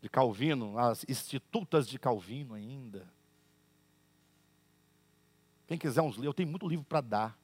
de 0.01 0.09
Calvino, 0.09 0.79
as 0.79 1.05
institutas 1.09 1.89
de 1.89 1.99
Calvino 1.99 2.55
ainda. 2.55 3.18
Quem 5.69 5.77
quiser 5.77 6.01
uns 6.01 6.15
livros, 6.17 6.25
eu 6.25 6.35
tenho 6.35 6.49
muito 6.49 6.67
livro 6.67 6.85
para 6.85 7.03
dar, 7.03 7.39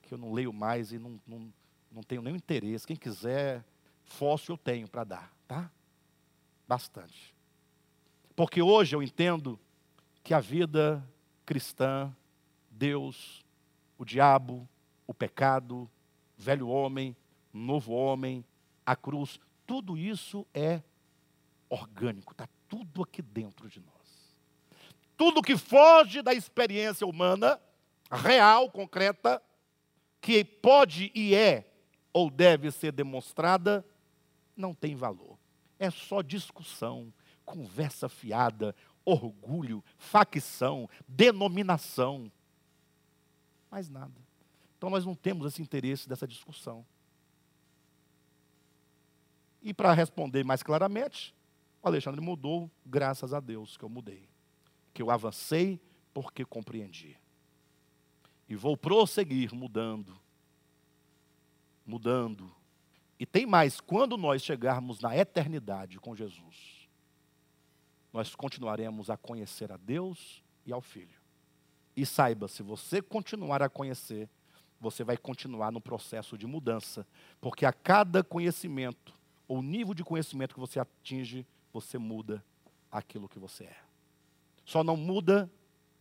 que 0.00 0.14
eu 0.14 0.18
não 0.18 0.32
leio 0.32 0.50
mais 0.50 0.92
e 0.92 0.98
não, 0.98 1.20
não, 1.26 1.52
não 1.92 2.02
tenho 2.02 2.22
nenhum 2.22 2.36
interesse. 2.36 2.86
Quem 2.86 2.96
quiser, 2.96 3.62
fóssil 4.02 4.54
eu 4.54 4.58
tenho 4.58 4.88
para 4.88 5.04
dar, 5.04 5.32
tá? 5.46 5.70
Bastante. 6.66 7.34
Porque 8.34 8.62
hoje 8.62 8.96
eu 8.96 9.02
entendo 9.02 9.60
que 10.24 10.32
a 10.32 10.40
vida 10.40 11.06
cristã, 11.44 12.10
Deus, 12.70 13.44
o 13.98 14.04
diabo, 14.04 14.66
o 15.06 15.12
pecado, 15.12 15.90
velho 16.36 16.66
homem, 16.66 17.14
novo 17.52 17.92
homem, 17.92 18.42
a 18.86 18.96
cruz, 18.96 19.38
tudo 19.66 19.98
isso 19.98 20.46
é 20.54 20.82
orgânico, 21.68 22.32
está 22.32 22.48
tudo 22.66 23.02
aqui 23.02 23.20
dentro 23.20 23.68
de 23.68 23.80
nós. 23.80 23.95
Tudo 25.16 25.42
que 25.42 25.56
foge 25.56 26.22
da 26.22 26.34
experiência 26.34 27.06
humana, 27.06 27.60
real, 28.10 28.70
concreta, 28.70 29.42
que 30.20 30.44
pode 30.44 31.10
e 31.14 31.34
é 31.34 31.72
ou 32.12 32.30
deve 32.30 32.70
ser 32.70 32.92
demonstrada, 32.92 33.84
não 34.56 34.72
tem 34.72 34.94
valor. 34.94 35.38
É 35.78 35.90
só 35.90 36.22
discussão, 36.22 37.12
conversa 37.44 38.08
fiada, 38.08 38.74
orgulho, 39.04 39.84
facção, 39.98 40.88
denominação. 41.06 42.32
Mais 43.70 43.88
nada. 43.88 44.20
Então 44.76 44.90
nós 44.90 45.04
não 45.04 45.14
temos 45.14 45.46
esse 45.46 45.62
interesse 45.62 46.08
dessa 46.08 46.26
discussão. 46.26 46.86
E 49.62 49.74
para 49.74 49.92
responder 49.92 50.44
mais 50.44 50.62
claramente, 50.62 51.34
o 51.82 51.88
Alexandre 51.88 52.20
mudou, 52.20 52.70
graças 52.84 53.34
a 53.34 53.40
Deus 53.40 53.76
que 53.76 53.84
eu 53.84 53.88
mudei. 53.88 54.28
Que 54.96 55.02
eu 55.02 55.10
avancei 55.10 55.78
porque 56.14 56.42
compreendi. 56.42 57.18
E 58.48 58.56
vou 58.56 58.78
prosseguir 58.78 59.54
mudando. 59.54 60.18
Mudando. 61.84 62.50
E 63.20 63.26
tem 63.26 63.44
mais, 63.44 63.78
quando 63.78 64.16
nós 64.16 64.42
chegarmos 64.42 64.98
na 65.00 65.14
eternidade 65.14 66.00
com 66.00 66.16
Jesus, 66.16 66.88
nós 68.10 68.34
continuaremos 68.34 69.10
a 69.10 69.18
conhecer 69.18 69.70
a 69.70 69.76
Deus 69.76 70.42
e 70.64 70.72
ao 70.72 70.80
Filho. 70.80 71.20
E 71.94 72.06
saiba, 72.06 72.48
se 72.48 72.62
você 72.62 73.02
continuar 73.02 73.62
a 73.62 73.68
conhecer, 73.68 74.30
você 74.80 75.04
vai 75.04 75.18
continuar 75.18 75.70
no 75.70 75.80
processo 75.82 76.38
de 76.38 76.46
mudança, 76.46 77.06
porque 77.38 77.66
a 77.66 77.72
cada 77.72 78.24
conhecimento 78.24 79.14
o 79.46 79.60
nível 79.60 79.92
de 79.92 80.02
conhecimento 80.02 80.54
que 80.54 80.60
você 80.60 80.80
atinge, 80.80 81.46
você 81.70 81.98
muda 81.98 82.42
aquilo 82.90 83.28
que 83.28 83.38
você 83.38 83.64
é. 83.64 83.85
Só 84.66 84.82
não 84.82 84.96
muda 84.96 85.50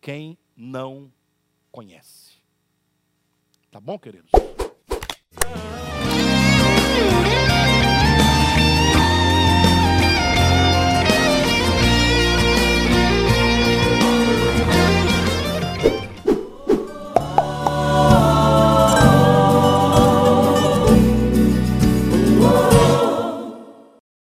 quem 0.01 0.37
não 0.57 1.13
conhece. 1.71 2.33
Tá 3.69 3.79
bom, 3.79 3.99
queridos? 3.99 4.31